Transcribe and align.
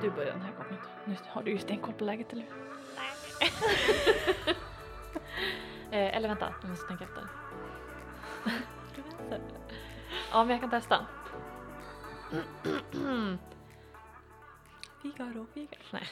du 0.00 0.10
börja 0.10 0.32
den 0.32 0.42
här 0.42 0.52
gången? 0.52 0.76
Nu 1.04 1.16
har 1.28 1.42
du 1.42 1.50
ju 1.50 1.58
stenkoll 1.58 1.94
på 1.94 2.04
läget 2.04 2.32
eller 2.32 2.42
hur? 2.42 2.52
Eh, 5.90 6.16
eller 6.16 6.28
vänta, 6.28 6.54
jag 6.60 6.70
måste 6.70 6.86
tänka 6.86 7.04
efter. 7.04 7.20
ja, 10.32 10.44
men 10.44 10.50
jag 10.50 10.60
kan 10.60 10.70
testa. 10.70 11.06
Figaro, 15.02 15.46
Figaro. 15.54 15.80
Nej. 15.92 16.02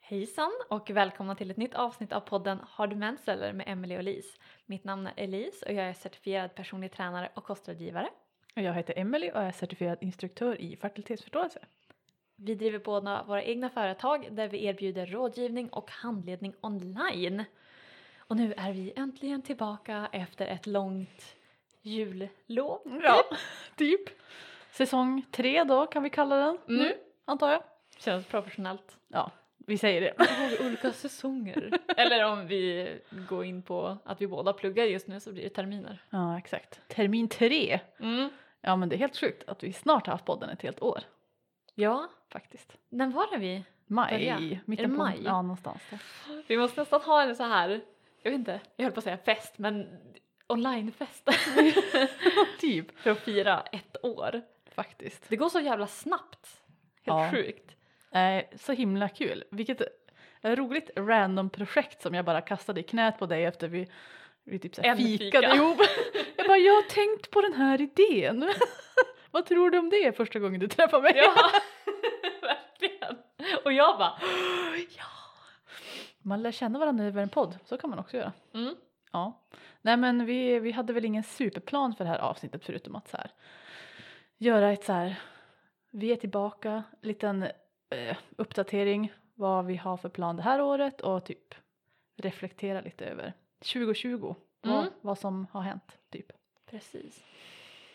Hejsan 0.00 0.52
och 0.68 0.90
välkomna 0.90 1.34
till 1.34 1.50
ett 1.50 1.56
nytt 1.56 1.74
avsnitt 1.74 2.12
av 2.12 2.20
podden 2.20 2.60
Har 2.68 2.86
du 2.86 2.96
mens 2.96 3.28
eller 3.28 3.52
med 3.52 3.68
Emelie 3.68 3.98
och 3.98 4.04
Lis. 4.04 4.38
Mitt 4.66 4.84
namn 4.84 5.06
är 5.06 5.12
Elise 5.16 5.66
och 5.66 5.72
jag 5.72 5.84
är 5.84 5.94
certifierad 5.94 6.54
personlig 6.54 6.92
tränare 6.92 7.32
och 7.34 7.44
kostrådgivare. 7.44 8.08
Jag 8.54 8.74
heter 8.74 8.98
Emily 8.98 9.30
och 9.30 9.40
är 9.42 9.52
certifierad 9.52 9.98
instruktör 10.00 10.60
i 10.60 10.76
fertilitetsförståelse. 10.76 11.58
Vi 12.36 12.54
driver 12.54 12.78
båda 12.78 13.22
våra 13.22 13.42
egna 13.42 13.70
företag 13.70 14.28
där 14.30 14.48
vi 14.48 14.64
erbjuder 14.64 15.06
rådgivning 15.06 15.68
och 15.68 15.90
handledning 15.90 16.54
online. 16.60 17.44
Och 18.18 18.36
nu 18.36 18.54
är 18.56 18.72
vi 18.72 18.92
äntligen 18.96 19.42
tillbaka 19.42 20.08
efter 20.12 20.46
ett 20.46 20.66
långt 20.66 21.36
jullov. 21.82 23.00
Ja, 23.02 23.24
typ. 23.76 24.00
Säsong 24.70 25.22
tre 25.30 25.64
då 25.64 25.86
kan 25.86 26.02
vi 26.02 26.10
kalla 26.10 26.36
den 26.36 26.58
Mm. 26.68 26.82
nu, 26.82 26.94
antar 27.24 27.50
jag. 27.52 27.62
Känns 27.98 28.26
professionellt. 28.26 28.96
Ja, 29.08 29.30
vi 29.58 29.78
säger 29.78 30.00
det. 30.00 30.14
Har 30.18 30.48
vi 30.48 30.66
olika 30.66 30.92
säsonger? 30.92 31.78
Eller 31.96 32.24
om 32.24 32.46
vi 32.46 32.88
går 33.28 33.44
in 33.44 33.62
på 33.62 33.96
att 34.04 34.20
vi 34.20 34.26
båda 34.26 34.52
pluggar 34.52 34.84
just 34.84 35.06
nu 35.06 35.20
så 35.20 35.32
blir 35.32 35.42
det 35.42 35.50
terminer. 35.50 36.02
Ja, 36.10 36.38
exakt. 36.38 36.80
Termin 36.88 37.28
tre. 37.28 37.80
Mm. 38.00 38.28
Ja, 38.64 38.76
men 38.76 38.88
det 38.88 38.96
är 38.96 38.98
helt 38.98 39.16
sjukt 39.16 39.48
att 39.48 39.62
vi 39.62 39.72
snart 39.72 40.06
har 40.06 40.12
haft 40.14 40.24
podden 40.24 40.50
ett 40.50 40.62
helt 40.62 40.82
år 40.82 41.00
Ja, 41.74 42.08
faktiskt. 42.32 42.76
när 42.88 43.06
var 43.06 43.30
det 43.32 43.38
vi? 43.38 43.64
Maj, 43.86 44.60
mitten 44.64 44.90
på 44.90 44.96
maj? 44.96 45.20
Ja, 45.24 45.42
någonstans 45.42 45.82
där. 45.90 45.98
Vi 46.46 46.56
måste 46.58 46.80
nästan 46.80 47.00
ha 47.00 47.22
en 47.22 47.36
så 47.36 47.42
här, 47.42 47.80
jag 48.22 48.30
vet 48.30 48.38
inte, 48.38 48.60
jag 48.76 48.84
höll 48.84 48.92
på 48.92 48.98
att 49.00 49.04
säga 49.04 49.16
fest 49.18 49.58
men 49.58 49.88
onlinefest. 50.46 51.28
typ. 52.60 52.98
För 52.98 53.10
att 53.10 53.18
fira 53.18 53.60
ett 53.72 53.96
år. 54.04 54.42
Faktiskt. 54.74 55.24
Det 55.28 55.36
går 55.36 55.48
så 55.48 55.60
jävla 55.60 55.86
snabbt. 55.86 56.62
Helt 57.04 57.04
Ja. 57.04 57.30
sjukt. 57.30 57.76
Eh, 58.12 58.58
så 58.58 58.72
himla 58.72 59.08
kul. 59.08 59.44
Vilket 59.50 59.80
eh, 60.42 60.56
roligt 60.56 60.90
random 60.96 61.50
projekt 61.50 62.02
som 62.02 62.14
jag 62.14 62.24
bara 62.24 62.40
kastade 62.40 62.80
i 62.80 62.82
knät 62.82 63.18
på 63.18 63.26
dig 63.26 63.44
efter 63.44 63.68
vi, 63.68 63.88
vi 64.44 64.58
typ 64.58 64.74
så 64.74 64.82
här 64.82 64.88
En 64.90 64.96
fikade 64.96 65.46
fika. 65.48 65.54
ihop. 65.54 65.78
Jag 66.42 66.48
bara, 66.48 66.58
jag 66.58 66.74
har 66.74 66.82
tänkt 66.82 67.30
på 67.30 67.40
den 67.40 67.52
här 67.52 67.80
idén. 67.80 68.52
Vad 69.30 69.46
tror 69.46 69.70
du 69.70 69.78
om 69.78 69.90
det 69.90 70.16
första 70.16 70.38
gången 70.38 70.60
du 70.60 70.68
träffar 70.68 71.00
mig? 71.02 71.12
Ja, 71.16 71.34
verkligen. 72.42 73.16
Och 73.64 73.72
jag 73.72 73.98
bara, 73.98 74.18
ja. 74.98 75.04
Man 76.22 76.42
lär 76.42 76.52
känna 76.52 76.78
varandra 76.78 77.04
över 77.04 77.22
en 77.22 77.28
podd, 77.28 77.58
så 77.64 77.76
kan 77.76 77.90
man 77.90 77.98
också 77.98 78.16
göra. 78.16 78.32
mm. 78.54 78.74
Ja. 79.12 79.42
Nej 79.82 79.96
men 79.96 80.26
vi, 80.26 80.58
vi 80.58 80.72
hade 80.72 80.92
väl 80.92 81.04
ingen 81.04 81.22
superplan 81.22 81.94
för 81.94 82.04
det 82.04 82.10
här 82.10 82.18
avsnittet 82.18 82.64
förutom 82.64 82.96
att 82.96 83.08
så 83.08 83.16
här, 83.16 83.30
göra 84.38 84.72
ett 84.72 84.84
så 84.84 84.92
här, 84.92 85.20
vi 85.90 86.12
är 86.12 86.16
tillbaka, 86.16 86.82
liten 87.02 87.42
eh, 87.90 88.16
uppdatering 88.36 89.12
vad 89.34 89.66
vi 89.66 89.76
har 89.76 89.96
för 89.96 90.08
plan 90.08 90.36
det 90.36 90.42
här 90.42 90.60
året 90.60 91.00
och 91.00 91.24
typ 91.24 91.54
reflektera 92.16 92.80
lite 92.80 93.04
över 93.06 93.32
2020, 93.72 94.16
vad, 94.16 94.34
Mm. 94.64 94.86
vad 95.00 95.18
som 95.18 95.46
har 95.52 95.62
hänt 95.62 95.98
typ. 96.10 96.32
precis. 96.70 97.24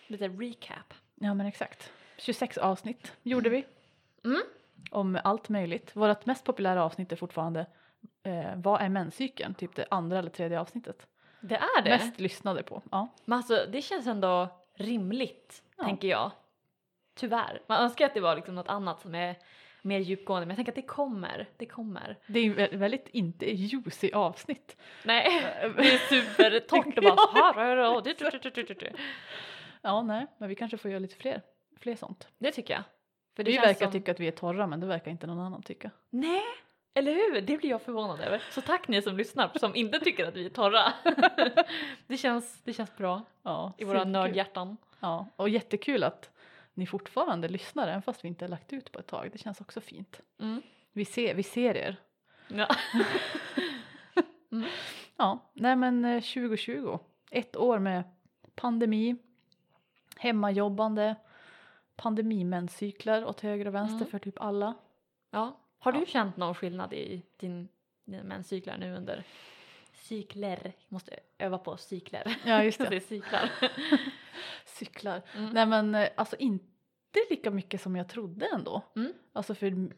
Lite 0.07 0.27
recap. 0.27 0.93
Ja 1.15 1.33
men 1.33 1.45
exakt. 1.45 1.91
26 2.17 2.57
avsnitt 2.57 3.13
gjorde 3.23 3.49
vi 3.49 3.65
Mm. 4.25 4.41
om 4.91 5.19
allt 5.23 5.49
möjligt. 5.49 5.95
Vårt 5.95 6.25
mest 6.25 6.43
populära 6.43 6.83
avsnitt 6.83 7.11
är 7.11 7.15
fortfarande 7.15 7.65
eh, 8.23 8.55
vad 8.55 8.81
är 8.81 8.89
menscykeln? 8.89 9.53
Typ 9.53 9.75
det 9.75 9.85
andra 9.91 10.19
eller 10.19 10.29
tredje 10.29 10.59
avsnittet. 10.59 11.07
Det 11.41 11.55
är 11.55 11.81
det. 11.81 11.89
Mest 11.89 12.19
lyssnade 12.19 12.63
på. 12.63 12.81
Ja. 12.91 13.07
Men 13.25 13.37
alltså 13.37 13.65
det 13.71 13.81
känns 13.81 14.07
ändå 14.07 14.47
rimligt, 14.73 15.63
Ja. 15.77 15.83
tänker 15.83 16.07
jag. 16.07 16.31
Tyvärr. 17.15 17.61
Man 17.67 17.81
önskar 17.83 18.05
att 18.05 18.13
det 18.13 18.19
var 18.21 18.35
liksom 18.35 18.55
något 18.55 18.67
annat 18.67 19.01
som 19.01 19.15
är 19.15 19.35
mer 19.87 19.99
djupgående 19.99 20.45
men 20.45 20.49
jag 20.49 20.55
tänker 20.57 20.71
att 20.71 20.75
det 20.75 20.81
kommer. 20.93 21.49
Det 21.57 21.65
kommer. 21.65 22.17
Det 22.27 22.39
är 22.39 22.49
vä- 22.49 22.77
väldigt 22.77 23.07
inte 23.07 23.51
juicy 23.55 24.11
avsnitt. 24.11 24.77
Nej, 25.03 25.23
det 25.77 25.93
är 25.93 25.97
supertorrt 26.09 26.97
och 26.97 27.03
bara 27.03 27.15
Ja, 29.81 30.01
nej, 30.01 30.27
men 30.37 30.49
vi 30.49 30.55
kanske 30.55 30.77
får 30.77 30.91
göra 30.91 30.99
lite 30.99 31.15
fler, 31.15 31.41
fler 31.79 31.95
sånt. 31.95 32.27
Det 32.37 32.51
tycker 32.51 32.73
jag. 32.73 32.83
För 33.35 33.43
det 33.43 33.51
Vi 33.51 33.57
verkar 33.57 33.85
som... 33.85 33.91
tycka 33.91 34.11
att 34.11 34.19
vi 34.19 34.27
är 34.27 34.31
torra, 34.31 34.67
men 34.67 34.79
det 34.79 34.87
verkar 34.87 35.11
inte 35.11 35.27
någon 35.27 35.39
annan 35.39 35.61
tycka. 35.63 35.91
Nej, 36.09 36.43
eller 36.93 37.13
hur? 37.13 37.41
Det 37.41 37.57
blir 37.57 37.69
jag 37.69 37.81
förvånad 37.81 38.19
över. 38.19 38.43
Så 38.51 38.61
tack 38.61 38.87
ni 38.87 39.01
som 39.01 39.17
lyssnar 39.17 39.51
som 39.55 39.75
inte 39.75 39.99
tycker 39.99 40.27
att 40.27 40.35
vi 40.35 40.45
är 40.45 40.49
torra. 40.49 40.93
det, 42.07 42.17
känns, 42.17 42.61
det 42.63 42.73
känns 42.73 42.97
bra 42.97 43.21
Ja, 43.43 43.73
i 43.77 43.83
våra 43.83 44.03
nördhjärtan. 44.03 44.77
Ja, 44.99 45.27
och 45.35 45.49
jättekul 45.49 46.03
att 46.03 46.29
ni 46.77 46.85
fortfarande 46.87 47.47
lyssnar, 47.47 47.87
även 47.87 48.01
fast 48.01 48.23
vi 48.23 48.27
inte 48.27 48.45
har 48.45 48.49
lagt 48.49 48.73
ut 48.73 48.91
på 48.91 48.99
ett 48.99 49.07
tag. 49.07 49.29
Det 49.31 49.37
känns 49.37 49.61
också 49.61 49.81
fint. 49.81 50.21
Mm. 50.39 50.61
Vi 50.93 51.05
ser, 51.05 51.33
vi 51.35 51.43
ser 51.43 51.75
er. 51.77 51.95
Ja. 52.47 52.67
Ja, 55.17 55.51
nej 55.53 55.75
men 55.75 56.05
eh, 56.05 56.21
2020. 56.21 56.99
Ett 57.31 57.55
år 57.55 57.79
med 57.79 58.03
pandemi, 58.55 59.15
hemmajobbande, 60.17 61.15
pandemimenscyklar 61.95 63.25
åt 63.25 63.41
höger 63.41 63.67
och 63.67 63.73
vänster 63.75 63.95
Mm. 63.95 64.07
för 64.07 64.19
typ 64.19 64.41
alla. 64.41 64.73
ja. 65.31 65.57
Har 65.79 65.91
du 65.91 65.99
Ja. 65.99 66.05
känt 66.05 66.37
någon 66.37 66.55
skillnad 66.55 66.93
i 66.93 67.21
din, 67.37 67.67
dina 68.05 68.23
menscyklar 68.23 68.77
nu 68.77 68.95
under 68.95 69.23
cykler? 70.07 70.59
Jag 70.63 70.73
måste 70.93 71.19
öva 71.37 71.57
på 71.57 71.77
cykler. 71.77 72.37
Ja, 72.45 72.63
just 72.63 72.77
det 72.79 72.89
det. 72.89 73.01
cyklar. 73.01 73.51
Cyklar. 74.65 75.21
Mm. 75.35 75.49
Nej 75.49 75.65
men 75.65 75.95
eh, 75.95 76.09
alltså 76.15 76.35
inte 76.35 76.65
lika 77.29 77.51
mycket 77.51 77.81
som 77.81 77.95
jag 77.95 78.09
trodde 78.09 78.47
ändå. 78.53 78.81
Mm. 78.95 79.13
Alltså 79.33 79.55
för 79.55 79.89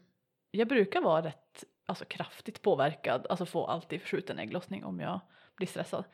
jag 0.50 0.68
brukar 0.68 1.00
vara 1.00 1.22
rätt 1.22 1.64
alltså, 1.86 2.04
kraftigt 2.04 2.62
påverkad, 2.62 3.26
alltså 3.30 3.46
få 3.46 3.66
alltid 3.66 4.00
förskjuten 4.00 4.38
ägglossning 4.38 4.84
om 4.84 5.00
jag 5.00 5.20
blir 5.56 5.66
stressad. 5.66 6.04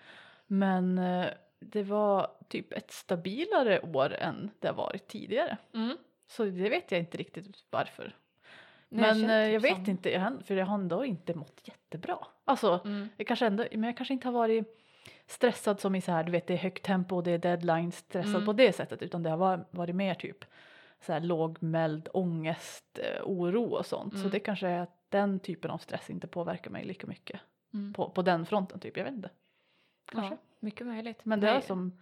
Men 0.46 0.98
eh, 0.98 1.26
det 1.60 1.82
var 1.82 2.30
typ 2.48 2.72
ett 2.72 2.90
stabilare 2.90 3.80
år 3.80 4.14
än 4.14 4.50
det 4.60 4.68
har 4.68 4.74
varit 4.74 5.08
tidigare. 5.08 5.56
Mm. 5.74 5.96
Så 6.26 6.44
det 6.44 6.68
vet 6.68 6.92
jag 6.92 7.00
inte 7.00 7.18
riktigt 7.18 7.64
varför. 7.70 8.16
Jag 8.88 9.00
men 9.00 9.20
känner 9.20 9.42
eh, 9.46 9.52
jag 9.52 9.60
vet 9.60 9.74
samma. 9.76 9.86
inte, 9.88 10.10
jag, 10.10 10.32
för 10.44 10.54
jag 10.56 10.66
har 10.66 10.74
ändå 10.74 11.04
inte 11.04 11.34
mått 11.34 11.60
jättebra. 11.64 12.18
Alltså 12.44 12.80
Mm. 12.84 13.08
jag 13.16 13.26
kanske 13.26 13.46
ändå, 13.46 13.64
men 13.72 13.82
jag 13.84 13.96
kanske 13.96 14.14
inte 14.14 14.28
har 14.28 14.32
varit 14.32 14.82
stressad 15.26 15.80
som 15.80 15.94
i 15.94 16.00
så 16.00 16.12
här, 16.12 16.24
du 16.24 16.32
vet 16.32 16.46
det 16.46 16.54
är 16.54 16.58
högt 16.58 16.84
tempo 16.84 17.16
och 17.16 17.22
det 17.22 17.30
är 17.30 17.38
deadlines, 17.38 17.96
stressad 17.96 18.34
Mm. 18.34 18.46
på 18.46 18.52
det 18.52 18.72
sättet 18.72 19.02
utan 19.02 19.22
det 19.22 19.30
har 19.30 19.36
varit, 19.36 19.66
varit 19.70 19.94
mer 19.94 20.14
typ 20.14 20.44
så 21.00 21.12
här 21.12 21.20
lågmäld 21.20 22.08
ångest, 22.12 22.98
eh, 22.98 23.22
oro 23.24 23.64
och 23.64 23.86
sånt. 23.86 24.12
Så 24.12 24.18
Mm. 24.18 24.30
det 24.30 24.40
kanske 24.40 24.68
är 24.68 24.80
att 24.80 24.96
den 25.08 25.40
typen 25.40 25.70
av 25.70 25.78
stress 25.78 26.10
inte 26.10 26.26
påverkar 26.26 26.70
mig 26.70 26.84
lika 26.84 27.06
mycket 27.06 27.40
Mm. 27.74 27.92
på, 27.92 28.10
på 28.10 28.22
den 28.22 28.46
fronten 28.46 28.80
typ, 28.80 28.96
jag 28.96 29.04
vet 29.04 29.12
inte. 29.14 29.30
Kanske. 30.12 30.34
Ja, 30.34 30.38
mycket 30.60 30.86
möjligt. 30.86 31.24
Men 31.24 31.40
det 31.40 31.50
har 31.50 31.60
som 31.60 31.98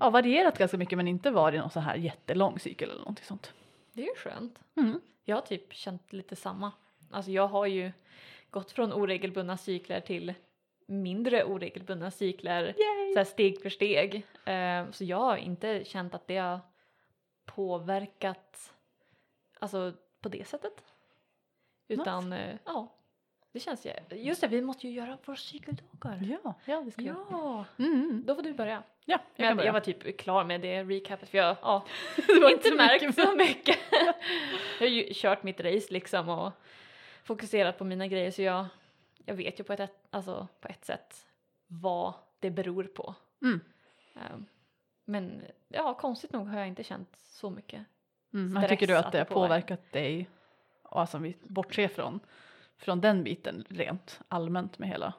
ja, 0.00 0.10
varierat 0.10 0.58
ganska 0.58 0.76
mycket 0.76 0.96
men 0.98 1.08
inte 1.08 1.30
varit 1.30 1.60
någon 1.60 1.70
så 1.70 1.80
här 1.80 1.94
jättelång 1.96 2.58
cykel 2.58 2.90
eller 2.90 3.00
någonting 3.00 3.24
sånt. 3.24 3.52
Det 3.92 4.02
är 4.02 4.06
ju 4.06 4.14
skönt. 4.16 4.58
Mm. 4.76 5.00
Jag 5.24 5.36
har 5.36 5.42
typ 5.42 5.72
känt 5.72 6.12
lite 6.12 6.36
samma. 6.36 6.72
Alltså 7.10 7.30
jag 7.30 7.46
har 7.46 7.66
ju 7.66 7.92
gått 8.50 8.70
från 8.70 8.92
oregelbundna 8.92 9.56
cykler 9.56 10.00
till 10.00 10.34
mindre 10.86 11.44
oregelbundna 11.44 12.10
cykler 12.10 12.74
så 13.12 13.18
här 13.18 13.24
steg 13.24 13.62
för 13.62 13.70
steg. 13.70 14.26
Eh, 14.44 14.90
så 14.90 15.04
jag 15.04 15.16
har 15.16 15.36
inte 15.36 15.84
känt 15.84 16.14
att 16.14 16.26
det 16.26 16.36
har 16.36 16.60
påverkat 17.44 18.72
alltså 19.58 19.92
på 20.20 20.28
det 20.28 20.48
sättet. 20.48 20.84
Utan 21.88 22.32
eh, 22.32 22.56
ja, 22.64 22.93
det 23.54 23.60
känns 23.60 23.86
ju. 23.86 23.92
Just 24.16 24.40
det, 24.40 24.48
vi 24.48 24.60
måste 24.62 24.88
ju 24.88 24.94
göra 24.94 25.18
våra 25.24 25.36
cykeldagar. 25.36 26.38
Ja, 26.44 26.54
ja 26.64 26.80
det 26.80 26.90
ska 26.90 27.02
jag. 27.02 27.16
Ja, 27.30 27.64
Mm. 27.78 28.22
då 28.26 28.34
får 28.34 28.42
du 28.42 28.52
börja. 28.52 28.82
Ja, 29.04 29.18
jag 29.36 29.46
Jag, 29.50 29.56
börja. 29.56 29.66
jag 29.66 29.72
var 29.72 29.80
typ 29.80 30.18
klar 30.20 30.44
med 30.44 30.60
det 30.60 30.82
recapet 30.84 31.28
för 31.28 31.38
jag 31.38 31.56
ja, 31.62 31.84
inte 32.50 32.74
märkt 32.74 33.14
så 33.14 33.36
mycket. 33.36 33.78
jag 34.78 34.86
har 34.86 34.86
ju 34.86 35.08
kört 35.14 35.42
mitt 35.42 35.60
race 35.60 35.92
liksom 35.92 36.28
och 36.28 36.52
fokuserat 37.24 37.78
på 37.78 37.84
mina 37.84 38.06
grejer 38.06 38.30
så 38.30 38.42
jag, 38.42 38.66
jag 39.24 39.34
vet 39.34 39.60
ju 39.60 39.64
på 39.64 39.72
ett, 39.72 40.06
alltså, 40.10 40.48
på 40.60 40.68
ett 40.68 40.84
sätt 40.84 41.26
vad 41.66 42.14
det 42.40 42.50
beror 42.50 42.84
på. 42.84 43.14
Mm. 43.42 43.60
Ehm, 44.14 44.46
men 45.04 45.42
ja, 45.68 45.94
konstigt 45.94 46.32
nog 46.32 46.48
har 46.48 46.58
jag 46.58 46.68
inte 46.68 46.84
känt 46.84 47.16
så 47.16 47.50
mycket. 47.50 47.84
Mm, 48.32 48.52
men 48.52 48.68
tycker 48.68 48.86
du 48.86 48.96
att 48.96 49.12
det 49.12 49.18
har 49.18 49.24
påverkat 49.24 49.92
dig, 49.92 50.28
och 50.82 51.00
alltså 51.00 51.18
vi 51.18 51.36
bortser 51.42 51.88
från, 51.88 52.20
från 52.78 53.00
den 53.00 53.24
biten 53.24 53.64
rent 53.68 54.20
allmänt 54.28 54.78
med 54.78 54.88
hela 54.88 55.12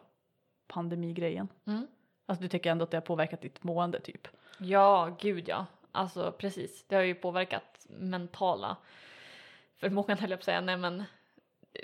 pandemigrejen? 0.68 1.48
Mm. 1.66 1.88
Alltså 2.26 2.42
du 2.42 2.48
tycker 2.48 2.72
ändå 2.72 2.84
att 2.84 2.92
det 2.92 2.98
har 2.98 3.02
påverkat 3.02 3.42
ditt 3.42 3.64
mående 3.64 4.00
typ? 4.00 4.28
Ja, 4.58 5.18
gud 5.20 5.48
ja. 5.48 5.66
alltså 5.92 6.32
precis, 6.32 6.86
det 6.88 6.96
har 6.96 7.04
ju 7.04 7.16
påverkat 7.16 7.88
mentala 7.90 8.78
förmågan 9.76 10.18
höll 10.18 10.30
jag 10.30 10.40
på 10.40 10.42
att 10.42 10.46
säga, 10.46 10.62
nej 10.62 10.78
men 10.78 11.04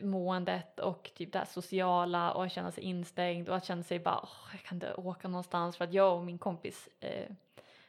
måendet 0.01 0.79
och 0.79 1.11
typ 1.15 1.31
det 1.31 1.39
här 1.39 1.45
sociala 1.45 2.31
och 2.31 2.45
att 2.45 2.51
känna 2.51 2.71
sig 2.71 2.83
instängd 2.83 3.49
och 3.49 3.55
att 3.55 3.65
känna 3.65 3.83
sig 3.83 3.99
bara, 3.99 4.19
åh, 4.23 4.49
jag 4.51 4.61
kan 4.61 4.75
inte 4.75 4.93
åka 4.93 5.27
någonstans 5.27 5.77
för 5.77 5.85
att 5.85 5.93
jag 5.93 6.17
och 6.17 6.25
min 6.25 6.37
kompis, 6.37 6.89
eh, 6.99 7.31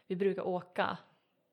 vi 0.06 0.16
brukar 0.16 0.46
åka 0.46 0.98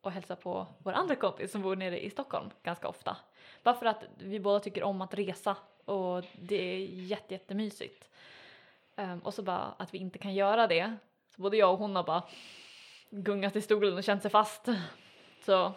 och 0.02 0.12
hälsa 0.12 0.36
på 0.36 0.68
vår 0.78 0.92
andra 0.92 1.16
kompis 1.16 1.52
som 1.52 1.62
bor 1.62 1.76
nere 1.76 2.06
i 2.06 2.10
Stockholm 2.10 2.50
ganska 2.64 2.88
ofta. 2.88 3.18
Bara 3.64 3.76
för 3.76 3.86
att 3.86 4.04
vi 4.18 4.40
båda 4.40 4.60
tycker 4.60 4.84
om 4.84 5.02
att 5.02 5.14
resa 5.14 5.56
och 5.86 6.26
det 6.42 6.56
är 6.56 6.80
jätte, 6.86 7.34
jättemysigt. 7.34 8.10
Um, 8.96 9.20
och 9.20 9.34
så 9.34 9.42
bara 9.44 9.74
att 9.78 9.94
vi 9.94 9.98
inte 9.98 10.18
kan 10.20 10.34
göra 10.34 10.68
det. 10.68 10.96
Så 11.36 11.42
både 11.42 11.58
jag 11.58 11.72
och 11.74 11.80
hon 11.80 11.96
har 11.96 12.04
bara 12.04 12.24
gungat 13.10 13.56
i 13.56 13.62
stolen 13.62 13.98
och 13.98 14.04
känt 14.04 14.22
sig 14.22 14.32
fast. 14.32 14.68
Så, 15.46 15.72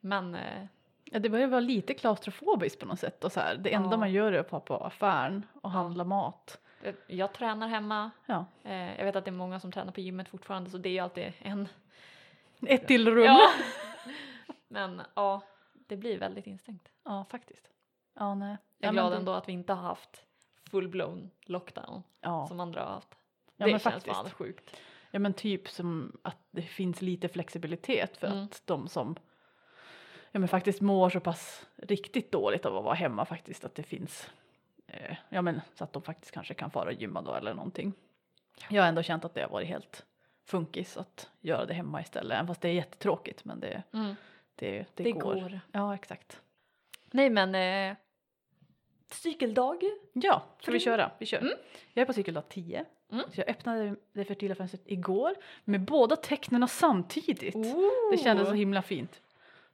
men 0.00 0.34
eh, 0.34 0.64
Ja, 1.12 1.18
det 1.18 1.28
börjar 1.28 1.46
vara 1.46 1.60
lite 1.60 1.94
klaustrofobiskt 1.94 2.80
på 2.80 2.86
något 2.86 2.98
sätt 3.00 3.24
och 3.24 3.32
så 3.32 3.40
här. 3.40 3.56
Det 3.56 3.72
enda 3.74 3.90
Ja. 3.90 3.96
man 3.96 4.12
gör 4.12 4.32
är 4.32 4.38
att 4.40 4.52
vara 4.52 4.60
på 4.62 4.76
affären 4.76 5.46
och 5.60 5.70
handla 5.70 6.04
mat. 6.04 6.58
jag, 6.82 6.94
jag 7.06 7.32
tränar 7.32 7.68
hemma. 7.68 8.10
Ja. 8.26 8.44
Eh, 8.64 8.98
jag 8.98 9.04
vet 9.04 9.16
att 9.16 9.24
det 9.24 9.30
är 9.30 9.32
många 9.32 9.60
som 9.60 9.72
tränar 9.72 9.92
på 9.92 10.00
gymmet 10.00 10.28
fortfarande 10.28 10.70
så 10.70 10.78
det 10.78 10.88
är 10.88 10.92
ju 10.92 10.98
alltid 10.98 11.32
en. 11.38 11.68
Ett 12.66 12.86
till 12.86 13.08
rum. 13.14 13.24
Ja, 13.24 13.50
men 14.68 15.02
ja, 15.14 15.40
det 15.90 15.96
blir 15.96 16.18
väldigt 16.18 16.46
instängt. 16.46 16.88
faktiskt. 17.30 17.70
Ja, 18.14 18.34
nej. 18.34 18.56
Jag 18.78 18.88
är 18.88 18.88
ja, 18.88 18.92
glad 18.92 19.12
det- 19.12 19.16
ändå 19.16 19.32
att 19.32 19.48
vi 19.48 19.52
inte 19.52 19.72
har 19.72 19.82
haft 19.82 20.24
full-blown 20.70 21.30
lockdown 21.42 22.02
Ja. 22.20 22.46
som 22.46 22.60
andra 22.60 22.80
har 22.84 22.90
haft. 22.90 23.08
Ja, 23.56 23.66
det 23.66 23.72
men 23.72 23.80
känns 23.80 23.82
faktiskt. 23.94 24.16
fan 24.16 24.30
sjukt. 24.30 24.76
ja, 25.10 25.18
men 25.18 25.34
typ 25.34 25.68
som 25.68 26.18
att 26.22 26.36
det 26.50 26.62
finns 26.62 27.02
lite 27.02 27.28
flexibilitet 27.28 28.16
för 28.16 28.26
Mm. 28.26 28.44
att 28.44 28.62
de 28.64 28.88
som 28.88 29.16
ja, 30.32 30.40
men 30.40 30.48
faktiskt 30.48 30.80
mår 30.80 31.10
så 31.10 31.20
pass 31.20 31.66
riktigt 31.76 32.32
dåligt 32.32 32.66
av 32.66 32.76
att 32.76 32.84
vara 32.84 32.94
hemma 32.94 33.24
faktiskt 33.24 33.64
att 33.64 33.74
det 33.74 33.82
finns 33.82 34.30
eh, 34.86 35.16
ja, 35.28 35.42
men 35.42 35.60
så 35.74 35.84
att 35.84 35.92
de 35.92 36.02
faktiskt 36.02 36.34
kanske 36.34 36.54
kan 36.54 36.70
fara 36.70 36.86
och 36.86 36.92
gymma 36.92 37.22
då 37.22 37.34
eller 37.34 37.54
någonting. 37.54 37.92
Jag 38.68 38.82
har 38.82 38.88
ändå 38.88 39.02
känt 39.02 39.24
att 39.24 39.34
det 39.34 39.42
har 39.42 39.48
varit 39.48 39.68
helt 39.68 40.06
funkis 40.44 40.96
att 40.96 41.30
göra 41.40 41.66
det 41.66 41.74
hemma 41.74 42.00
istället, 42.00 42.34
även 42.34 42.46
fast 42.46 42.60
det 42.60 42.68
är 42.68 42.72
jättetråkigt 42.72 43.44
men 43.44 43.60
det, 43.60 43.82
Mm. 43.92 44.14
Det, 44.60 44.86
det, 44.94 45.04
Det 45.04 45.12
går. 45.12 45.34
går. 45.34 45.60
Ja, 45.72 45.94
exakt. 45.94 46.40
Nej 47.10 47.30
men 47.30 47.54
eh, 47.54 47.96
cykeldag. 49.10 49.82
Ja, 50.12 50.42
ska 50.60 50.72
vi 50.72 50.80
köra? 50.80 51.10
Vi 51.18 51.26
kör. 51.26 51.38
Mm. 51.38 51.52
Jag 51.92 52.02
är 52.02 52.06
på 52.06 52.12
cykeldag 52.12 52.48
10. 52.48 52.84
Mm. 53.12 53.24
Så 53.30 53.40
jag 53.40 53.48
öppnade 53.48 53.96
det 54.12 54.24
fertila 54.24 54.54
fönstret 54.54 54.82
igår 54.84 55.34
med 55.64 55.80
båda 55.80 56.16
tecknen 56.16 56.68
samtidigt. 56.68 57.56
Det 58.10 58.18
kändes 58.18 58.48
så 58.48 58.54
himla 58.54 58.82
fint. 58.82 59.20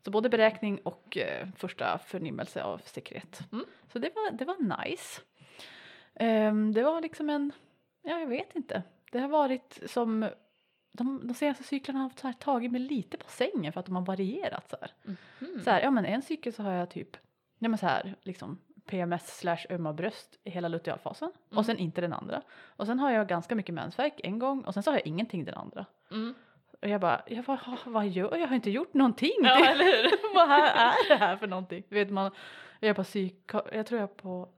Så 0.04 0.10
både 0.10 0.28
beräkning 0.28 0.78
och 0.82 1.16
eh, 1.16 1.48
första 1.56 1.98
förnimmelse 1.98 2.62
av 2.62 2.78
sekret. 2.78 3.40
Mm. 3.52 3.64
Så 3.92 3.98
det 3.98 4.10
var, 4.14 4.30
det 4.30 4.44
var 4.44 4.84
nice. 4.86 5.20
Ehm, 6.14 6.72
det 6.72 6.82
var 6.82 7.00
liksom 7.00 7.30
en, 7.30 7.52
ja 8.02 8.18
jag 8.20 8.26
vet 8.26 8.56
inte. 8.56 8.82
Det 9.12 9.18
har 9.18 9.28
varit 9.28 9.78
som, 9.86 10.26
de, 10.96 11.26
de 11.28 11.34
senaste 11.34 11.64
cyklarna 11.64 12.00
har 12.00 12.10
så 12.16 12.26
här 12.26 12.32
tagit 12.34 12.72
mig 12.72 12.80
lite 12.80 13.16
på 13.16 13.28
sängen 13.28 13.72
för 13.72 13.80
att 13.80 13.86
de 13.86 13.96
har 13.96 14.02
varierat 14.04 14.70
så 14.70 14.76
här. 14.80 14.92
Mhm. 15.38 15.60
Så 15.64 15.70
här, 15.70 15.80
ja 15.80 15.90
men 15.90 16.04
en 16.04 16.22
cykel 16.22 16.52
så 16.52 16.62
har 16.62 16.72
jag 16.72 16.90
typ, 16.90 17.16
ja 17.58 17.68
men 17.68 17.78
så 17.78 17.86
här 17.86 18.14
liksom 18.22 18.58
PMS 18.86 19.38
slash 19.38 19.58
ömma 19.70 19.92
bröst 19.92 20.38
i 20.44 20.50
hela 20.50 20.68
lutealfasen 20.68 21.32
Mm. 21.50 21.58
och 21.58 21.66
sen 21.66 21.78
inte 21.78 22.00
den 22.00 22.12
andra. 22.12 22.42
Och 22.66 22.86
sen 22.86 22.98
har 22.98 23.10
jag 23.10 23.28
ganska 23.28 23.54
mycket 23.54 23.74
mensvärk 23.74 24.20
en 24.24 24.38
gång 24.38 24.60
och 24.64 24.74
sen 24.74 24.82
så 24.82 24.90
har 24.90 24.96
jag 24.98 25.06
ingenting 25.06 25.44
den 25.44 25.54
andra. 25.54 25.86
Mm. 26.10 26.34
Och 26.82 26.88
jag 26.88 27.00
bara, 27.00 27.22
jag 27.26 27.44
bara 27.44 27.56
"Ha, 27.56 27.76
vad 27.86 28.08
gör 28.08 28.30
jag? 28.30 28.40
Jag 28.40 28.48
har 28.48 28.54
inte 28.54 28.70
gjort 28.70 28.94
någonting. 28.94 29.32
Ja, 29.42 29.66
eller 29.70 29.84
hur? 29.84 30.10
vad 30.34 30.48
här 30.48 30.64
är 31.04 31.08
det 31.08 31.16
här 31.16 31.36
för 31.36 31.46
någonting? 31.46 31.82
Du 31.88 31.94
vet 31.94 32.10
man, 32.10 32.30
jag 32.80 32.88
är 32.90 32.94
på 32.94 33.04
psyk, 33.04 33.50
jag 33.72 33.86
tror 33.86 34.00
jag 34.00 34.10
är 34.10 34.14
på 34.14 34.48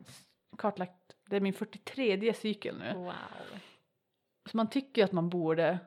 kartlagt, 0.59 0.93
det 1.31 1.37
är 1.37 1.41
min 1.41 1.53
43 1.53 2.35
cykel 2.35 2.79
nu. 2.79 2.93
Wow. 2.95 3.13
Så 4.51 4.57
man 4.57 4.71
tycker 4.71 5.05
att 5.05 5.13
man 5.13 5.29
borde 5.29 5.79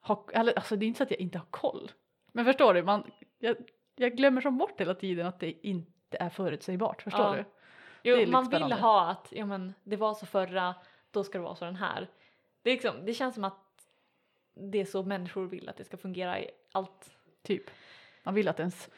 ha, 0.00 0.26
eller 0.32 0.52
alltså 0.52 0.76
det 0.76 0.84
är 0.84 0.86
inte 0.86 0.98
så 0.98 1.04
att 1.04 1.10
jag 1.10 1.20
inte 1.20 1.38
har 1.38 1.46
koll. 1.50 1.90
Men 2.32 2.44
förstår 2.44 2.74
du, 2.74 2.82
man, 2.82 3.10
jag, 3.38 3.56
jag 3.96 4.16
glömmer 4.16 4.40
som 4.40 4.58
bort 4.58 4.80
hela 4.80 4.94
tiden 4.94 5.26
att 5.26 5.40
det 5.40 5.66
inte 5.66 6.16
är 6.20 6.30
förutsägbart, 6.30 7.02
förstår 7.02 7.36
Ja. 7.36 7.36
du? 7.36 7.44
Jo, 8.02 8.30
man 8.30 8.42
vill 8.42 8.48
spännande. 8.50 8.76
ha 8.76 9.10
att 9.10 9.28
ja, 9.30 9.46
men, 9.46 9.74
det 9.84 9.96
var 9.96 10.14
så 10.14 10.26
förra, 10.26 10.74
då 11.10 11.24
ska 11.24 11.38
det 11.38 11.44
vara 11.44 11.54
så 11.54 11.64
den 11.64 11.76
här. 11.76 12.08
Det, 12.62 12.70
är 12.70 12.74
liksom, 12.74 12.94
det 13.04 13.14
känns 13.14 13.34
som 13.34 13.44
att 13.44 13.58
det 14.54 14.80
är 14.80 14.84
så 14.84 15.02
människor 15.02 15.46
vill 15.46 15.68
att 15.68 15.76
det 15.76 15.84
ska 15.84 15.96
fungera 15.96 16.40
i 16.40 16.50
allt. 16.72 17.10
Typ. 17.42 17.70
Man 18.22 18.34
vill 18.34 18.48
att 18.48 18.58
ens 18.60 18.90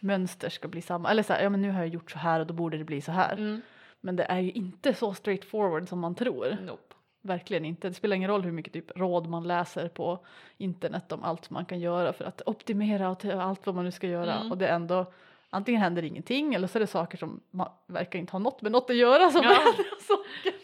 mönster 0.00 0.48
ska 0.50 0.68
bli 0.68 0.82
samma. 0.82 1.10
Eller 1.10 1.22
så 1.22 1.32
här, 1.32 1.42
ja 1.42 1.50
men 1.50 1.62
nu 1.62 1.70
har 1.70 1.78
jag 1.80 1.88
gjort 1.88 2.10
så 2.10 2.18
här 2.18 2.40
och 2.40 2.46
då 2.46 2.54
borde 2.54 2.78
det 2.78 2.84
bli 2.84 3.00
så 3.00 3.12
här. 3.12 3.32
Mm. 3.32 3.60
Men 4.00 4.16
det 4.16 4.24
är 4.24 4.38
ju 4.38 4.50
inte 4.50 4.94
så 4.94 5.14
straightforward 5.14 5.88
som 5.88 5.98
man 6.00 6.14
tror. 6.14 6.56
Nope. 6.62 6.89
Verkligen 7.22 7.64
inte. 7.64 7.88
Det 7.88 7.94
spelar 7.94 8.16
ingen 8.16 8.30
roll 8.30 8.42
hur 8.42 8.52
mycket 8.52 8.72
typ 8.72 8.96
råd 8.96 9.26
man 9.26 9.48
läser 9.48 9.88
på 9.88 10.26
internet 10.58 11.12
om 11.12 11.24
allt 11.24 11.50
man 11.50 11.64
kan 11.64 11.80
göra 11.80 12.12
för 12.12 12.24
att 12.24 12.42
optimera 12.46 13.10
och 13.10 13.24
allt 13.24 13.66
vad 13.66 13.74
man 13.74 13.84
nu 13.84 13.92
ska 13.92 14.06
göra. 14.06 14.34
Mm. 14.34 14.50
Och 14.52 14.58
det 14.58 14.68
ändå, 14.68 15.12
antingen 15.50 15.80
händer 15.80 16.02
ingenting 16.02 16.54
eller 16.54 16.66
så 16.66 16.78
är 16.78 16.80
det 16.80 16.86
saker 16.86 17.18
som 17.18 17.40
man 17.50 17.72
verkar 17.86 18.18
inte 18.18 18.32
ha 18.32 18.38
något 18.38 18.62
med 18.62 18.72
något 18.72 18.90
att 18.90 18.96
göra 18.96 19.30
som 19.30 19.42
Ja. 19.44 19.48
händer 19.48 20.00
saker. 20.00 20.60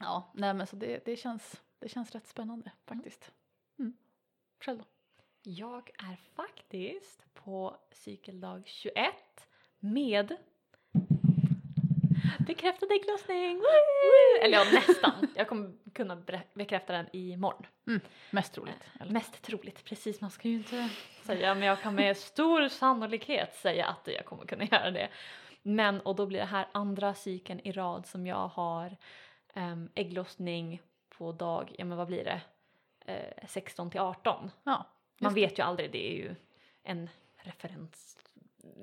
Ja, 0.00 0.30
nej 0.34 0.54
men 0.54 0.66
så 0.66 0.76
det, 0.76 1.04
det, 1.04 1.16
känns, 1.16 1.62
det 1.78 1.88
känns 1.88 2.12
rätt 2.12 2.26
spännande 2.26 2.70
faktiskt. 2.86 3.30
Mm. 3.78 3.96
Själv 4.64 4.78
då? 4.78 4.84
Jag 5.42 5.90
är 5.98 6.16
faktiskt 6.36 7.34
på 7.34 7.76
cykeldag 7.92 8.62
21 8.66 8.96
med 9.78 10.36
bekräftad 12.46 12.86
ägglossning! 12.94 13.62
Eller 14.42 14.58
ja, 14.58 14.64
nästan. 14.72 15.28
Jag 15.34 15.48
kommer 15.48 15.72
kunna 15.92 16.22
bekräfta 16.54 16.92
den 16.92 17.06
imorgon. 17.12 17.66
Mest 18.30 18.54
troligt. 18.54 18.84
Eller? 19.00 19.12
Mest 19.12 19.42
troligt, 19.42 19.84
precis 19.84 20.20
man 20.20 20.30
ska 20.30 20.48
ju 20.48 20.54
inte 20.54 20.88
säga 21.22 21.54
men 21.54 21.68
jag 21.68 21.80
kan 21.80 21.94
med 21.94 22.16
stor 22.16 22.68
sannolikhet 22.68 23.54
säga 23.54 23.86
att 23.86 24.08
jag 24.16 24.24
kommer 24.24 24.46
kunna 24.46 24.64
göra 24.64 24.90
det. 24.90 25.08
Men 25.62 26.00
och 26.00 26.16
då 26.16 26.26
blir 26.26 26.38
det 26.38 26.44
här 26.46 26.68
andra 26.72 27.14
cykeln 27.14 27.60
i 27.64 27.72
rad 27.72 28.06
som 28.06 28.26
jag 28.26 28.48
har 28.48 28.96
um, 29.54 29.90
ägglossning 29.94 30.82
på 31.08 31.32
dag, 31.32 31.74
ja 31.78 31.84
men 31.84 31.98
vad 31.98 32.06
blir 32.06 32.24
det, 32.24 32.40
Eh, 33.06 33.46
16 33.48 33.90
till 33.90 34.00
18. 34.00 34.50
Ja, 34.64 34.86
Man 35.18 35.34
vet 35.34 35.58
ju 35.58 35.62
aldrig, 35.62 35.92
det 35.92 36.12
är 36.12 36.16
ju 36.16 36.34
en 36.82 37.10
referens. 37.36 38.18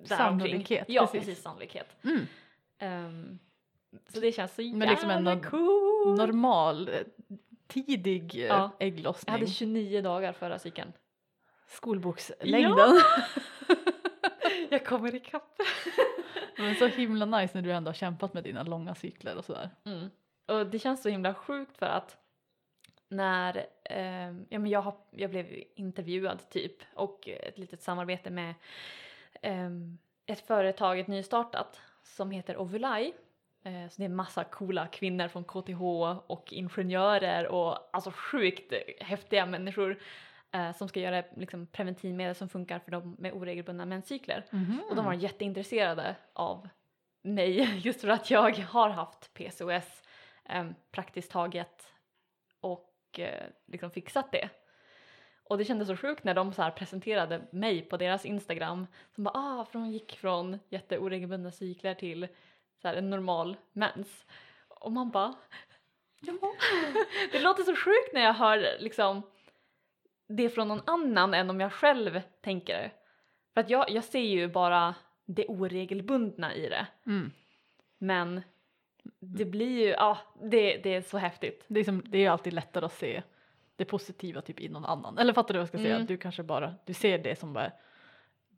Sannolikhet, 0.06 0.86
Ja, 0.90 1.02
precis. 1.02 1.20
precis, 1.28 1.44
sannolikhet. 1.44 1.96
Mm. 2.04 2.28
Ehm, 2.82 3.40
så 4.08 4.20
det 4.20 4.32
känns 4.32 4.56
så 4.56 4.62
Men 4.62 4.72
jävla 4.72 4.92
liksom 4.92 5.10
ändå 5.10 5.50
cool. 5.50 6.18
Normal, 6.18 6.88
eh, 6.90 7.02
tidig 7.68 8.36
eh, 8.36 8.42
Ja. 8.42 8.72
Jag 8.80 8.88
ägglossning. 8.88 9.34
hade 9.34 9.48
29 9.48 10.02
dagar 10.02 10.34
förra 10.34 10.60
cykeln. 10.60 10.94
Skolbokslängden. 11.68 12.74
Jag 14.70 14.86
kommer 14.86 15.16
ikapp. 15.16 15.56
Men 16.58 16.76
så 16.76 16.88
himla 16.88 17.26
nice 17.26 17.58
när 17.58 17.62
du 17.62 17.72
ändå 17.72 17.90
har 17.90 17.94
kämpat 17.94 18.34
med 18.34 18.44
dina 18.44 18.64
långa 18.64 18.96
cykler 18.96 19.38
och 19.38 19.46
sådär. 19.46 19.70
Mm. 19.86 20.10
Och 20.46 20.68
det 20.68 20.80
känns 20.80 21.02
så 21.02 21.10
himla 21.10 21.34
sjukt 21.34 21.78
för 21.78 21.86
att 21.86 22.18
när 23.10 23.66
ehm, 23.84 24.46
ja, 24.50 24.60
men 24.60 24.72
jag, 24.72 24.82
har, 24.82 24.96
jag 25.12 25.30
blev 25.30 25.64
intervjuad 25.76 26.50
typ 26.50 26.74
och 26.94 27.28
ett 27.28 27.58
litet 27.58 27.82
samarbete 27.82 28.30
med 28.30 28.54
ehm, 29.42 29.98
ett 30.26 30.48
företag, 30.48 31.00
ett 31.00 31.08
nystartat 31.08 31.82
som 32.04 32.32
heter 32.32 32.58
Ovulai. 32.58 33.14
Eh, 33.64 33.90
så 33.90 34.02
det 34.02 34.06
är 34.06 34.10
massa 34.10 34.44
coola 34.44 34.88
kvinnor 34.88 35.28
från 35.28 35.44
KTH 35.44 35.82
och 36.28 36.54
ingenjörer 36.54 37.48
och 37.48 37.90
alltså 37.94 38.12
sjukt 38.16 38.74
häftiga 39.00 39.46
människor 39.46 40.00
eh, 40.52 40.76
som 40.76 40.88
ska 40.88 41.00
göra 41.00 41.24
liksom, 41.36 41.68
preventivmedel 41.68 42.36
som 42.36 42.50
funkar 42.50 42.80
för 42.80 42.92
dem 42.92 43.16
med 43.20 43.34
oregelbundna 43.34 43.86
menscykler. 43.86 44.46
Och 44.90 44.96
de 44.96 45.06
var 45.06 45.14
jätteintresserade 45.14 46.16
av 46.34 46.70
mig 47.22 47.80
just 47.84 48.02
för 48.02 48.08
att 48.08 48.32
jag 48.32 48.58
har 48.58 48.90
haft 48.90 49.34
PCOS 49.34 50.04
eh, 50.46 50.66
praktiskt 50.92 51.32
taget 51.32 51.94
och 52.62 53.20
eh, 53.20 53.48
liksom 53.68 53.92
fixat 53.92 54.32
det. 54.32 54.50
Och 55.52 55.58
det 55.58 55.66
kändes 55.66 55.88
så 55.88 55.96
sjukt 55.98 56.24
när 56.24 56.34
de 56.34 56.54
så 56.54 56.72
presenterade 56.72 57.42
mig 57.52 57.82
på 57.82 57.98
deras 57.98 58.26
Instagram 58.26 58.88
som 59.16 59.24
bara 59.24 59.32
ah, 59.34 59.66
för 59.66 59.80
hon 59.80 59.92
gick 59.92 60.18
från 60.18 60.60
jätteoregelbundna 60.70 61.52
cykler 61.52 61.94
till 61.94 62.28
så 62.82 62.88
här, 62.88 62.96
en 62.96 63.10
normal 63.10 63.58
mens. 63.74 64.26
Och 64.68 64.92
man 64.92 65.12
bara 65.12 65.34
ja. 66.20 66.34
Det 67.32 67.40
låter 67.40 67.64
så 67.64 67.76
sjukt 67.76 68.14
när 68.14 68.22
jag 68.22 68.34
hör 68.34 68.78
liksom 68.80 69.22
det 70.28 70.50
från 70.50 70.68
någon 70.68 70.82
annan 70.86 71.34
än 71.34 71.50
om 71.50 71.60
jag 71.60 71.74
själv 71.74 72.22
tänker 72.42 72.74
det. 72.74 72.92
För 73.54 73.62
att 73.62 73.70
jag, 73.70 73.90
jag 73.90 74.04
ser 74.04 74.20
ju 74.20 74.48
bara 74.48 74.96
det 75.26 75.48
oregelbundna 75.48 76.56
i 76.56 76.70
det. 76.70 76.88
Mm. 77.06 77.32
Men 77.98 78.42
det 79.20 79.46
blir 79.46 79.86
ju, 79.86 79.90
ja, 79.90 80.18
det, 80.42 80.78
det 80.78 80.94
är 80.94 81.02
så 81.02 81.18
häftigt. 81.18 81.66
Det, 81.68 81.80
är 81.80 81.84
som, 81.84 82.04
det 82.06 82.18
är 82.18 82.22
ju 82.22 82.28
alltid 82.28 82.54
lättare 82.54 82.86
att 82.86 82.94
se 82.94 83.22
det 83.82 83.86
positiva 83.86 84.42
typ 84.42 84.60
i 84.60 84.70
någon 84.70 84.86
annan. 84.86 85.18
Eller 85.18 85.34
fattar 85.34 85.54
du 85.54 85.58
vad 85.58 85.62
jag 85.62 85.68
ska 85.68 85.78
säga? 85.78 85.96
Mm. 85.96 86.08
Du 86.08 86.18
kanske 86.18 86.44
bara, 86.44 86.76
du 86.86 86.94
ser 86.94 87.18
det 87.18 87.36
som 87.40 87.54
bara 87.54 87.72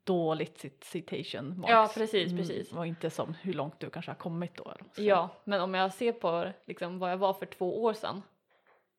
dåligt 0.04 0.58
cit- 0.58 0.84
citation 0.84 1.60
marks. 1.60 1.70
Ja, 1.70 1.90
precis, 1.94 2.32
Mm, 2.32 2.38
precis. 2.42 2.72
Och 2.72 2.86
inte 2.86 3.10
som 3.10 3.34
hur 3.34 3.52
långt 3.52 3.80
du 3.80 3.90
kanske 3.90 4.10
har 4.10 4.16
kommit 4.16 4.56
då. 4.56 4.74
så. 4.92 5.02
Ja, 5.02 5.28
men 5.44 5.60
om 5.60 5.74
jag 5.74 5.92
ser 5.92 6.12
på 6.12 6.52
liksom, 6.66 6.98
vad 6.98 7.10
jag 7.12 7.16
var 7.16 7.32
för 7.34 7.46
två 7.46 7.82
år 7.82 7.92
sedan, 7.92 8.22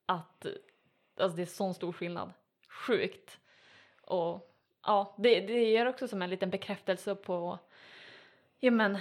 att 0.06 0.46
alltså, 1.20 1.36
det 1.36 1.42
är 1.42 1.46
sån 1.46 1.74
stor 1.74 1.92
skillnad. 1.94 2.32
Sjukt. 2.70 3.40
Och 4.02 4.52
ja, 4.86 5.16
det, 5.18 5.40
det 5.40 5.64
ger 5.64 5.86
också 5.86 6.08
som 6.08 6.22
en 6.22 6.30
liten 6.30 6.50
bekräftelse 6.50 7.16
på, 7.16 7.60
ja 8.60 8.72
men, 8.72 8.98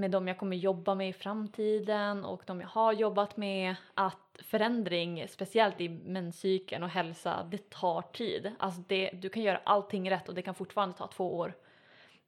med 0.00 0.10
de 0.10 0.28
jag 0.28 0.38
kommer 0.38 0.56
jobba 0.56 0.94
med 0.94 1.08
i 1.08 1.12
framtiden 1.12 2.24
och 2.24 2.42
de 2.46 2.60
jag 2.60 2.68
har 2.68 2.92
jobbat 2.92 3.36
med, 3.36 3.76
att 3.94 4.38
förändring, 4.42 5.28
speciellt 5.28 5.80
i 5.80 5.88
menscykeln 5.88 6.82
och 6.82 6.88
hälsa, 6.88 7.48
det 7.50 7.70
tar 7.70 8.02
tid. 8.02 8.52
Alltså 8.58 8.82
det, 8.86 9.10
du 9.10 9.28
kan 9.28 9.42
göra 9.42 9.60
allting 9.64 10.10
rätt 10.10 10.28
och 10.28 10.34
det 10.34 10.42
kan 10.42 10.54
fortfarande 10.54 10.96
ta 10.96 11.06
två 11.06 11.36
år. 11.36 11.54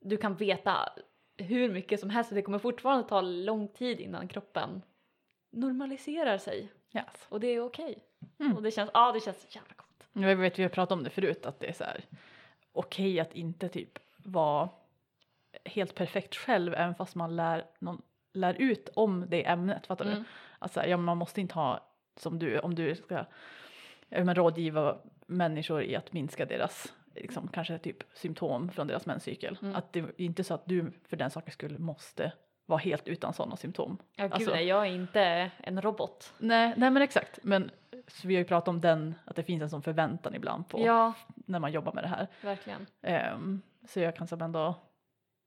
Du 0.00 0.16
kan 0.16 0.34
veta 0.34 0.92
hur 1.36 1.72
mycket 1.72 2.00
som 2.00 2.10
helst 2.10 2.30
och 2.30 2.34
det 2.36 2.42
kommer 2.42 2.58
fortfarande 2.58 3.08
ta 3.08 3.20
lång 3.20 3.68
tid 3.68 4.00
innan 4.00 4.28
kroppen 4.28 4.82
normaliserar 5.50 6.38
sig 6.38 6.72
Yes. 6.94 7.26
och 7.28 7.40
det 7.40 7.46
är 7.46 7.60
okej. 7.60 7.98
Mm. 8.38 8.56
Och 8.56 8.62
det 8.62 8.70
känns, 8.70 8.90
ja 8.94 9.12
det 9.12 9.20
känns 9.20 9.46
jävla 9.54 9.74
gott. 9.76 10.08
Jag 10.12 10.36
vet, 10.36 10.58
vi 10.58 10.62
har 10.62 10.70
pratat 10.70 10.92
om 10.92 11.04
det 11.04 11.10
förut, 11.10 11.46
att 11.46 11.60
det 11.60 11.66
är 11.66 11.72
så 11.72 11.84
här 11.84 12.04
okej 12.72 13.20
att 13.20 13.34
inte 13.34 13.68
typ 13.68 13.98
vara 14.16 14.68
helt 15.68 15.94
perfekt 15.94 16.34
själv 16.34 16.74
även 16.74 16.94
fast 16.94 17.14
man 17.14 17.36
lär, 17.36 17.64
någon, 17.78 18.02
lär 18.32 18.54
ut 18.54 18.88
om 18.94 19.24
det 19.28 19.46
ämnet, 19.46 19.86
fattar 19.86 20.04
du? 20.04 20.10
Mm. 20.10 20.24
Alltså, 20.58 20.84
ja, 20.86 20.96
man 20.96 21.16
måste 21.18 21.40
inte 21.40 21.54
ha, 21.54 21.80
som 22.16 22.38
du, 22.38 22.58
om 22.58 22.74
du 22.74 22.94
ska 22.94 23.24
men, 24.08 24.34
rådgiva 24.34 24.96
människor 25.26 25.82
i 25.82 25.96
att 25.96 26.12
minska 26.12 26.46
deras 26.46 26.92
liksom, 27.14 27.48
kanske 27.48 27.78
typ 27.78 27.96
symptom 28.14 28.70
från 28.70 28.86
deras 28.86 29.06
menscykel. 29.06 29.58
Mm. 29.62 29.76
Att 29.76 29.92
det 29.92 29.98
är 30.00 30.12
inte 30.16 30.44
så 30.44 30.54
att 30.54 30.66
du 30.66 30.92
för 31.08 31.16
den 31.16 31.30
sakens 31.30 31.54
skull 31.54 31.78
måste 31.78 32.32
vara 32.66 32.78
helt 32.78 33.08
utan 33.08 33.32
sådana 33.32 33.56
symptom. 33.56 33.98
Ja 34.16 34.24
gud 34.24 34.32
Alltså- 34.32 34.50
nej, 34.50 34.64
jag 34.66 34.86
är 34.86 34.90
inte 34.90 35.50
en 35.56 35.82
robot. 35.82 36.32
Nej, 36.38 36.74
nej 36.76 36.90
men 36.90 37.02
exakt. 37.02 37.38
Men 37.42 37.70
så 38.08 38.28
vi 38.28 38.34
har 38.34 38.38
ju 38.38 38.44
pratat 38.44 38.68
om 38.68 38.80
den, 38.80 39.14
att 39.24 39.36
det 39.36 39.42
finns 39.42 39.62
en 39.62 39.70
sån 39.70 39.82
förväntan 39.82 40.34
ibland 40.34 40.68
på 40.68 40.80
Ja, 40.80 41.12
när 41.34 41.58
man 41.58 41.72
jobbar 41.72 41.92
med 41.92 42.04
det 42.04 42.08
här. 42.08 42.26
verkligen. 42.42 42.86
Ehm, 43.02 43.62
så 43.88 44.00
jag 44.00 44.16
kan 44.16 44.26
som 44.26 44.42
ändå, 44.42 44.74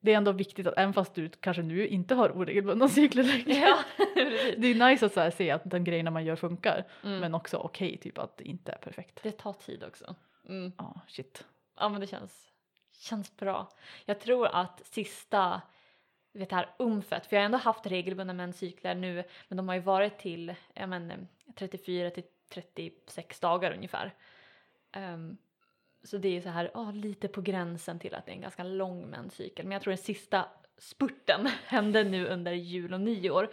det 0.01 0.13
är 0.13 0.17
ändå 0.17 0.31
viktigt 0.31 0.67
att 0.67 0.77
även 0.77 0.93
fast 0.93 1.15
du 1.15 1.29
kanske 1.29 1.63
nu 1.63 1.87
inte 1.87 2.15
har 2.15 2.29
oregelbundna 2.37 2.89
cykler 2.89 3.23
längre. 3.23 3.53
Ja. 3.53 3.83
Det 4.57 4.67
är 4.67 4.89
nice 4.89 5.05
att 5.05 5.15
här, 5.15 5.31
se 5.31 5.51
att 5.51 5.61
den 5.65 5.83
grejerna 5.83 6.11
man 6.11 6.25
gör 6.25 6.35
funkar. 6.35 6.87
Mm. 7.03 7.19
Men 7.19 7.35
också 7.35 7.57
okej 7.57 7.97
typ 7.97 8.17
att 8.17 8.37
det 8.37 8.43
inte 8.43 8.71
är 8.71 8.77
perfekt. 8.77 9.23
Det 9.23 9.31
tar 9.31 9.53
tid 9.53 9.83
också. 9.83 10.15
Mm. 10.49 10.71
Ja, 10.77 11.01
shit. 11.07 11.45
Ja 11.79 11.89
men 11.89 12.01
det 12.01 12.07
känns, 12.07 12.47
känns 12.97 13.37
bra. 13.37 13.69
Jag 14.05 14.19
tror 14.19 14.47
att 14.47 14.81
sista, 14.85 15.61
vet 16.33 16.49
det 16.49 16.55
här 16.55 16.69
umfet, 16.79 17.25
för 17.25 17.35
jag 17.35 17.41
har 17.41 17.45
ändå 17.45 17.57
haft 17.57 17.85
regelbundna 17.85 18.33
menscykler 18.33 18.95
nu 18.95 19.23
men 19.47 19.57
de 19.57 19.67
har 19.67 19.75
ju 19.75 19.81
varit 19.81 20.19
till 20.19 20.55
men, 20.87 21.11
eh, 21.11 21.17
34 21.55 22.09
till 22.09 22.23
36 22.49 23.39
dagar 23.39 23.73
ungefär. 23.73 24.13
Ehm, 24.91 25.37
så 26.03 26.17
det 26.17 26.37
är 26.37 26.41
så 26.41 26.49
här 26.49 26.71
ja, 26.73 26.91
lite 26.91 27.27
på 27.27 27.41
gränsen 27.41 27.99
till 27.99 28.15
att 28.15 28.25
det 28.25 28.31
är 28.31 28.35
en 28.35 28.41
ganska 28.41 28.63
lång 28.63 29.09
menscykel 29.09 29.65
men 29.65 29.71
jag 29.71 29.81
tror 29.81 29.91
den 29.91 29.97
sista 30.03 30.45
spurten 30.77 31.47
hände 31.65 32.03
nu 32.03 32.27
under 32.27 32.51
jul 32.51 32.93
och 32.93 33.01
nyår. 33.01 33.49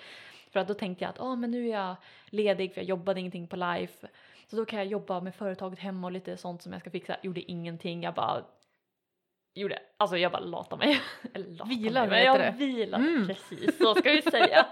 För 0.50 0.60
att 0.60 0.68
då 0.68 0.74
tänkte 0.74 1.04
jag 1.04 1.10
att 1.10 1.20
ah, 1.20 1.36
men 1.36 1.50
nu 1.50 1.68
är 1.68 1.72
jag 1.72 1.96
ledig 2.26 2.74
för 2.74 2.80
jag 2.80 2.88
jobbade 2.88 3.20
ingenting 3.20 3.48
på 3.48 3.56
life. 3.56 4.08
Så 4.46 4.56
då 4.56 4.64
kan 4.64 4.78
jag 4.78 4.88
jobba 4.88 5.20
med 5.20 5.34
företaget 5.34 5.78
hemma 5.78 6.06
och 6.06 6.12
lite 6.12 6.36
sånt 6.36 6.62
som 6.62 6.72
jag 6.72 6.80
ska 6.80 6.90
fixa. 6.90 7.16
Gjorde 7.22 7.50
ingenting, 7.50 8.02
jag 8.02 8.14
bara 8.14 8.44
gjorde, 9.54 9.78
alltså 9.96 10.16
jag 10.16 10.32
bara 10.32 10.42
latade 10.42 10.86
mig. 10.86 11.00
Eller 11.34 11.46
latade 11.50 11.70
Vila, 11.74 12.00
mig, 12.00 12.10
men 12.10 12.24
jag 12.24 12.40
det. 12.40 12.54
vilade, 12.58 13.04
Mm. 13.04 13.26
precis 13.26 13.78
så 13.78 13.94
ska 13.94 14.10
vi 14.10 14.22
säga. 14.22 14.66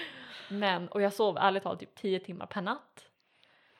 men, 0.50 0.88
och 0.88 1.02
jag 1.02 1.12
sov 1.12 1.36
ärligt 1.40 1.62
talat 1.62 1.80
typ 1.80 1.94
10 1.94 2.20
timmar 2.20 2.46
per 2.46 2.60
natt. 2.62 3.08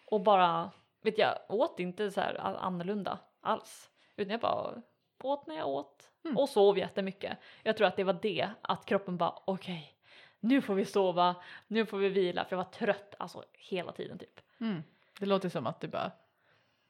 Och 0.05 0.21
bara, 0.21 0.71
vet 1.03 1.19
jag, 1.19 1.39
åt 1.49 1.81
inte 1.81 2.11
så 2.11 2.21
här 2.21 2.35
annorlunda 2.61 3.19
alls. 3.41 3.91
Utan 4.17 4.31
jag 4.31 4.41
bara 4.41 4.83
åt 5.23 5.47
när 5.47 5.57
jag 5.57 5.69
åt 5.69 6.05
Mm. 6.25 6.37
och 6.39 6.49
sov 6.49 6.79
jättemycket. 6.79 7.39
Jag 7.63 7.77
tror 7.77 7.87
att 7.87 7.97
det 7.97 8.05
var 8.05 8.19
det, 8.23 8.49
att 8.63 8.85
kroppen 8.87 9.17
bara 9.17 9.35
okej, 9.45 9.95
nu 10.41 10.61
får 10.63 10.75
vi 10.75 10.85
sova, 10.85 11.35
nu 11.67 11.87
får 11.87 11.99
vi 11.99 12.09
vila 12.09 12.45
för 12.45 12.57
jag 12.57 12.65
var 12.65 12.71
trött 12.71 13.15
alltså 13.19 13.45
hela 13.53 13.93
tiden 13.93 14.19
typ. 14.19 14.41
Mm. 14.61 14.83
Det 15.21 15.27
låter 15.27 15.49
som 15.49 15.67
att 15.67 15.81
du 15.81 15.89
bara 15.89 16.11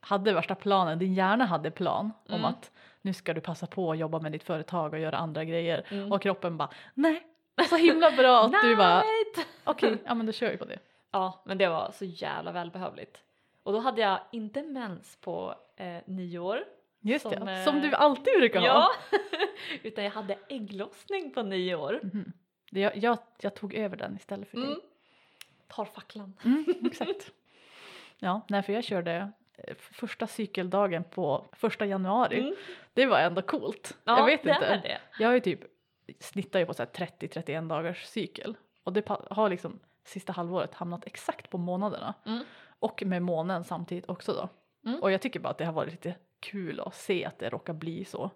hade 0.00 0.32
värsta 0.32 0.54
planen, 0.54 0.98
din 0.98 1.14
hjärna 1.14 1.44
hade 1.46 1.70
plan 1.70 2.12
om 2.28 2.34
Mm. 2.34 2.44
att 2.44 2.72
nu 3.02 3.12
ska 3.14 3.34
du 3.34 3.40
passa 3.40 3.66
på 3.66 3.92
att 3.92 3.98
jobba 3.98 4.18
med 4.20 4.32
ditt 4.32 4.42
företag 4.44 4.92
och 4.92 4.98
göra 4.98 5.16
andra 5.16 5.44
grejer. 5.44 5.86
Mm. 5.90 6.12
Och 6.12 6.22
kroppen 6.22 6.56
bara 6.56 6.70
nej, 6.94 7.26
så 7.70 7.76
himla 7.76 8.10
bra 8.10 8.44
att 8.44 8.62
du 8.62 8.76
bara 8.76 9.02
okej, 9.64 9.98
ja 10.04 10.14
men 10.14 10.26
då 10.26 10.32
kör 10.32 10.50
vi 10.50 10.56
på 10.56 10.64
det. 10.64 10.78
Ja, 11.10 11.42
men 11.44 11.58
det 11.58 11.68
var 11.68 11.90
så 11.94 12.04
jävla 12.04 12.52
välbehövligt. 12.52 13.22
Och 13.68 13.74
då 13.74 13.80
hade 13.80 14.00
jag 14.00 14.20
inte 14.32 14.62
mens 14.62 15.16
på 15.16 15.54
eh, 15.76 15.96
nio 16.06 16.38
år. 16.38 16.64
Just 17.00 17.22
Som, 17.22 17.44
det, 17.44 17.52
eh, 17.52 17.64
som 17.64 17.80
du 17.80 17.94
alltid 17.94 18.34
brukar 18.38 18.60
ha. 18.60 18.66
Ja, 18.66 18.90
utan 19.82 20.04
jag 20.04 20.10
hade 20.10 20.38
ägglossning 20.48 21.30
på 21.30 21.42
nio 21.42 21.74
år. 21.74 22.00
Mhm. 22.02 22.32
Det, 22.70 22.80
jag, 22.80 22.96
jag, 22.96 23.18
jag 23.40 23.54
tog 23.54 23.74
över 23.74 23.96
den 23.96 24.16
istället 24.16 24.48
för 24.48 24.56
dig. 24.56 24.66
Mm. 24.66 24.80
Tar 25.66 25.84
facklan. 25.84 26.36
Mm, 26.44 26.64
exakt. 26.86 27.32
Ja, 28.18 28.40
nej 28.48 28.62
för 28.62 28.72
jag 28.72 28.84
körde 28.84 29.32
eh, 29.54 29.74
första 29.76 30.26
cykeldagen 30.26 31.04
på 31.04 31.46
första 31.52 31.86
januari. 31.86 32.38
Mm. 32.40 32.54
Det 32.94 33.06
var 33.06 33.18
ändå 33.18 33.42
coolt. 33.42 33.96
Ja, 34.04 34.18
jag 34.18 34.26
vet 34.26 34.40
inte. 34.40 35.00
Jag 35.18 35.28
har 35.28 35.34
ju 35.34 35.40
typ 35.40 35.60
snittar 36.20 36.58
ju 36.58 36.66
på 36.66 36.74
så 36.74 36.82
här 36.82 36.90
30-31 36.90 37.68
dagars 37.68 38.04
cykel 38.04 38.56
och 38.84 38.92
det 38.92 39.08
har 39.08 39.50
liksom 39.50 39.80
sista 40.08 40.32
halvåret 40.32 40.74
hamnat 40.74 41.06
exakt 41.06 41.50
på 41.50 41.58
månaderna 41.58 42.14
Mm. 42.26 42.44
och 42.78 43.02
med 43.06 43.22
månen 43.22 43.64
samtidigt 43.64 44.08
också 44.08 44.32
då. 44.32 44.48
Mm. 44.90 45.02
Och 45.02 45.10
jag 45.12 45.20
tycker 45.22 45.40
bara 45.40 45.48
att 45.50 45.58
det 45.58 45.64
har 45.64 45.72
varit 45.72 45.90
lite 45.90 46.14
kul 46.40 46.80
att 46.80 46.94
se 46.94 47.24
att 47.24 47.38
det 47.38 47.48
råkar 47.48 47.72
bli 47.72 48.04
så. 48.04 48.30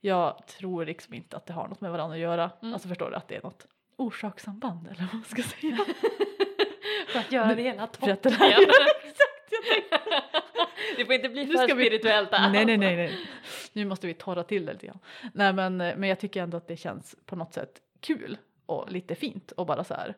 Jag 0.00 0.46
tror 0.46 0.84
liksom 0.86 1.14
inte 1.14 1.36
att 1.36 1.46
det 1.46 1.52
har 1.52 1.68
något 1.68 1.80
med 1.80 1.90
varandra 1.90 2.14
att 2.14 2.20
göra. 2.20 2.50
Mm. 2.62 2.74
Alltså 2.74 2.88
förstår 2.88 3.10
du 3.10 3.16
att 3.16 3.28
det 3.28 3.36
är 3.36 3.42
något 3.42 3.66
orsakssamband 3.96 4.86
eller 4.86 5.00
vad 5.00 5.14
man 5.14 5.24
ska 5.24 5.42
säga. 5.42 5.76
För 7.08 7.18
att 7.18 7.32
göra 7.32 7.54
det 7.54 7.62
hela 7.62 7.80
här, 7.80 7.88
exakt, 7.92 9.42
jag 9.50 9.62
tänkte, 9.64 9.98
Det 10.96 11.04
får 11.04 11.14
inte 11.14 11.28
bli 11.28 11.46
för 11.46 11.68
spirituellt 11.68 12.30
där. 12.30 12.50
nej, 12.50 12.64
nej, 12.64 12.76
nej, 12.76 12.96
nej. 12.96 13.26
Nu 13.72 13.84
måste 13.84 14.06
vi 14.06 14.14
torra 14.14 14.42
till 14.44 14.66
det 14.66 14.72
lite 14.72 14.86
grann. 14.86 14.98
Nej, 15.34 15.52
men, 15.52 15.76
men 15.76 16.02
jag 16.04 16.20
tycker 16.20 16.42
ändå 16.42 16.56
att 16.56 16.68
det 16.68 16.76
känns 16.76 17.16
på 17.26 17.36
något 17.36 17.54
sätt 17.54 17.80
kul 18.00 18.38
och 18.66 18.92
lite 18.92 19.14
fint 19.14 19.50
och 19.52 19.66
bara 19.66 19.84
så 19.84 19.94
här. 19.94 20.14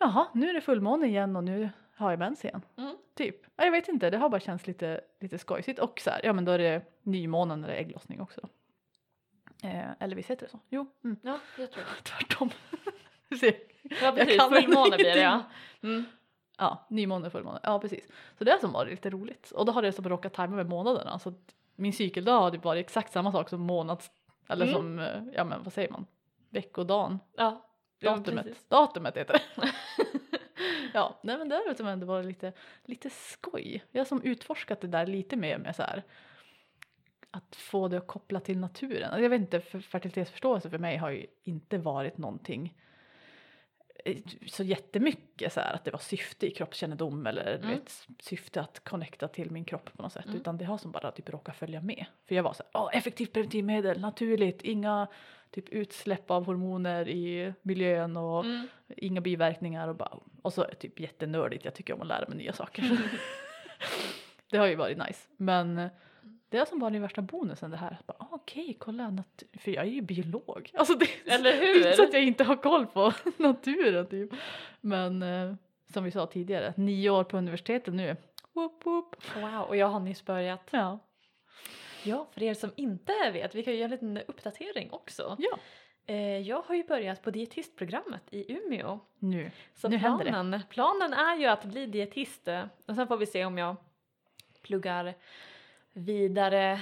Jaha, 0.00 0.26
nu 0.34 0.48
är 0.50 0.54
det 0.54 0.60
fullmåne 0.60 1.06
igen 1.06 1.36
och 1.36 1.44
nu 1.44 1.70
har 1.96 2.10
jag 2.10 2.18
mens 2.18 2.44
igen. 2.44 2.62
Mm. 2.76 2.96
Typ. 3.14 3.36
Ja, 3.56 3.64
Jag 3.64 3.70
vet 3.72 3.88
inte, 3.88 4.10
det 4.10 4.16
har 4.18 4.28
bara 4.28 4.40
känts 4.40 4.66
lite, 4.66 5.00
lite 5.20 5.38
skojsigt 5.38 5.78
och 5.78 6.00
så 6.04 6.10
här, 6.10 6.20
ja 6.24 6.32
men 6.32 6.44
då 6.44 6.52
är 6.52 6.58
det 6.58 6.82
nymåne 7.02 7.56
när 7.56 7.68
det 7.68 7.74
är 7.74 7.78
ägglossning 7.80 8.20
också. 8.20 8.40
Eh, 9.62 9.90
eller 9.98 10.16
visst 10.16 10.30
heter 10.30 10.46
det 10.46 10.50
så? 10.50 10.58
Jo, 10.68 10.86
mm. 11.04 11.16
Ja, 11.22 11.38
det 11.56 11.66
tror 11.66 11.84
jag. 11.94 12.04
tvärtom. 12.04 12.50
Ser. 13.40 13.54
Ja, 14.02 14.12
precis. 14.16 14.42
Fullmåne 14.42 14.96
blir 14.96 15.14
det 15.14 15.20
ja. 15.20 15.42
Mm. 15.82 16.04
Ja, 16.58 16.86
nymåne, 16.90 17.30
fullmåne. 17.30 17.60
Ja, 17.62 17.78
precis. 17.78 18.08
Så 18.38 18.44
det 18.44 18.50
har 18.50 18.58
som 18.58 18.72
varit 18.72 18.90
lite 18.90 19.10
roligt. 19.10 19.50
Och 19.50 19.66
då 19.66 19.72
har 19.72 19.82
det 19.82 19.92
som 19.92 20.08
råkat 20.08 20.32
tajma 20.34 20.56
med 20.56 20.66
månaderna. 20.68 21.18
Så 21.18 21.28
att 21.28 21.54
min 21.76 21.92
cykeldag 21.92 22.40
har 22.40 22.50
typ 22.50 22.64
varit 22.64 22.86
exakt 22.86 23.12
samma 23.12 23.32
sak 23.32 23.48
som 23.48 23.60
månads... 23.60 24.10
Eller 24.48 24.66
Mm. 24.66 24.74
som, 24.76 24.98
eh, 24.98 25.22
ja 25.34 25.44
men 25.44 25.62
vad 25.62 25.72
säger 25.72 25.90
man? 25.90 26.06
Veckodagen. 26.48 27.18
Ja. 27.36 27.66
Ja, 28.00 28.16
Datumet. 28.16 28.44
precis. 28.46 28.64
Datumet 28.68 29.16
heter 29.16 29.32
det. 29.32 29.72
ja, 30.94 31.18
nej 31.22 31.38
men 31.38 31.48
det 31.48 31.54
har 31.54 31.84
ändå 31.90 32.06
varit 32.06 32.26
lite, 32.26 32.52
lite 32.84 33.10
skoj. 33.10 33.84
Jag 33.92 34.00
har 34.00 34.04
som 34.04 34.22
utforskat 34.22 34.80
det 34.80 34.88
där 34.88 35.06
lite 35.06 35.36
mer 35.36 35.58
med 35.58 35.76
så 35.76 35.82
här 35.82 36.02
att 37.30 37.56
få 37.56 37.88
det 37.88 37.96
att 37.98 38.06
koppla 38.06 38.40
till 38.40 38.58
naturen. 38.58 39.22
Jag 39.22 39.30
vet 39.30 39.40
inte, 39.40 39.60
för 39.60 39.80
fertilitetsförståelse 39.80 40.70
för 40.70 40.78
mig 40.78 40.96
har 40.96 41.10
ju 41.10 41.26
inte 41.42 41.78
varit 41.78 42.18
någonting 42.18 42.76
eh, 44.04 44.16
så 44.46 44.62
jättemycket 44.64 45.52
så 45.52 45.60
här 45.60 45.74
att 45.74 45.84
det 45.84 45.90
var 45.90 45.98
syfte 45.98 46.46
i 46.46 46.50
kroppskännedom 46.50 47.26
eller 47.26 47.54
Mm. 47.56 47.68
vet, 47.70 48.06
syfte 48.20 48.60
att 48.60 48.84
connecta 48.84 49.28
till 49.28 49.50
min 49.50 49.64
kropp 49.64 49.90
på 49.96 50.02
något 50.02 50.12
sätt 50.12 50.24
Mm. 50.26 50.36
utan 50.36 50.58
det 50.58 50.64
har 50.64 50.78
som 50.78 50.90
bara 50.92 51.10
typ 51.12 51.28
råkat 51.28 51.56
följa 51.56 51.80
med. 51.80 52.06
För 52.28 52.34
jag 52.34 52.42
var 52.42 52.52
så 52.52 52.62
här, 52.62 52.82
Åh, 52.82 52.90
effektivt 52.96 53.32
preventivmedel, 53.32 54.00
naturligt, 54.00 54.62
inga 54.62 55.08
typ 55.50 55.68
utsläpp 55.68 56.30
av 56.30 56.44
hormoner 56.46 57.08
i 57.08 57.52
miljön 57.62 58.16
och 58.16 58.44
Mm. 58.44 58.66
inga 58.96 59.20
biverkningar 59.20 59.88
och 59.88 59.96
bara 59.96 60.18
och 60.42 60.52
så 60.52 60.62
är 60.62 60.68
det 60.68 60.74
typ 60.74 61.00
jättenördigt, 61.00 61.64
jag 61.64 61.74
tycker 61.74 61.94
om 61.94 62.00
att 62.00 62.06
lära 62.06 62.28
mig 62.28 62.36
nya 62.38 62.52
saker. 62.52 62.98
det 64.50 64.56
har 64.58 64.66
ju 64.66 64.74
varit 64.74 64.98
nice 64.98 65.28
men 65.36 65.88
det 66.48 66.58
är 66.58 66.64
som 66.64 66.78
bara 66.78 66.90
den 66.90 67.02
värsta 67.02 67.22
bonusen 67.22 67.70
det 67.70 67.76
här. 67.76 67.96
att 68.00 68.06
Bara, 68.06 68.16
ah, 68.18 68.28
Okej, 68.30 68.76
kolla, 68.80 69.04
nat- 69.10 69.42
för 69.58 69.70
jag 69.70 69.84
är 69.84 69.90
ju 69.90 70.00
biolog. 70.02 70.70
Alltså 70.74 70.94
det, 70.94 71.06
Eller 71.32 71.52
det 71.52 71.58
är 71.70 71.76
inte 71.76 71.96
så 71.96 72.02
hur? 72.02 72.08
att 72.08 72.14
jag 72.14 72.22
inte 72.22 72.44
har 72.44 72.56
koll 72.56 72.86
på 72.86 73.12
naturen 73.36 74.06
typ. 74.06 74.30
Men 74.80 75.22
eh, 75.22 75.54
som 75.92 76.04
vi 76.04 76.10
sa 76.10 76.26
tidigare, 76.26 76.74
nio 76.76 77.10
år 77.10 77.24
på 77.24 77.36
universitetet 77.38 77.94
nu. 77.94 78.16
Woop, 78.52 78.86
woop. 78.86 79.16
Wow, 79.36 79.60
och 79.60 79.76
jag 79.76 79.86
har 79.86 80.00
nyss 80.00 80.24
börjat. 80.24 80.68
Ja. 80.70 80.98
Ja, 82.04 82.26
för 82.30 82.42
er 82.42 82.54
som 82.54 82.72
inte 82.76 83.30
vet, 83.32 83.54
vi 83.54 83.62
kan 83.62 83.72
ju 83.72 83.78
göra 83.78 83.84
en 83.84 83.90
liten 83.90 84.18
uppdatering 84.28 84.88
också. 84.92 85.36
ja, 85.38 85.58
Eh, 86.06 86.38
jag 86.38 86.62
har 86.62 86.74
ju 86.74 86.84
börjat 86.84 87.22
på 87.22 87.30
dietistprogrammet 87.30 88.22
i 88.30 88.52
Umeå. 88.52 88.98
nu. 89.18 89.50
Så 89.74 89.88
Nu 89.88 89.96
händer 89.96 90.24
det. 90.24 90.30
planen, 90.30 90.60
planen 90.70 91.12
är 91.12 91.36
ju 91.36 91.46
att 91.46 91.64
bli 91.64 91.86
dietist 91.86 92.48
eh, 92.48 92.64
och 92.86 92.94
sen 92.94 93.06
får 93.06 93.16
vi 93.16 93.26
se 93.26 93.44
om 93.44 93.58
jag 93.58 93.76
pluggar 94.62 95.14
vidare 95.92 96.80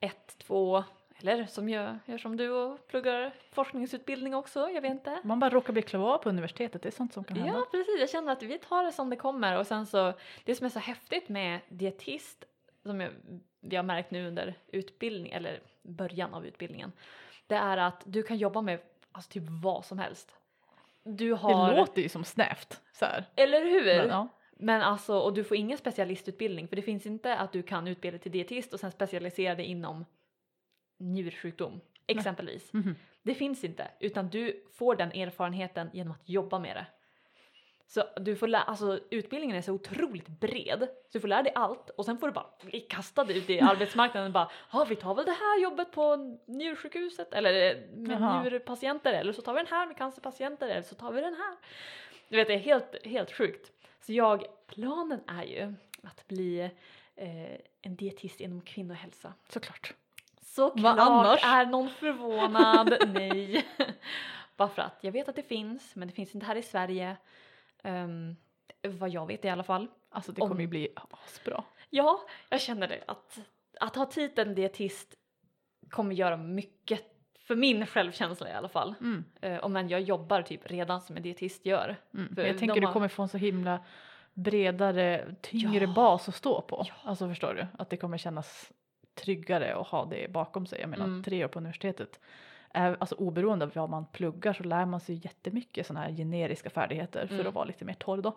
ett, 0.00 0.38
två 0.38 0.84
eller 1.20 1.46
som 1.46 1.68
jag 1.68 1.98
gör 2.06 2.18
som 2.18 2.36
du 2.36 2.50
och 2.50 2.86
pluggar 2.86 3.32
forskningsutbildning 3.50 4.34
också, 4.34 4.70
jag 4.70 4.82
vet 4.82 4.90
inte. 4.90 5.18
Man 5.24 5.40
bara 5.40 5.50
råkar 5.50 5.72
bli 5.72 5.82
klar 5.82 6.18
på 6.18 6.28
universitetet, 6.28 6.82
det 6.82 6.88
är 6.88 6.90
sånt 6.90 7.12
som 7.12 7.24
kan 7.24 7.36
hända. 7.36 7.52
Ja 7.58 7.66
precis, 7.70 8.00
jag 8.00 8.10
känner 8.10 8.32
att 8.32 8.42
vi 8.42 8.58
tar 8.58 8.84
det 8.84 8.92
som 8.92 9.10
det 9.10 9.16
kommer 9.16 9.58
och 9.58 9.66
sen 9.66 9.86
så 9.86 10.12
det 10.44 10.54
som 10.54 10.66
är 10.66 10.70
så 10.70 10.78
häftigt 10.78 11.28
med 11.28 11.60
dietist 11.68 12.44
som 12.86 13.00
jag, 13.00 13.10
vi 13.60 13.76
har 13.76 13.82
märkt 13.82 14.10
nu 14.10 14.26
under 14.28 14.54
utbildning 14.66 15.32
eller 15.32 15.60
början 15.82 16.34
av 16.34 16.46
utbildningen 16.46 16.92
det 17.46 17.54
är 17.54 17.76
att 17.76 18.02
du 18.06 18.22
kan 18.22 18.36
jobba 18.36 18.60
med 18.60 18.80
alltså 19.12 19.30
typ 19.30 19.42
vad 19.48 19.84
som 19.84 19.98
helst. 19.98 20.34
Du 21.02 21.32
har, 21.32 21.70
Det 21.70 21.76
låter 21.76 22.02
ju 22.02 22.08
som 22.08 22.24
snävt 22.24 22.80
så 22.92 23.04
här. 23.04 23.24
eller 23.36 23.60
hur? 23.64 23.84
Men, 23.84 24.08
ja. 24.08 24.28
Men 24.56 24.82
alltså, 24.82 25.18
och 25.18 25.34
du 25.34 25.44
får 25.44 25.56
ingen 25.56 25.78
specialistutbildning 25.78 26.68
för 26.68 26.76
det 26.76 26.82
finns 26.82 27.06
inte 27.06 27.36
att 27.36 27.52
du 27.52 27.62
kan 27.62 27.88
utbilda 27.88 28.18
till 28.18 28.32
dietist 28.32 28.74
och 28.74 28.80
sen 28.80 28.92
specialisera 28.92 29.54
dig 29.54 29.64
inom 29.66 30.04
njursjukdom 30.98 31.80
exempelvis. 32.06 32.72
Mhm. 32.72 32.96
Det 33.22 33.34
finns 33.34 33.64
inte 33.64 33.88
utan 34.00 34.28
du 34.28 34.66
får 34.72 34.96
den 34.96 35.12
erfarenheten 35.12 35.90
genom 35.92 36.12
att 36.12 36.28
jobba 36.28 36.58
med 36.58 36.76
det. 36.76 36.86
Så 37.86 38.04
du 38.16 38.36
får 38.36 38.46
lä- 38.48 38.58
alltså 38.62 39.00
utbildningen 39.10 39.56
är 39.56 39.62
så 39.62 39.72
otroligt 39.72 40.28
bred 40.28 40.80
så 40.80 41.08
du 41.12 41.20
får 41.20 41.28
lära 41.28 41.42
dig 41.42 41.52
allt 41.54 41.90
och 41.90 42.04
sen 42.04 42.18
får 42.18 42.26
du 42.26 42.32
bara 42.32 42.46
bli 42.62 42.80
kastad 42.80 43.32
ut 43.32 43.50
i 43.50 43.60
arbetsmarknaden 43.60 44.26
och 44.26 44.32
bara 44.32 44.50
ja 44.72 44.84
vi 44.88 44.96
tar 44.96 45.14
väl 45.14 45.24
det 45.24 45.30
här 45.30 45.62
jobbet 45.62 45.92
på 45.92 46.16
njursjukhuset 46.46 47.32
eller 47.34 47.70
eh, 47.70 47.76
med 47.96 48.20
Jaha. 48.20 48.42
njurpatienter 48.42 49.12
eller 49.12 49.32
så 49.32 49.42
tar 49.42 49.52
vi 49.54 49.58
den 49.58 49.66
här 49.66 49.86
med 49.86 49.96
cancerpatienter 49.96 50.68
eller 50.68 50.82
så 50.82 50.94
tar 50.94 51.12
vi 51.12 51.20
den 51.20 51.34
här. 51.34 51.56
Du 52.28 52.36
vet 52.36 52.46
det 52.48 52.54
är 52.54 52.58
helt, 52.58 53.06
helt 53.06 53.32
sjukt. 53.32 53.72
Så 54.00 54.12
jag, 54.12 54.44
planen 54.66 55.20
är 55.26 55.42
ju 55.44 55.74
att 56.02 56.28
bli 56.28 56.60
eh, 57.16 57.54
en 57.82 57.96
dietist 57.96 58.40
inom 58.40 58.60
kvinnohälsa. 58.60 59.32
Såklart. 59.48 59.94
Såklart 60.42 60.98
annars? 60.98 61.40
är 61.44 61.66
någon 61.66 61.90
förvånad. 61.90 62.96
Nej. 63.14 63.66
Bara 64.56 64.68
för 64.68 64.82
att 64.82 64.98
jag 65.00 65.12
vet 65.12 65.28
att 65.28 65.36
det 65.36 65.42
finns, 65.42 65.94
men 65.96 66.08
det 66.08 66.14
finns 66.14 66.34
inte 66.34 66.46
här 66.46 66.56
i 66.56 66.62
Sverige. 66.62 67.16
Um, 67.84 68.36
vad 68.82 69.10
jag 69.10 69.26
vet 69.26 69.44
i 69.44 69.48
alla 69.48 69.62
fall. 69.62 69.88
Alltså 70.10 70.32
det 70.32 70.42
Om- 70.42 70.48
kommer 70.48 70.60
ju 70.62 70.66
bli 70.68 70.88
asbra. 71.24 71.64
Ja, 71.90 72.20
jag 72.50 72.60
känner 72.60 72.88
det. 72.88 73.04
Att, 73.06 73.38
att 73.80 73.96
ha 73.96 74.06
titeln 74.06 74.54
dietist 74.54 75.14
kommer 75.90 76.14
göra 76.14 76.36
mycket 76.36 77.00
för 77.38 77.56
min 77.56 77.86
självkänsla 77.86 78.48
i 78.50 78.52
alla 78.52 78.68
fall. 78.68 78.94
Mm. 79.00 79.24
Uh, 79.44 79.64
om 79.64 79.76
än 79.76 79.88
jag 79.88 80.00
jobbar 80.00 80.42
typ 80.42 80.70
redan 80.70 81.00
som 81.00 81.16
en 81.16 81.22
dietist 81.22 81.66
gör. 81.66 81.96
Mm. 82.14 82.34
Jag 82.36 82.58
tänker 82.58 82.80
du 82.80 82.86
har- 82.86 82.92
kommer 82.92 83.08
få 83.08 83.22
en 83.22 83.28
så 83.28 83.38
himla 83.38 83.84
bredare, 84.34 85.34
tyngre 85.42 85.84
Ja. 85.84 85.92
bas 85.94 86.28
att 86.28 86.34
stå 86.34 86.60
på. 86.60 86.84
Ja. 86.88 86.94
Alltså 87.04 87.28
förstår 87.28 87.54
du? 87.54 87.66
Att 87.78 87.90
det 87.90 87.96
kommer 87.96 88.18
kännas 88.18 88.72
tryggare 89.14 89.74
att 89.76 89.86
ha 89.86 90.04
det 90.04 90.30
bakom 90.32 90.66
sig. 90.66 90.80
Jag 90.80 90.90
menar 90.90 91.04
Mm. 91.04 91.22
tre 91.22 91.44
år 91.44 91.48
på 91.48 91.58
universitetet. 91.58 92.20
Alltså 92.74 93.14
oberoende 93.14 93.64
av 93.64 93.70
vad 93.74 93.90
man 93.90 94.06
pluggar 94.06 94.52
så 94.52 94.62
lär 94.62 94.86
man 94.86 95.00
sig 95.00 95.20
jättemycket 95.24 95.86
sådana 95.86 96.06
här 96.06 96.12
generiska 96.16 96.70
färdigheter 96.70 97.26
för 97.26 97.34
Mm. 97.34 97.46
att 97.46 97.54
vara 97.54 97.64
lite 97.64 97.84
mer 97.84 97.94
torr 97.94 98.22
då. 98.22 98.36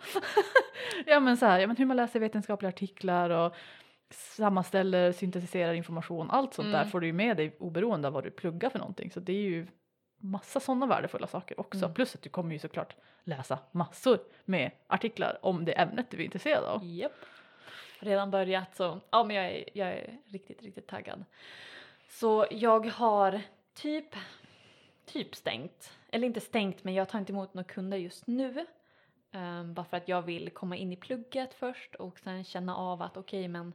ja 1.05 1.19
men 1.19 1.37
så 1.37 1.45
här, 1.45 1.59
ja, 1.59 1.67
men 1.67 1.75
hur 1.75 1.85
man 1.85 1.97
läser 1.97 2.19
vetenskapliga 2.19 2.69
artiklar 2.69 3.29
och 3.29 3.55
sammanställer, 4.09 5.11
syntetiserar 5.11 5.73
information. 5.73 6.31
Allt 6.31 6.53
sånt 6.53 6.71
där 6.71 6.79
Mm. 6.79 6.91
får 6.91 6.99
du 6.99 7.07
ju 7.07 7.13
med 7.13 7.37
dig 7.37 7.55
oberoende 7.59 8.07
av 8.07 8.13
vad 8.13 8.23
du 8.23 8.31
pluggar 8.31 8.69
för 8.69 8.79
någonting. 8.79 9.11
Så 9.11 9.19
det 9.19 9.31
är 9.33 9.41
ju 9.41 9.67
massa 10.19 10.59
sådana 10.59 10.85
värdefulla 10.85 11.27
saker 11.27 11.59
också. 11.59 11.83
Mm. 11.85 11.93
Plus 11.93 12.15
att 12.15 12.21
du 12.21 12.29
kommer 12.29 12.53
ju 12.53 12.59
såklart 12.59 12.95
läsa 13.23 13.59
massor 13.71 14.19
med 14.45 14.71
artiklar 14.87 15.37
om 15.41 15.65
det 15.65 15.71
ämnet 15.71 16.05
du 16.11 16.17
är 16.17 16.25
intresserad 16.25 16.63
av. 16.63 16.85
Japp. 16.85 17.11
Redan 17.99 18.31
börjat 18.31 18.75
så, 18.75 18.99
ja 19.09 19.23
men 19.23 19.35
jag 19.35 19.45
är, 19.45 19.63
jag 19.73 19.87
är 19.89 20.17
riktigt, 20.25 20.61
riktigt 20.63 20.87
taggad. 20.87 21.25
Så 22.09 22.45
jag 22.51 22.85
har 22.87 23.41
typ, 23.77 24.15
typ 25.05 25.35
stängt, 25.35 25.91
eller 26.09 26.27
inte 26.27 26.39
stängt 26.39 26.83
men 26.83 26.93
jag 26.93 27.09
tar 27.09 27.19
inte 27.19 27.31
emot 27.31 27.53
några 27.53 27.67
kunder 27.67 27.97
just 27.97 28.27
nu. 28.27 28.65
Ehm, 29.31 29.73
bara 29.73 29.85
för 29.85 29.97
att 29.97 30.07
jag 30.07 30.21
vill 30.21 30.49
komma 30.49 30.75
in 30.75 30.93
i 30.93 30.95
plugget 30.95 31.53
först 31.53 31.95
och 31.95 32.19
sen 32.19 32.43
känna 32.43 32.75
av 32.75 33.01
att 33.01 33.17
okej 33.17 33.47
men 33.47 33.73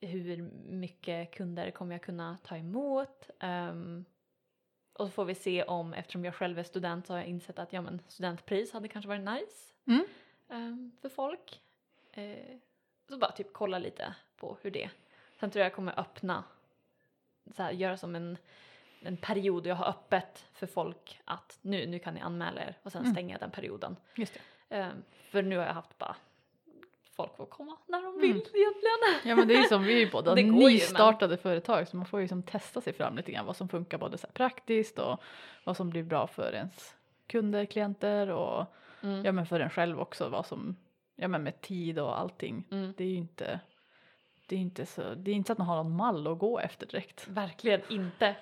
hur 0.00 0.36
mycket 0.68 1.30
kunder 1.34 1.70
kommer 1.70 1.94
jag 1.94 2.02
kunna 2.02 2.38
ta 2.42 2.56
emot? 2.56 3.30
Ehm, 3.40 4.04
och 4.92 5.06
så 5.06 5.10
får 5.12 5.24
vi 5.24 5.34
se 5.34 5.62
om, 5.64 5.94
eftersom 5.94 6.24
jag 6.24 6.34
själv 6.34 6.58
är 6.58 6.62
student 6.62 7.06
så 7.06 7.12
har 7.12 7.18
jag 7.18 7.28
insett 7.28 7.58
att 7.58 7.72
ja 7.72 7.80
men 7.82 8.02
studentpris 8.08 8.72
hade 8.72 8.88
kanske 8.88 9.08
varit 9.08 9.40
nice 9.40 9.74
Mm. 9.86 10.04
ehm, 10.48 10.92
för 11.02 11.08
folk. 11.08 11.62
Eh, 12.12 12.56
så 13.08 13.18
bara 13.18 13.32
typ 13.32 13.52
kolla 13.52 13.78
lite 13.78 14.14
på 14.36 14.58
hur 14.62 14.70
det 14.70 14.90
Sen 15.40 15.50
tror 15.50 15.60
jag 15.60 15.66
jag 15.66 15.74
kommer 15.74 16.00
öppna, 16.00 16.44
så 17.56 17.62
här, 17.62 17.72
göra 17.72 17.96
som 17.96 18.14
en, 18.14 18.36
en 19.00 19.16
period 19.16 19.66
jag 19.66 19.74
har 19.74 19.86
öppet 19.88 20.44
för 20.52 20.66
folk 20.66 21.20
att 21.24 21.58
nu, 21.62 21.86
nu 21.86 21.98
kan 21.98 22.14
ni 22.14 22.20
anmäla 22.20 22.60
er 22.62 22.76
och 22.82 22.92
sen 22.92 23.00
Mm. 23.02 23.12
stänga 23.14 23.38
den 23.38 23.50
perioden. 23.50 23.96
Just 24.14 24.34
det. 24.34 24.76
Ehm, 24.76 25.02
för 25.30 25.42
nu 25.42 25.56
har 25.58 25.64
jag 25.66 25.74
haft 25.74 25.98
bara 25.98 26.16
folk 27.16 27.36
får 27.36 27.46
komma 27.46 27.76
när 27.86 28.02
de 28.02 28.06
Mm. 28.08 28.20
vill 28.20 28.30
egentligen. 28.36 29.20
Ja 29.24 29.36
men 29.36 29.48
det 29.48 29.54
är 29.54 29.58
ju 29.62 29.68
som 29.68 29.82
vi 29.82 30.10
båda 30.10 30.36
ju, 30.40 30.46
men- 30.46 30.54
nystartade 30.60 31.36
företag 31.36 31.88
så 31.88 31.96
man 31.96 32.06
får 32.06 32.20
ju 32.20 32.28
som 32.28 32.42
testa 32.42 32.80
sig 32.80 32.92
fram 32.92 33.16
lite 33.16 33.32
grann 33.32 33.46
vad 33.46 33.56
som 33.56 33.68
funkar 33.68 33.98
både 33.98 34.18
så 34.18 34.26
här 34.26 34.32
praktiskt 34.32 34.98
och 34.98 35.20
vad 35.64 35.76
som 35.76 35.90
blir 35.90 36.02
bra 36.02 36.26
för 36.26 36.52
ens 36.54 36.94
kunder, 37.26 37.64
klienter 37.64 38.30
och 38.30 38.66
Mm. 39.02 39.24
ja 39.24 39.32
men 39.32 39.46
för 39.46 39.60
en 39.60 39.70
själv 39.70 40.00
också 40.00 40.28
vad 40.28 40.46
som, 40.46 40.76
ja 41.16 41.28
men 41.28 41.42
med 41.42 41.60
tid 41.60 41.98
och 41.98 42.18
allting. 42.20 42.64
Mm. 42.70 42.94
Det 42.96 43.04
är 43.04 43.08
ju 43.08 43.14
inte, 43.16 43.60
det 44.46 44.54
är 44.56 44.58
inte 44.60 44.86
så, 44.86 45.14
det 45.14 45.30
är 45.30 45.34
inte 45.34 45.46
så 45.46 45.52
att 45.52 45.58
man 45.58 45.66
har 45.66 45.76
någon 45.76 45.96
mall 45.96 46.26
att 46.26 46.38
gå 46.38 46.58
efter 46.58 46.86
direkt. 46.86 47.28
Verkligen 47.28 47.80
inte. 47.88 48.36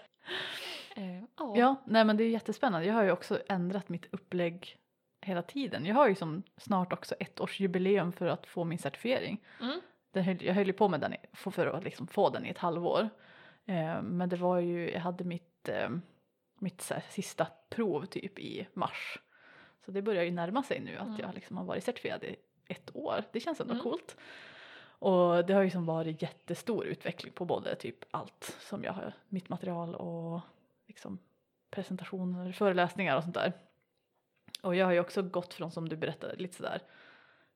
Eh, 0.97 1.23
ja. 1.57 1.77
Nej 1.87 2.05
men 2.05 2.17
det 2.17 2.25
är 2.25 2.29
jättespännande. 2.31 2.87
Jag 2.87 2.95
har 2.95 3.03
ju 3.03 3.11
också 3.13 3.41
ändrat 3.49 3.89
mitt 3.89 4.07
upplägg 4.15 4.77
hela 5.21 5.43
tiden. 5.43 5.87
Jag 5.87 5.95
har 5.95 6.09
ju 6.09 6.15
som 6.15 6.43
snart 6.57 6.93
också 6.93 7.15
ett 7.15 7.41
års 7.41 7.61
jubileum 7.61 8.13
för 8.13 8.27
att 8.27 8.47
få 8.47 8.65
min 8.65 8.79
certifiering. 8.79 9.45
Mm. 9.61 9.81
Höll, 10.25 10.43
jag 10.45 10.55
höll 10.55 10.67
ju 10.67 10.73
på 10.73 10.89
med 10.89 11.01
den 11.01 11.15
i, 11.15 11.17
för, 11.33 11.67
att 11.67 11.85
liksom 11.85 12.07
få 12.07 12.31
den 12.31 12.47
i 12.47 12.49
ett 12.49 12.59
halvår. 12.59 13.09
Eh, 13.67 14.03
men 14.03 14.29
det 14.29 14.37
var 14.37 14.59
ju, 14.59 14.91
jag 14.91 15.01
hade 15.01 15.25
mitt, 15.25 15.69
eh, 15.69 15.89
mitt 16.59 16.91
här, 16.91 17.03
sista 17.11 17.47
prov 17.71 18.05
typ 18.07 18.39
i 18.39 18.67
mars. 18.75 19.19
Så 19.85 19.91
det 19.91 20.03
börjar 20.03 20.23
ju 20.23 20.31
närma 20.31 20.63
sig 20.63 20.81
nu 20.81 20.97
att 20.97 21.07
Mm. 21.07 21.21
jag 21.21 21.35
liksom 21.35 21.57
har 21.57 21.65
varit 21.65 21.85
certifierad 21.85 22.25
i 22.25 22.37
ett 22.67 22.91
år. 22.97 23.25
Det 23.33 23.41
känns 23.41 23.61
ändå 23.61 23.73
Mm. 23.73 23.83
coolt. 23.83 24.17
Och 24.99 25.45
det 25.47 25.55
har 25.55 25.63
ju 25.63 25.71
som 25.71 25.87
varit 25.87 26.23
jättestor 26.23 26.87
utveckling 26.87 27.33
på 27.33 27.45
både 27.45 27.75
typ 27.75 28.05
allt 28.11 28.57
som 28.61 28.85
jag 28.85 28.93
har, 28.93 29.13
mitt 29.29 29.49
material 29.49 29.95
och 29.95 30.41
liksom 30.87 31.19
presentationer, 31.71 32.53
föreläsningar 32.53 33.17
och 33.17 33.23
sånt 33.23 33.35
där. 33.35 33.53
Och 34.63 34.75
jag 34.77 34.87
har 34.87 34.93
ju 34.93 35.01
också 35.01 35.23
gått 35.23 35.55
från 35.55 35.71
som 35.71 35.89
du 35.89 35.97
berättade 35.97 36.37
lite 36.37 36.57
sådär, 36.57 36.83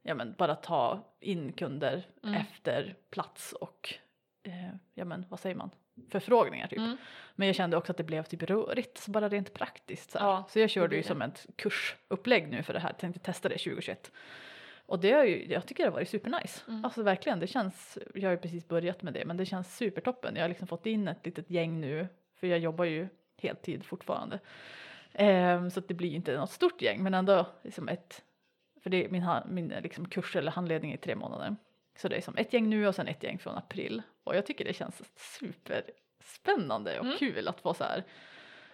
ja 0.02 0.14
men 0.14 0.34
bara 0.38 0.54
ta 0.54 1.00
in 1.20 1.52
kunder 1.52 2.06
Mm. 2.22 2.34
efter 2.34 2.94
plats 3.10 3.52
och 3.52 3.94
eh, 4.42 4.74
ja 4.94 5.04
men 5.04 5.26
vad 5.28 5.40
säger 5.40 5.56
man, 5.56 5.70
förfrågningar 6.10 6.66
typ. 6.66 6.78
Mm. 6.78 6.96
Men 7.34 7.46
jag 7.46 7.56
kände 7.56 7.76
också 7.76 7.92
att 7.92 7.96
det 7.98 8.04
blev 8.04 8.22
typ 8.22 8.42
rörigt, 8.42 8.98
så 8.98 9.10
bara 9.10 9.28
rent 9.28 9.54
praktiskt. 9.54 10.10
Så. 10.10 10.18
Ja, 10.18 10.44
så 10.48 10.58
jag 10.58 10.70
körde 10.70 10.96
ju 10.96 11.02
som 11.02 11.22
ett 11.22 11.46
kursupplägg 11.56 12.48
nu 12.48 12.62
för 12.62 12.72
det 12.72 12.80
här, 12.80 12.92
tänkte 12.92 13.20
testa 13.20 13.48
det 13.48 13.58
2021. 13.58 14.12
Och 14.92 15.00
det 15.00 15.12
har 15.12 15.24
ju, 15.24 15.46
jag 15.46 15.66
tycker 15.66 15.84
det 15.84 15.90
har 15.90 15.94
varit 15.94 16.08
supernice. 16.08 16.64
Mm. 16.68 16.84
Alltså 16.84 17.02
verkligen, 17.02 17.40
det 17.40 17.46
känns, 17.46 17.98
jag 18.14 18.22
har 18.22 18.30
ju 18.30 18.38
precis 18.38 18.68
börjat 18.68 19.02
med 19.02 19.12
det 19.14 19.24
men 19.24 19.36
det 19.36 19.46
känns 19.46 19.76
supertoppen. 19.76 20.36
Jag 20.36 20.42
har 20.42 20.48
liksom 20.48 20.66
fått 20.68 20.86
in 20.86 21.08
ett 21.08 21.26
litet 21.26 21.50
gäng 21.50 21.80
nu, 21.80 22.08
för 22.34 22.46
jag 22.46 22.58
jobbar 22.58 22.84
ju 22.84 23.08
heltid 23.42 23.84
fortfarande. 23.84 24.38
Ehm, 25.12 25.70
så 25.70 25.80
det 25.80 25.94
blir 25.94 26.08
ju 26.08 26.16
inte 26.16 26.36
något 26.36 26.50
stort 26.50 26.82
gäng 26.82 27.02
men 27.02 27.14
ändå 27.14 27.46
liksom 27.62 27.88
ett, 27.88 28.22
för 28.82 28.90
det 28.90 29.04
är 29.04 29.08
min, 29.08 29.26
min 29.48 29.68
liksom 29.68 30.08
kurs 30.08 30.36
eller 30.36 30.50
handledning 30.50 30.92
i 30.92 30.96
tre 30.96 31.16
månader. 31.16 31.56
Så 31.96 32.08
det 32.08 32.16
är 32.16 32.20
som 32.20 32.36
ett 32.36 32.52
gäng 32.52 32.70
nu 32.70 32.86
och 32.88 32.94
sen 32.94 33.08
ett 33.08 33.22
gäng 33.22 33.38
från 33.38 33.56
april. 33.56 34.02
Och 34.24 34.36
jag 34.36 34.46
tycker 34.46 34.64
det 34.64 34.74
känns 34.74 35.02
superspännande 35.38 36.98
och 36.98 37.06
Mm. 37.06 37.18
kul 37.18 37.48
att 37.48 37.60
få 37.60 37.74
så 37.74 37.84
här, 37.84 38.04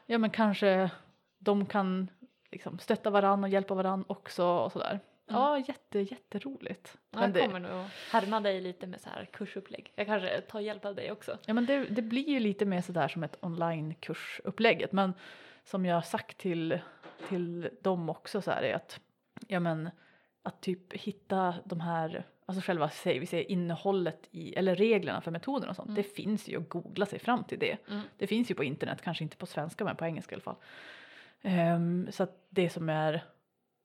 ja 0.07 0.19
men 0.19 0.31
kanske 0.31 0.91
de 1.39 1.67
kan 1.67 2.11
liksom 2.51 2.79
stötta 2.79 3.11
varann 3.11 3.45
och 3.45 3.51
hjälpa 3.51 3.75
varann 3.75 4.05
också 4.09 4.45
och 4.45 4.73
sådär. 4.73 5.01
Ja, 5.29 5.59
jätte, 5.59 6.01
jätteroligt. 6.01 6.97
Ja, 7.11 7.21
jag 7.21 7.33
det, 7.33 7.41
kommer 7.47 7.61
nog 7.61 7.85
härma 8.13 8.41
dig 8.41 8.61
lite 8.61 8.87
med 8.87 9.01
så 9.01 9.09
här 9.11 9.25
kursupplägg. 9.33 9.93
Jag 9.97 10.07
kanske 10.07 10.41
tar 10.41 10.61
hjälp 10.61 10.85
av 10.85 10.95
dig 10.95 11.13
också. 11.13 11.39
ja, 11.47 11.55
men 11.55 11.67
det, 11.67 11.85
det 11.85 12.03
blir 12.03 12.29
ju 12.29 12.41
lite 12.41 12.65
mer 12.65 12.81
sådär 12.81 13.09
som 13.09 13.25
ett 13.25 13.37
online-kursupplägget. 13.41 14.93
Men 14.93 15.15
som 15.65 15.87
jag 15.87 15.95
har 15.95 16.03
sagt 16.03 16.39
till, 16.39 16.79
till 17.29 17.71
dem 17.83 18.09
också 18.09 18.43
så 18.43 18.51
här 18.51 18.63
är 18.63 18.75
att, 18.75 19.01
ja 19.49 19.61
men, 19.61 19.91
att 20.43 20.61
typ 20.61 20.93
hitta 20.93 21.55
de 21.65 21.81
här 21.81 22.25
alltså 22.47 22.63
själva 22.63 22.91
säg, 22.91 23.19
vi 23.19 23.27
säger 23.27 23.51
innehållet 23.51 24.29
i, 24.31 24.55
eller 24.55 24.77
reglerna 24.77 25.21
för 25.21 25.31
metoden 25.31 25.69
och 25.69 25.77
sånt, 25.77 25.89
Mm. 25.89 25.97
det 25.97 26.03
finns 26.03 26.49
ju 26.49 26.61
att 26.61 26.69
googla 26.69 27.07
sig 27.07 27.19
fram 27.19 27.45
till 27.45 27.59
det. 27.59 27.77
Mm. 27.89 28.01
Det 28.19 28.27
finns 28.27 28.51
ju 28.51 28.55
på 28.55 28.65
internet, 28.65 29.03
kanske 29.03 29.25
inte 29.25 29.37
på 29.37 29.47
svenska 29.47 29.85
men 29.85 29.97
på 29.97 30.05
engelska 30.05 30.33
i 30.33 30.37
alla 30.37 30.43
fall. 30.43 30.57
Ehm, 31.43 32.09
så 32.11 32.23
att 32.23 32.47
det 32.49 32.71
som 32.71 32.89
är 32.89 33.25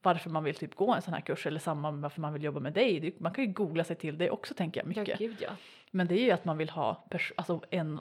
varför 0.03 0.29
man 0.29 0.43
vill 0.43 0.55
typ 0.55 0.75
gå 0.75 0.93
en 0.93 1.01
sån 1.01 1.13
här 1.13 1.21
kurs 1.21 1.47
eller 1.47 1.59
samma 1.59 1.91
varför 1.91 2.21
man 2.21 2.33
vill 2.33 2.43
jobba 2.43 2.59
med 2.59 2.73
dig, 2.73 3.15
man 3.17 3.33
kan 3.33 3.43
ju 3.45 3.51
googla 3.51 3.83
sig 3.83 3.95
till 3.95 4.17
det 4.17 4.29
också 4.29 4.53
tänker 4.53 4.79
jag 4.81 4.85
Ja, 4.97 5.01
mycket. 5.01 5.19
gud 5.19 5.35
ja. 5.39 5.49
Men 5.91 6.07
det 6.07 6.15
är 6.15 6.23
ju 6.23 6.31
att 6.31 6.45
man 6.45 6.57
vill 6.57 6.69
ha 6.69 7.05
alltså 7.35 7.61
en, 7.69 7.99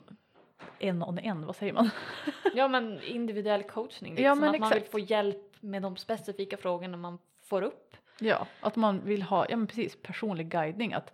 en 0.79 1.03
on 1.03 1.19
en, 1.19 1.45
vad 1.45 1.55
säger 1.55 1.73
man? 1.73 1.89
Ja 2.55 2.67
men 2.67 3.01
individuell 3.03 3.63
coachning, 3.63 4.11
liksom, 4.11 4.25
Ja, 4.25 4.35
men 4.35 4.49
att 4.49 4.59
man 4.59 4.69
vill 4.69 4.77
exakt. 4.77 4.91
få 4.91 4.99
hjälp 4.99 5.55
med 5.59 5.81
de 5.81 5.97
specifika 5.97 6.57
frågorna 6.57 6.97
man 6.97 7.17
får 7.43 7.61
upp. 7.61 7.97
Ja, 8.19 8.47
att 8.61 8.75
man 8.75 9.01
vill 9.05 9.21
ha, 9.23 9.45
ja 9.49 9.57
men 9.57 9.67
precis, 9.67 10.01
personlig 10.01 10.47
guidning, 10.49 10.93
att 10.93 11.13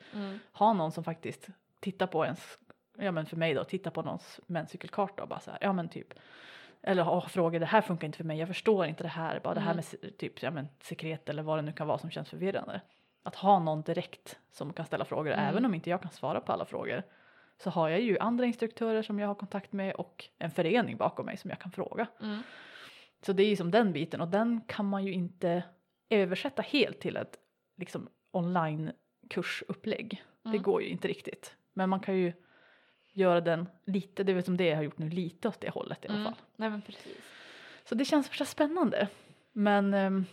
ha 0.52 0.74
någon 0.74 0.92
som 0.92 1.04
faktiskt 1.04 1.48
tittar 1.80 2.08
på 2.08 2.26
ens, 2.26 2.60
ja 2.98 3.12
men 3.12 3.26
för 3.26 3.38
mig 3.38 3.54
då, 3.54 3.64
tittar 3.64 3.92
på 3.92 4.02
någons 4.02 4.40
menscykelkarta 4.48 5.24
och 5.24 5.30
bara 5.30 5.40
så 5.40 5.52
här, 5.52 5.60
ja 5.62 5.74
men 5.74 5.90
typ, 5.90 6.14
eller 6.82 7.04
ha 7.04 7.22
frågor, 7.22 7.60
det 7.60 7.66
här 7.66 7.82
funkar 7.82 8.06
inte 8.06 8.18
för 8.18 8.24
mig, 8.24 8.40
jag 8.40 8.48
förstår 8.48 8.86
inte 8.86 9.04
det 9.04 9.08
här, 9.10 9.40
bara 9.44 9.54
det 9.54 9.60
här 9.60 9.72
Mm. 9.74 9.84
med 10.02 10.18
typ, 10.18 10.44
ja 10.44 10.52
men 10.52 10.68
sekret 10.82 11.30
eller 11.30 11.44
vad 11.44 11.58
det 11.58 11.62
nu 11.62 11.72
kan 11.74 11.88
vara 11.88 11.98
som 11.98 12.10
känns 12.12 12.30
förvirrande. 12.30 12.82
Att 13.24 13.36
ha 13.36 13.60
någon 13.60 13.82
direkt 13.82 14.40
som 14.52 14.74
kan 14.74 14.86
ställa 14.86 15.06
frågor, 15.06 15.32
Mm. 15.32 15.46
även 15.46 15.66
om 15.66 15.74
inte 15.76 15.90
jag 15.90 16.02
kan 16.02 16.12
svara 16.12 16.42
på 16.42 16.52
alla 16.52 16.66
frågor, 16.66 17.04
så 17.58 17.70
har 17.70 17.90
jag 17.90 18.02
ju 18.02 18.20
andra 18.20 18.46
instruktörer 18.46 19.02
som 19.02 19.20
jag 19.20 19.28
har 19.28 19.36
kontakt 19.36 19.72
med 19.74 19.96
och 19.96 20.26
en 20.38 20.52
förening 20.52 20.98
bakom 20.98 21.26
mig 21.26 21.38
som 21.38 21.50
jag 21.50 21.60
kan 21.60 21.72
fråga. 21.72 22.08
Mm. 22.22 22.42
Så 23.22 23.34
det 23.34 23.44
är 23.44 23.50
ju 23.50 23.56
som 23.56 23.72
den 23.72 23.94
biten 23.94 24.22
och 24.22 24.28
den 24.28 24.62
kan 24.62 24.86
man 24.86 25.06
ju 25.06 25.14
inte 25.14 25.64
översätta 26.10 26.62
helt 26.62 27.00
till 27.00 27.18
ett 27.18 27.38
liksom 27.78 28.10
online 28.32 28.92
kursupplägg. 29.30 30.24
Det 30.44 30.50
Mm. 30.50 30.62
går 30.62 30.82
ju 30.82 30.88
inte 30.88 31.08
riktigt. 31.08 31.56
Men 31.74 31.90
man 31.90 32.00
kan 32.00 32.18
ju 32.18 32.34
göra 33.20 33.42
den 33.42 33.68
lite, 33.86 34.24
det 34.24 34.32
är 34.32 34.34
väl 34.34 34.44
som 34.44 34.58
det 34.58 34.66
jag 34.66 34.76
har 34.76 34.84
gjort 34.84 34.98
nu, 34.98 35.10
lite 35.10 35.48
åt 35.48 35.62
det 35.62 35.70
hållet 35.70 36.06
i 36.06 36.08
alla 36.08 36.18
Mm. 36.18 36.32
fall. 36.32 36.42
Nej 36.56 36.70
men 36.70 36.82
precis. 36.82 37.18
Så 37.86 37.96
det 37.96 38.06
känns 38.06 38.30
förstås 38.30 38.50
spännande. 38.50 39.08
Men 39.52 39.94
ehm, 39.94 40.26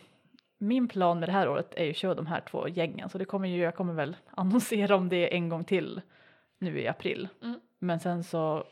min 0.59 0.88
plan 0.88 1.20
med 1.20 1.29
det 1.29 1.33
här 1.33 1.49
året 1.49 1.75
är 1.75 1.85
ju 1.85 1.90
att 1.90 1.96
köra 1.96 2.14
de 2.14 2.27
här 2.27 2.40
två 2.40 2.68
gängen 2.68 3.09
så 3.09 3.18
det 3.18 3.25
kommer 3.25 3.49
ju, 3.49 3.62
jag 3.62 3.75
kommer 3.75 3.92
väl 3.94 4.16
annonsera 4.31 4.96
om 4.96 5.09
det 5.09 5.35
en 5.35 5.49
gång 5.49 5.64
till 5.64 6.01
nu 6.59 6.81
i 6.81 6.88
april. 6.88 7.29
Mm. 7.42 7.61
Men 7.79 8.01
sen 8.01 8.25
så 8.25 8.64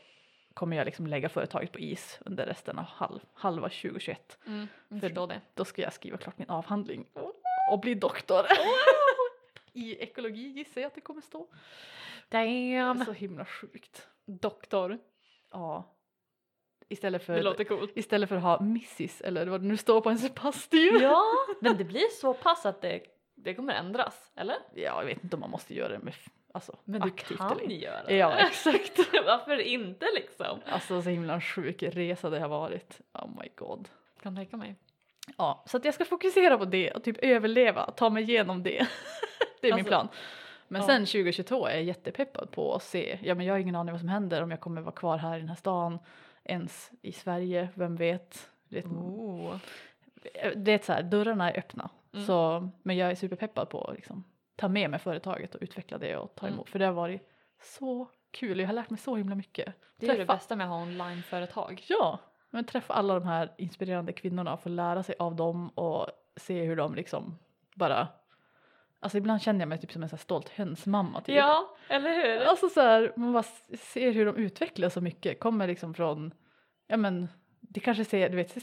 kommer 0.53 0.77
jag 0.77 0.85
liksom 0.85 1.07
lägga 1.07 1.29
företaget 1.29 1.71
på 1.71 1.79
is 1.79 2.19
under 2.25 2.45
resten 2.45 2.79
av 2.79 2.85
halv, 2.85 3.19
halva 3.33 3.69
2021. 3.69 4.37
Mm. 4.47 4.67
För- 5.01 5.27
det. 5.27 5.41
Då 5.53 5.65
ska 5.65 5.81
jag 5.81 5.93
skriva 5.93 6.17
klart 6.17 6.37
min 6.37 6.49
avhandling 6.49 7.05
och 7.71 7.79
bli 7.79 7.95
doktor. 7.95 8.41
I 9.73 9.95
ekologi 10.03 10.47
gissar 10.47 10.81
jag 10.81 10.87
att 10.87 10.95
det 10.95 11.01
kommer 11.01 11.21
stå. 11.21 11.47
Damn! 12.29 13.05
Så 13.05 13.11
himla 13.11 13.45
sjukt. 13.45 14.07
Doktor. 14.25 14.97
Ja. 15.51 15.91
Istället 16.89 17.21
Det 17.21 17.25
för, 17.25 17.43
låter 17.43 17.63
coolt. 17.63 17.91
istället 17.95 18.29
för 18.29 18.35
att 18.35 18.43
ha 18.43 18.59
missis 18.59 19.21
eller 19.21 19.45
vad 19.45 19.61
det 19.61 19.67
nu 19.67 19.77
står 19.77 20.01
på 20.01 20.09
ens 20.09 20.35
pass-styr. 20.35 21.01
Ja, 21.01 21.23
men 21.61 21.77
det 21.77 21.83
blir 21.83 22.09
så 22.21 22.33
pass 22.33 22.65
att 22.65 22.81
det, 22.81 23.01
det 23.35 23.53
kommer 23.53 23.73
ändras, 23.73 24.31
eller? 24.35 24.55
Ja, 24.73 24.81
jag 25.01 25.05
vet 25.05 25.23
inte 25.23 25.35
om 25.35 25.39
man 25.39 25.49
måste 25.49 25.73
göra 25.75 25.89
det 25.89 25.99
med 25.99 26.13
alltså, 26.53 26.77
Men 26.83 27.01
du 27.01 27.09
kan 27.09 27.59
eller 27.59 27.75
göra 27.75 28.03
det. 28.03 28.15
Ja, 28.15 28.37
exakt. 28.37 28.97
Varför 29.25 29.57
inte 29.59 30.05
liksom? 30.15 30.59
Alltså 30.65 31.01
så 31.01 31.09
himla 31.09 31.41
sjuk 31.41 31.83
resa 31.83 32.29
det 32.29 32.39
har 32.39 32.49
varit. 32.49 33.01
Oh 33.13 33.29
my 33.41 33.49
god. 33.55 33.89
Kan 34.21 34.35
tänka 34.35 34.57
mig. 34.57 34.75
Ja, 35.37 35.63
så 35.67 35.77
att 35.77 35.85
jag 35.85 35.93
ska 35.93 36.05
fokusera 36.05 36.57
på 36.57 36.65
det 36.65 36.91
och 36.91 37.03
typ 37.03 37.17
överleva, 37.17 37.91
ta 37.91 38.09
mig 38.09 38.23
igenom 38.23 38.63
det. 38.63 38.87
det 39.61 39.67
är 39.67 39.71
min 39.71 39.73
Alltså, 39.73 39.89
plan. 39.89 40.07
Men 40.67 40.81
ja. 40.81 40.87
sen 40.87 41.05
2022 41.05 41.67
är 41.67 41.73
jag 41.73 41.83
jättepeppad 41.83 42.51
på 42.51 42.75
att 42.75 42.83
se, 42.83 43.19
ja 43.23 43.35
men 43.35 43.45
jag 43.45 43.53
har 43.53 43.59
ingen 43.59 43.75
aning 43.75 43.91
vad 43.93 43.99
som 43.99 44.09
händer 44.09 44.41
om 44.43 44.51
jag 44.51 44.59
kommer 44.59 44.81
vara 44.81 44.95
kvar 44.95 45.17
här 45.17 45.35
i 45.37 45.39
den 45.39 45.49
här 45.49 45.55
stan, 45.55 45.99
ens 46.43 46.91
i 47.01 47.11
Sverige, 47.11 47.69
vem 47.73 47.95
vet. 47.95 48.49
Du 48.69 48.75
vet 48.75 48.85
Oh. 48.85 49.55
det 50.55 50.71
är 50.71 50.85
så 50.85 50.93
här, 50.93 51.03
dörrarna 51.03 51.51
är 51.51 51.59
öppna. 51.59 51.89
Mm. 52.13 52.25
Så, 52.25 52.69
men 52.83 52.97
jag 52.97 53.11
är 53.11 53.15
superpeppad 53.15 53.69
på 53.69 53.83
att 53.83 53.95
liksom, 53.95 54.23
ta 54.55 54.67
med 54.67 54.89
mig 54.89 54.99
företaget 54.99 55.55
och 55.55 55.61
utveckla 55.61 55.97
det 55.97 56.17
och 56.17 56.35
ta 56.35 56.45
Mm. 56.45 56.53
emot. 56.53 56.69
För 56.69 56.79
det 56.79 56.85
har 56.85 56.93
varit 56.93 57.29
så 57.61 58.07
kul, 58.31 58.59
jag 58.59 58.67
har 58.67 58.73
lärt 58.73 58.89
mig 58.89 58.99
så 58.99 59.15
himla 59.15 59.35
mycket. 59.35 59.73
Det 59.97 60.07
är 60.07 60.17
det 60.17 60.25
bästa 60.25 60.55
med 60.55 60.65
att 60.65 60.71
ha 60.71 60.81
onlineföretag. 60.81 61.83
Ja, 61.87 62.19
men 62.49 62.65
träffa 62.65 62.93
alla 62.93 63.13
de 63.13 63.23
här 63.23 63.53
inspirerande 63.57 64.13
kvinnorna 64.13 64.53
och 64.53 64.59
få 64.61 64.69
lära 64.69 65.03
sig 65.03 65.15
av 65.19 65.35
dem 65.35 65.69
och 65.69 66.07
se 66.35 66.63
hur 66.63 66.75
de 66.75 66.95
liksom 66.95 67.37
bara 67.75 68.07
Alltså 68.99 69.17
ibland 69.17 69.41
känner 69.41 69.59
jag 69.59 69.69
mig 69.69 69.77
typ 69.81 69.91
som 69.91 70.03
en 70.03 70.09
så 70.09 70.17
stolt 70.17 70.49
hönsmamma 70.49 71.21
typ. 71.21 71.35
Ja, 71.35 71.75
eller 71.87 72.13
hur? 72.13 72.45
Alltså 72.45 72.69
så 72.69 72.81
här, 72.81 73.13
man 73.15 73.33
bara 73.33 73.43
ser 73.79 74.11
hur 74.11 74.25
de 74.25 74.35
utvecklas 74.35 74.93
så 74.93 75.01
mycket, 75.01 75.39
kommer 75.39 75.67
liksom 75.67 75.93
från, 75.93 76.33
ja 76.87 76.97
men 76.97 77.27
det 77.59 77.79
kanske 77.79 78.05
ser, 78.05 78.29
du 78.29 78.35
vet, 78.35 78.55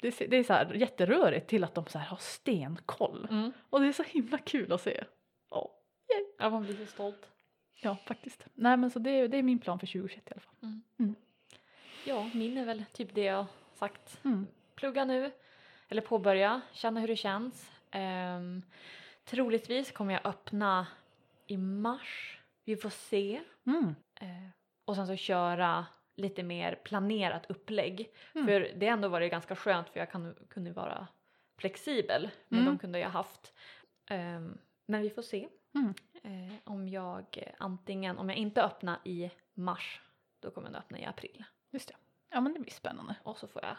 det, 0.00 0.18
det 0.30 0.36
är 0.36 0.44
så 0.44 0.52
här 0.52 0.74
jätterörigt 0.74 1.48
till 1.48 1.64
att 1.64 1.74
de 1.74 1.86
så 1.86 1.98
här 1.98 2.06
har 2.06 2.16
stenkoll. 2.16 3.28
Mm. 3.30 3.52
Och 3.70 3.80
det 3.80 3.86
är 3.88 3.92
så 3.92 4.02
himla 4.02 4.38
kul 4.38 4.72
att 4.72 4.80
se. 4.82 5.04
Ja, 5.50 5.70
Ja, 6.38 6.50
man 6.50 6.62
blir 6.62 6.76
så 6.76 6.86
stolt. 6.86 7.28
ja 7.82 7.96
faktiskt. 8.06 8.46
Nej 8.54 8.76
men 8.76 8.90
så 8.90 8.98
det, 8.98 9.28
det 9.28 9.36
är 9.36 9.42
min 9.42 9.58
plan 9.58 9.78
för 9.78 9.86
2021 9.86 10.30
i 10.30 10.32
alla 10.32 10.40
fall. 10.40 10.72
Ja, 12.04 12.30
min 12.34 12.58
är 12.58 12.64
väl 12.64 12.84
typ 12.92 13.14
det 13.14 13.24
jag 13.24 13.46
sagt. 13.74 14.20
Mm. 14.24 14.46
Plugga 14.74 15.04
nu, 15.04 15.30
eller 15.88 16.02
påbörja, 16.02 16.60
känna 16.72 17.00
hur 17.00 17.08
det 17.08 17.16
känns. 17.16 17.70
Um, 17.94 18.62
troligtvis 19.28 19.92
kommer 19.92 20.12
jag 20.14 20.26
öppna 20.26 20.86
i 21.46 21.56
mars. 21.56 22.40
Vi 22.64 22.76
får 22.76 22.90
se. 22.90 23.40
Mm. 23.66 23.94
Eh, 24.20 24.48
och 24.84 24.96
sen 24.96 25.06
så 25.06 25.16
köra 25.16 25.86
lite 26.16 26.42
mer 26.42 26.74
planerat 26.84 27.46
upplägg. 27.50 28.10
Mm. 28.34 28.46
För 28.46 28.60
det 28.76 28.86
har 28.86 28.92
ändå 28.92 29.08
varit 29.08 29.30
ganska 29.30 29.56
skönt 29.56 29.88
för 29.90 30.00
jag 30.00 30.10
kan, 30.10 30.34
kunde 30.50 30.72
vara 30.72 31.06
flexibel 31.58 32.30
med 32.48 32.60
Mm. 32.60 32.72
de 32.72 32.78
kunder 32.78 33.00
jag 33.00 33.10
haft. 33.10 33.52
Ehm, 34.10 34.58
men 34.86 35.02
vi 35.02 35.10
får 35.10 35.22
se 35.22 35.48
Mm. 35.74 35.94
eh, 36.22 36.54
om 36.64 36.88
jag 36.88 37.52
antingen, 37.58 38.18
om 38.18 38.28
jag 38.28 38.38
inte 38.38 38.62
öppnar 38.62 38.98
i 39.04 39.30
mars, 39.54 40.00
då 40.40 40.50
kommer 40.50 40.68
jag 40.70 40.78
öppna 40.78 40.98
i 40.98 41.04
april. 41.04 41.44
Just 41.70 41.88
det. 41.88 41.94
Ja 42.30 42.40
men 42.40 42.52
det 42.54 42.60
blir 42.60 42.72
spännande. 42.72 43.14
Och 43.22 43.36
så 43.36 43.46
får 43.46 43.62
jag 43.64 43.76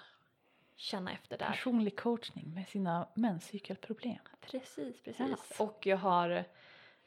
känna 0.80 1.12
efter 1.12 1.38
där. 1.38 1.46
Personlig 1.46 1.98
coachning 2.00 2.54
med 2.54 2.68
sina 2.68 3.08
menscykelproblem. 3.14 4.18
Precis, 4.42 5.02
precis. 5.04 5.28
Yes. 5.30 5.60
Och 5.60 5.86
jag 5.86 5.98
har, 5.98 6.46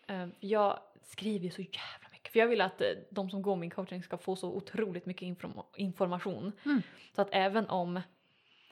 eh, 0.06 0.26
jag 0.40 0.78
skriver 1.02 1.44
ju 1.44 1.50
så 1.50 1.62
jävla 1.62 2.08
mycket. 2.12 2.32
För 2.32 2.38
jag 2.38 2.46
vill 2.46 2.60
att 2.60 2.80
eh, 2.80 2.88
de 3.10 3.30
som 3.30 3.42
går 3.42 3.56
min 3.56 3.70
coaching 3.70 4.02
ska 4.02 4.18
få 4.18 4.36
så 4.36 4.48
otroligt 4.52 5.06
mycket 5.06 5.22
inform- 5.22 5.64
information. 5.76 6.52
Mm. 6.64 6.82
Så 7.14 7.22
att 7.22 7.28
även 7.32 7.68
om, 7.68 8.00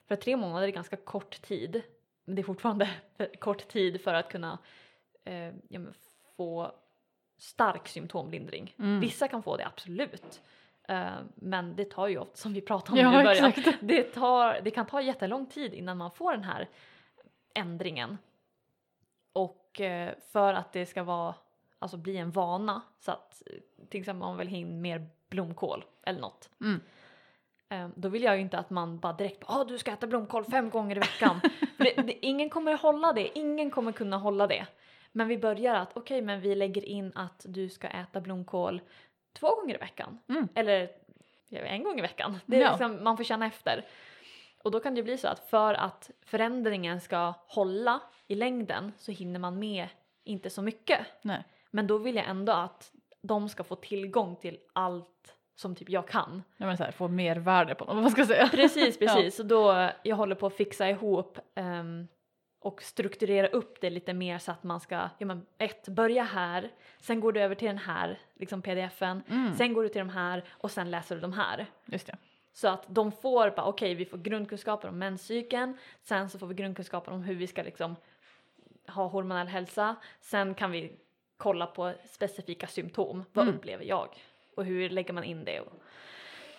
för 0.06 0.16
tre 0.16 0.36
månader 0.36 0.68
är 0.68 0.72
ganska 0.72 0.96
kort 0.96 1.42
tid, 1.42 1.82
men 2.24 2.34
det 2.34 2.42
är 2.42 2.44
fortfarande 2.44 2.90
kort 3.38 3.68
tid 3.68 4.00
för 4.00 4.14
att 4.14 4.28
kunna 4.28 4.58
eh, 5.24 5.54
ja, 5.68 5.80
få 6.36 6.72
stark 7.38 7.88
symptomlindring. 7.88 8.74
Mm. 8.78 9.00
Vissa 9.00 9.28
kan 9.28 9.42
få 9.42 9.56
det 9.56 9.66
absolut. 9.66 10.42
Eh, 10.90 11.12
men 11.34 11.76
det 11.76 11.84
tar 11.84 12.08
ju 12.08 12.18
ofta, 12.18 12.36
som 12.36 12.52
vi 12.52 12.60
pratade 12.60 12.92
om 12.92 12.98
i 12.98 13.16
Ja 13.16 13.24
början, 13.24 13.50
exakt. 13.50 13.78
det, 13.80 14.02
tar, 14.02 14.60
det 14.60 14.70
kan 14.70 14.86
ta 14.86 15.02
jättelång 15.02 15.46
tid 15.46 15.74
innan 15.74 15.98
man 15.98 16.10
får 16.10 16.32
den 16.32 16.44
här 16.44 16.68
ändringen. 17.54 18.18
Och 19.32 19.80
eh, 19.80 20.14
för 20.32 20.54
att 20.54 20.72
det 20.72 20.86
ska 20.86 21.02
vara, 21.02 21.34
alltså 21.78 21.96
bli 21.96 22.16
en 22.16 22.30
vana 22.30 22.82
så 23.00 23.12
att 23.12 23.42
eh, 23.46 23.86
till 23.88 24.00
exempel 24.00 24.28
man 24.28 24.36
vill 24.36 24.48
ha 24.48 24.56
in 24.56 24.80
mer 24.80 25.06
blomkål 25.28 25.84
eller 26.02 26.20
något. 26.20 26.50
Mm. 26.60 26.80
Då 27.94 28.08
vill 28.08 28.22
jag 28.22 28.36
ju 28.36 28.42
inte 28.42 28.58
att 28.58 28.70
man 28.70 28.98
bara 28.98 29.12
direkt 29.12 29.42
ah 29.46 29.64
du 29.64 29.78
ska 29.78 29.90
äta 29.90 30.06
blomkål 30.06 30.44
fem 30.44 30.70
gånger 30.70 30.96
i 30.96 30.98
veckan. 30.98 31.40
Det, 31.76 32.02
det, 32.02 32.26
ingen 32.26 32.50
kommer 32.50 32.76
hålla 32.76 33.12
det, 33.12 33.38
ingen 33.38 33.70
kommer 33.70 33.92
kunna 33.92 34.16
hålla 34.16 34.46
det. 34.46 34.66
Men 35.12 35.28
vi 35.28 35.38
börjar 35.38 35.74
att 35.74 35.96
okej 35.96 36.22
men 36.22 36.40
vi 36.40 36.54
lägger 36.54 36.84
in 36.84 37.12
att 37.14 37.46
du 37.48 37.68
ska 37.68 37.88
äta 37.88 38.20
blomkål 38.20 38.80
två 39.32 39.54
gånger 39.54 39.74
i 39.74 39.78
veckan. 39.78 40.18
Mm. 40.28 40.48
Eller 40.54 40.90
ja, 41.48 41.58
en 41.60 41.84
gång 41.84 41.98
i 41.98 42.02
veckan. 42.02 42.38
Det 42.46 42.56
är 42.56 42.60
Ja. 42.60 42.70
liksom, 42.70 43.04
man 43.04 43.16
får 43.16 43.24
känna 43.24 43.46
efter. 43.46 43.84
Och 44.64 44.70
då 44.70 44.80
kan 44.80 44.94
det 44.94 45.02
bli 45.02 45.18
så 45.18 45.28
att 45.28 45.48
för 45.50 45.74
att 45.74 46.10
förändringen 46.26 47.00
ska 47.00 47.34
hålla 47.46 48.00
i 48.26 48.34
längden 48.34 48.92
så 48.96 49.12
hinner 49.12 49.40
man 49.40 49.58
med 49.58 49.88
inte 50.24 50.50
så 50.50 50.62
mycket. 50.62 50.98
Nej. 51.22 51.44
Men 51.70 51.86
då 51.86 51.98
vill 51.98 52.16
jag 52.16 52.28
ändå 52.28 52.52
att 52.52 52.92
de 53.22 53.48
ska 53.48 53.64
få 53.64 53.76
tillgång 53.76 54.36
till 54.36 54.58
allt 54.72 55.36
som 55.54 55.74
typ 55.74 55.88
jag 55.90 56.08
kan. 56.08 56.42
Ja, 56.56 56.66
men 56.66 56.76
så 56.76 56.84
här, 56.84 56.90
få 56.92 57.08
mer 57.08 57.36
värde 57.36 57.74
på 57.74 57.84
något, 57.84 57.94
vad 57.94 58.02
man 58.02 58.10
ska 58.10 58.26
säga. 58.26 58.48
Precis, 58.48 58.98
precis. 58.98 59.36
Så 59.36 59.42
då 59.42 59.90
jag 60.02 60.16
håller 60.16 60.34
på 60.34 60.46
att 60.46 60.54
fixa 60.54 60.88
ihop 60.90 61.38
ehm, 61.54 62.08
och 62.62 62.82
strukturera 62.82 63.46
upp 63.46 63.80
det 63.80 63.90
lite 63.90 64.12
mer 64.14 64.38
så 64.38 64.52
att 64.52 64.62
man 64.64 64.80
ska, 64.80 65.08
ja 65.18 65.26
men 65.26 65.46
ett, 65.58 65.88
börja 65.88 66.22
här, 66.22 66.70
sen 66.98 67.20
går 67.20 67.32
du 67.32 67.40
över 67.40 67.54
till 67.54 67.68
den 67.68 67.78
här 67.78 68.18
liksom 68.34 68.62
pdfen, 68.62 69.22
Mm. 69.30 69.54
sen 69.54 69.72
går 69.72 69.82
du 69.82 69.88
till 69.88 69.98
de 69.98 70.08
här 70.08 70.44
och 70.50 70.70
sen 70.70 70.90
läser 70.90 71.14
du 71.14 71.20
de 71.20 71.32
här. 71.32 71.66
Just 71.86 72.06
det. 72.06 72.16
Så 72.52 72.68
att 72.68 72.84
de 72.88 73.12
får 73.12 73.50
bara, 73.50 73.66
okej 73.66 73.94
vi 73.94 74.04
får 74.04 74.18
grundkunskaper 74.18 74.88
om 74.88 74.98
menscykeln, 74.98 75.78
sen 76.02 76.30
så 76.30 76.38
får 76.38 76.46
vi 76.46 76.54
grundkunskaper 76.54 77.12
om 77.12 77.22
hur 77.22 77.34
vi 77.34 77.46
ska 77.46 77.62
liksom 77.62 77.96
ha 78.88 79.06
hormonell 79.06 79.46
hälsa, 79.46 79.96
sen 80.20 80.54
kan 80.54 80.70
vi 80.70 80.92
kolla 81.36 81.66
på 81.66 81.92
specifika 82.10 82.66
symptom. 82.66 83.24
Vad 83.32 83.42
Mm. 83.44 83.56
upplever 83.58 83.84
jag? 83.84 84.08
Och 84.56 84.64
hur 84.64 84.90
lägger 84.90 85.12
man 85.12 85.24
in 85.24 85.44
det? 85.44 85.60
Och, 85.60 85.72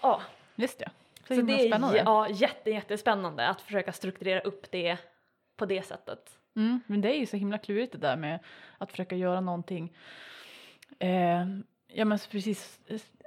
ja, 0.02 0.22
Just 0.56 0.80
det. 0.80 0.90
Så, 1.28 1.36
så 1.36 1.42
det 1.42 1.54
är 1.54 1.96
ja, 2.06 2.30
jätte, 2.30 2.70
jättespännande 2.72 3.48
att 3.48 3.62
försöka 3.62 3.92
strukturera 3.92 4.40
upp 4.40 4.72
det 4.72 4.98
på 5.62 5.66
det 5.66 5.86
sättet. 5.86 6.40
Mm, 6.56 6.80
men 6.88 7.02
det 7.02 7.10
är 7.16 7.20
ju 7.20 7.26
så 7.26 7.38
himla 7.38 7.58
klurigt 7.58 7.92
det 7.92 7.98
där 7.98 8.16
med 8.18 8.40
att 8.78 8.92
försöka 8.92 9.16
göra 9.16 9.42
någonting. 9.42 9.94
Eh, 11.00 11.46
ja 11.88 12.06
men 12.06 12.18
precis 12.32 12.80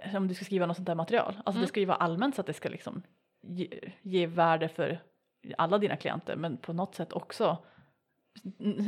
eh, 0.03 0.17
om 0.17 0.29
du 0.29 0.35
ska 0.35 0.45
skriva 0.45 0.67
något 0.67 0.77
sånt 0.77 0.87
där 0.87 0.95
material. 0.95 1.27
Alltså 1.37 1.51
Mm. 1.51 1.61
det 1.63 1.67
ska 1.69 1.81
ju 1.81 1.87
vara 1.87 1.97
allmänt 1.99 2.35
så 2.35 2.41
att 2.41 2.47
det 2.47 2.53
ska 2.53 2.69
liksom 2.69 3.03
ge, 3.43 3.69
ge 4.03 4.27
värde 4.27 4.69
för 4.69 4.99
alla 5.59 5.79
dina 5.79 5.97
klienter 5.97 6.37
men 6.37 6.57
på 6.57 6.73
något 6.73 6.95
sätt 6.95 7.13
också 7.13 7.59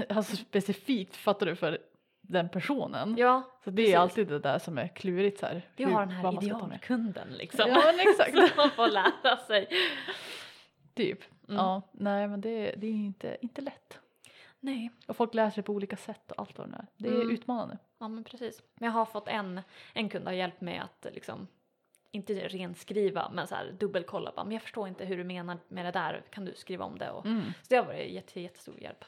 alltså 0.09 0.37
specifikt 0.37 1.17
fattar 1.17 1.47
du 1.47 1.57
för 1.57 1.79
den 2.21 2.49
personen. 2.49 3.15
Ja, 3.19 3.43
så 3.65 3.71
det 3.71 3.83
är 3.83 3.85
precis. 3.85 3.97
alltid 3.97 4.29
det 4.29 4.39
där 4.39 4.59
som 4.59 4.79
är 4.79 4.89
klurigt 4.89 5.39
så 5.41 5.47
här. 5.47 5.63
vi 5.77 5.85
har 5.85 6.01
den 6.01 6.11
här 6.11 6.43
idealkunden 6.45 7.29
liksom. 7.31 7.71
Ja 7.71 7.83
men 7.87 8.09
exakt. 8.09 8.31
Som 8.49 8.57
man 8.57 8.71
får 8.71 8.89
lära 8.89 9.37
sig. 9.47 9.69
typ. 10.95 11.21
Mm. 11.49 11.57
Ja, 11.61 11.83
nej 11.93 12.29
men 12.29 12.41
det, 12.41 12.71
det 12.77 12.87
är 12.87 12.93
inte, 12.93 13.37
inte 13.41 13.61
lätt. 13.61 13.99
Nej, 14.61 14.91
Och 15.07 15.17
folk 15.17 15.35
lär 15.35 15.51
sig 15.51 15.63
på 15.63 15.73
olika 15.73 15.97
sätt 15.97 16.33
och 16.33 16.39
allt 16.41 16.59
vad 16.59 16.69
det 16.71 16.77
är. 16.77 16.87
Det 16.97 17.09
är 17.09 17.15
Mm. 17.15 17.31
utmanande. 17.31 17.79
ja 17.99 18.09
men 18.09 18.25
precis. 18.25 18.63
Men 18.75 18.87
jag 18.87 18.93
har 18.93 19.05
fått 19.05 19.29
en, 19.29 19.61
en 19.93 20.09
kund 20.09 20.25
har 20.27 20.33
hjälpt 20.33 20.61
mig 20.61 20.79
att 20.79 21.07
liksom 21.15 21.47
inte 22.11 22.49
renskriva 22.49 23.31
men 23.33 23.47
så 23.47 23.55
här 23.55 23.73
dubbelkolla 23.81 24.33
bara, 24.37 24.45
men 24.45 24.53
jag 24.53 24.63
förstår 24.63 24.89
inte 24.89 25.05
hur 25.05 25.17
du 25.17 25.25
menar 25.25 25.59
med 25.69 25.85
det 25.85 25.91
där, 25.91 26.23
kan 26.31 26.45
du 26.45 26.55
skriva 26.55 26.85
om 26.85 26.99
det? 26.99 27.11
Och, 27.11 27.27
Mm. 27.27 27.43
Så 27.63 27.67
det 27.69 27.77
har 27.77 27.85
varit 27.85 28.11
jätte, 28.13 28.41
jättestor 28.41 28.81
hjälp. 28.81 29.05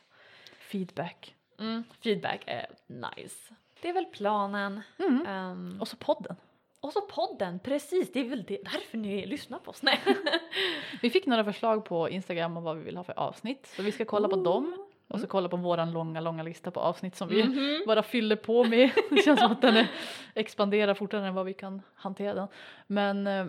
Feedback. 0.59 1.35
Mm. 1.59 1.85
Feedback 2.01 2.43
är 2.47 2.67
nice. 2.87 3.55
Det 3.83 3.89
är 3.89 3.93
väl 3.93 4.05
planen. 4.07 4.81
Ehm, 5.27 5.79
Och 5.81 5.89
så 5.89 5.97
podden. 5.97 6.37
Och 6.81 6.93
så 6.93 7.01
podden, 7.01 7.59
precis, 7.59 8.13
det 8.13 8.21
är 8.21 8.25
väl 8.29 8.43
det, 8.43 8.59
därför 8.65 8.99
ni 8.99 9.27
lyssnar 9.27 9.59
på 9.59 9.71
oss. 9.71 9.83
Nej. 9.83 10.01
Vi 11.03 11.11
fick 11.11 11.27
några 11.27 11.45
förslag 11.45 11.85
på 11.85 12.09
Instagram 12.09 12.57
om 12.57 12.63
vad 12.65 12.77
vi 12.77 12.83
vill 12.85 12.97
ha 12.97 13.05
för 13.05 13.19
avsnitt. 13.19 13.67
Så 13.77 13.83
vi 13.83 13.93
ska 13.93 14.05
kolla 14.05 14.29
på 14.29 14.37
dem. 14.37 14.85
Och 15.09 15.21
så 15.21 15.27
kolla 15.27 15.49
på 15.49 15.57
våran 15.57 15.93
långa, 15.93 16.21
långa 16.21 16.43
lista 16.43 16.71
på 16.71 16.81
avsnitt 16.81 17.17
som 17.17 17.29
vi 17.29 17.45
Mhm. 17.45 17.83
bara 17.87 18.03
fyller 18.03 18.37
på 18.37 18.65
med. 18.65 18.91
Det 19.11 19.23
känns 19.25 19.41
som 19.41 19.53
att 19.53 19.63
den 19.63 19.77
är, 19.77 19.87
expanderar 20.35 20.95
fortare 20.95 21.27
än 21.27 21.35
vad 21.35 21.47
vi 21.47 21.55
kan 21.55 21.83
hantera 21.95 22.35
den. 22.35 22.49
Men 22.87 23.27
eh, 23.27 23.47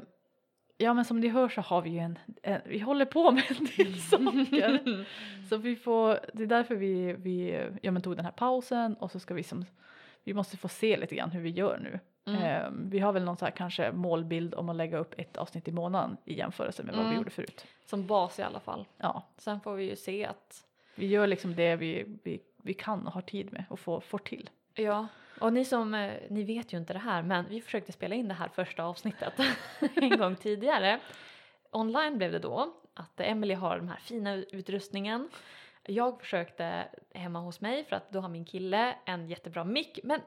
ja, 0.77 0.93
men 0.93 1.05
som 1.05 1.19
ni 1.19 1.27
hör 1.27 1.49
så 1.49 1.61
har 1.61 1.81
vi 1.81 1.89
ju 1.89 1.97
en, 1.99 2.19
en 2.43 2.61
vi 2.65 2.79
håller 2.79 3.05
på 3.05 3.31
med 3.31 3.43
en 3.59 3.67
del 3.77 3.95
saker. 4.01 5.05
Så 5.49 5.57
vi 5.57 5.75
får, 5.75 6.19
det 6.33 6.43
är 6.43 6.47
därför 6.47 6.75
vi, 6.75 7.13
vi 7.13 7.63
ja, 7.81 7.91
men 7.91 8.01
tog 8.01 8.15
den 8.15 8.25
här 8.25 8.31
pausen 8.31 8.93
och 8.93 9.11
så 9.11 9.19
ska 9.19 9.33
vi 9.33 9.43
som, 9.43 9.65
vi 10.23 10.33
måste 10.33 10.57
få 10.57 10.67
se 10.67 10.97
lite 10.97 11.15
grann 11.15 11.31
hur 11.31 11.41
vi 11.41 11.49
gör 11.49 11.77
nu. 11.77 11.99
Mm. 12.25 12.41
Eh, 12.43 12.69
vi 12.91 12.99
har 12.99 13.11
väl 13.13 13.23
någon 13.23 13.37
så 13.37 13.45
här 13.45 13.51
kanske 13.51 13.91
målbild 13.91 14.55
om 14.55 14.69
att 14.69 14.75
lägga 14.75 14.97
upp 14.97 15.13
ett 15.17 15.37
avsnitt 15.37 15.67
i 15.67 15.71
månaden 15.71 16.17
i 16.25 16.33
jämförelse 16.37 16.83
med 16.83 16.95
vad 16.95 17.03
vi 17.03 17.09
Mm. 17.09 17.17
gjorde 17.17 17.29
förut. 17.29 17.65
Som 17.85 18.07
bas 18.07 18.39
i 18.39 18.41
alla 18.41 18.59
fall. 18.59 18.85
Ja, 18.97 19.23
Sen 19.37 19.59
får 19.61 19.75
vi 19.75 19.89
ju 19.89 19.95
se 19.95 20.25
att 20.25 20.65
vi 20.95 21.07
gör 21.07 21.27
liksom 21.27 21.55
det 21.55 21.75
vi, 21.75 22.05
vi, 22.23 22.39
vi 22.63 22.73
kan 22.73 23.07
och 23.07 23.13
har 23.13 23.21
tid 23.21 23.53
med 23.53 23.63
och 23.69 23.79
får, 23.79 23.99
får 23.99 24.17
till. 24.17 24.49
Ja, 24.73 25.07
och 25.41 25.53
ni 25.53 25.65
som, 25.65 25.93
eh, 25.93 26.13
ni 26.29 26.43
vet 26.43 26.73
ju 26.73 26.77
inte 26.77 26.93
det 26.93 26.99
här 26.99 27.21
men 27.23 27.45
vi 27.49 27.61
försökte 27.61 27.91
spela 27.91 28.15
in 28.15 28.27
det 28.27 28.33
här 28.33 28.47
första 28.47 28.83
avsnittet 28.83 29.33
en 29.95 30.17
gång 30.17 30.35
tidigare. 30.35 30.99
Online 31.71 32.17
blev 32.17 32.31
det 32.31 32.39
då 32.39 32.73
att 32.93 33.19
Emily 33.19 33.53
har 33.53 33.77
den 33.77 33.89
här 33.89 33.99
fina 33.99 34.35
utrustningen. 34.35 35.29
Jag 35.83 36.19
försökte 36.21 36.85
hemma 37.13 37.39
hos 37.39 37.61
mig 37.61 37.83
för 37.83 37.95
att 37.95 38.11
då 38.11 38.19
har 38.19 38.29
min 38.29 38.45
kille 38.45 38.95
en 39.05 39.27
jättebra 39.27 39.63
mick 39.63 39.99
men 40.03 40.21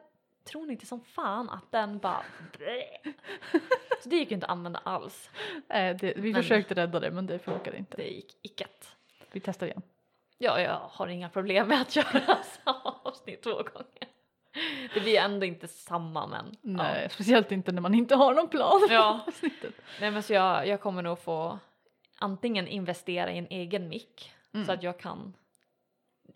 tror 0.44 0.66
ni 0.66 0.72
inte 0.72 0.86
som 0.86 1.00
fan 1.00 1.50
att 1.50 1.72
den 1.72 1.98
bara 1.98 2.22
Så 4.02 4.08
det 4.08 4.16
gick 4.16 4.30
ju 4.30 4.34
inte 4.34 4.46
att 4.46 4.52
använda 4.52 4.78
alls. 4.84 5.30
Eh, 5.68 5.96
det, 5.96 6.12
vi 6.16 6.32
Men- 6.32 6.42
försökte 6.42 6.74
rädda 6.74 7.00
det 7.00 7.10
men 7.10 7.26
det 7.26 7.38
funkade 7.38 7.76
inte. 7.78 7.96
Det 7.96 8.08
gick 8.08 8.36
icket. 8.42 8.96
Vi 9.32 9.40
testar 9.40 9.66
igen. 9.66 9.82
Ja, 10.38 10.60
jag 10.60 10.78
har 10.90 11.06
inga 11.08 11.28
problem 11.28 11.68
med 11.68 11.80
att 11.80 11.96
göra 11.96 12.38
samma 12.64 12.94
avsnitt 13.02 13.42
två 13.42 13.50
gånger. 13.54 14.08
Det 14.94 15.00
blir 15.00 15.18
ändå 15.18 15.46
inte 15.46 15.68
samma 15.68 16.26
men 16.26 16.56
Nej, 16.60 17.10
speciellt 17.10 17.52
inte 17.52 17.72
när 17.72 17.80
man 17.82 17.94
inte 17.94 18.14
har 18.14 18.34
någon 18.34 18.48
plan 18.48 18.80
för 18.88 18.94
Ja. 18.94 19.20
avsnittet. 19.26 19.74
Nej 20.00 20.10
men 20.10 20.22
så 20.22 20.32
jag, 20.32 20.66
jag 20.68 20.80
kommer 20.80 21.02
nog 21.02 21.18
få 21.18 21.58
antingen 22.18 22.68
investera 22.68 23.32
i 23.32 23.38
en 23.38 23.46
egen 23.50 23.88
mick 23.88 24.32
Mm. 24.54 24.66
så 24.66 24.72
att 24.72 24.82
jag 24.82 24.98
kan 24.98 25.34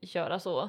göra 0.01 0.39
så. 0.39 0.69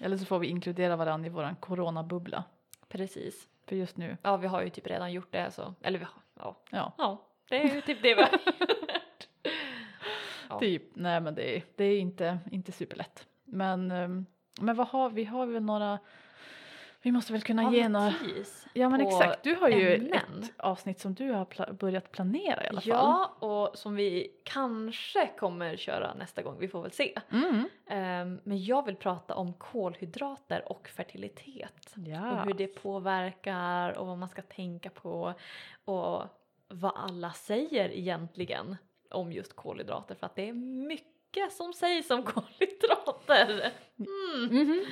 Eller 0.00 0.16
så 0.16 0.24
får 0.24 0.38
vi 0.38 0.46
inkludera 0.46 0.96
varandra 0.96 1.26
i 1.26 1.30
våran 1.30 1.56
coronabubbla. 1.56 2.44
Precis. 2.88 3.48
För 3.66 3.76
just 3.76 3.96
nu, 3.96 4.16
Ja 4.22 4.36
vi 4.36 4.46
har 4.46 4.62
ju 4.62 4.70
typ 4.70 4.86
redan 4.86 5.12
gjort 5.12 5.32
det 5.32 5.50
så, 5.50 5.74
eller 5.82 5.98
vi 5.98 6.04
har, 6.04 6.22
ja. 6.34 6.56
ja, 6.70 6.92
Ja, 6.98 7.26
det 7.48 7.56
är 7.70 7.74
ju 7.74 7.80
typ 7.80 8.02
det 8.02 8.14
vi 8.14 8.22
har 8.22 8.30
gjort. 8.32 9.28
Ja. 10.48 10.58
typ. 10.58 10.82
Nej 10.94 11.20
men 11.20 11.34
det 11.34 11.56
är, 11.56 11.62
det 11.76 11.84
är 11.84 12.00
inte, 12.00 12.38
inte 12.50 12.72
superlätt. 12.72 13.26
Men, 13.44 13.90
ehm, 13.90 14.26
men 14.60 14.76
vad 14.76 14.88
har 14.88 15.10
vi? 15.10 15.24
Har 15.24 15.46
väl 15.46 15.62
några, 15.62 15.98
vi 17.02 17.12
måste 17.12 17.32
väl 17.32 17.42
kunna 17.42 17.72
ge 17.72 17.88
några 17.88 18.14
Ja 18.72 18.88
men 18.88 19.00
exakt, 19.00 19.42
du 19.42 19.54
har 19.54 19.68
ju 19.68 19.94
ämnen? 19.94 20.42
ett 20.42 20.52
avsnitt 20.56 21.00
som 21.00 21.14
du 21.14 21.30
har 21.32 21.44
pla- 21.44 21.72
börjat 21.72 22.12
planera 22.12 22.64
i 22.64 22.68
alla 22.68 22.80
fall. 22.80 22.88
Ja, 22.88 23.36
och 23.40 23.78
som 23.78 23.94
vi 23.96 24.28
kanske 24.44 25.26
kommer 25.38 25.76
köra 25.76 26.14
nästa 26.14 26.42
gång, 26.42 26.56
vi 26.58 26.68
får 26.68 26.82
väl 26.82 26.92
se. 26.92 27.18
Mm. 27.30 27.68
Ehm, 27.86 28.40
men 28.44 28.64
jag 28.64 28.86
vill 28.86 28.96
prata 28.96 29.34
om 29.34 29.52
kolhydrater 29.52 30.72
och 30.72 30.88
fertilitet. 30.88 31.94
Ja. 32.06 32.30
och 32.32 32.46
hur 32.46 32.54
det 32.54 32.66
påverkar 32.66 33.98
och 33.98 34.06
vad 34.06 34.18
man 34.18 34.28
ska 34.28 34.42
tänka 34.42 34.90
på 34.90 35.34
och 35.84 36.22
vad 36.68 36.92
alla 36.96 37.32
säger 37.32 37.90
egentligen 37.90 38.76
om 39.10 39.32
just 39.32 39.56
kolhydrater 39.56 40.14
för 40.14 40.26
att 40.26 40.34
det 40.36 40.48
är 40.48 40.52
mycket 40.52 41.52
som 41.52 41.72
sägs 41.72 42.10
om 42.10 42.22
kolhydrater. 42.24 43.72
Mm. 43.98 44.56
Mhm. 44.66 44.84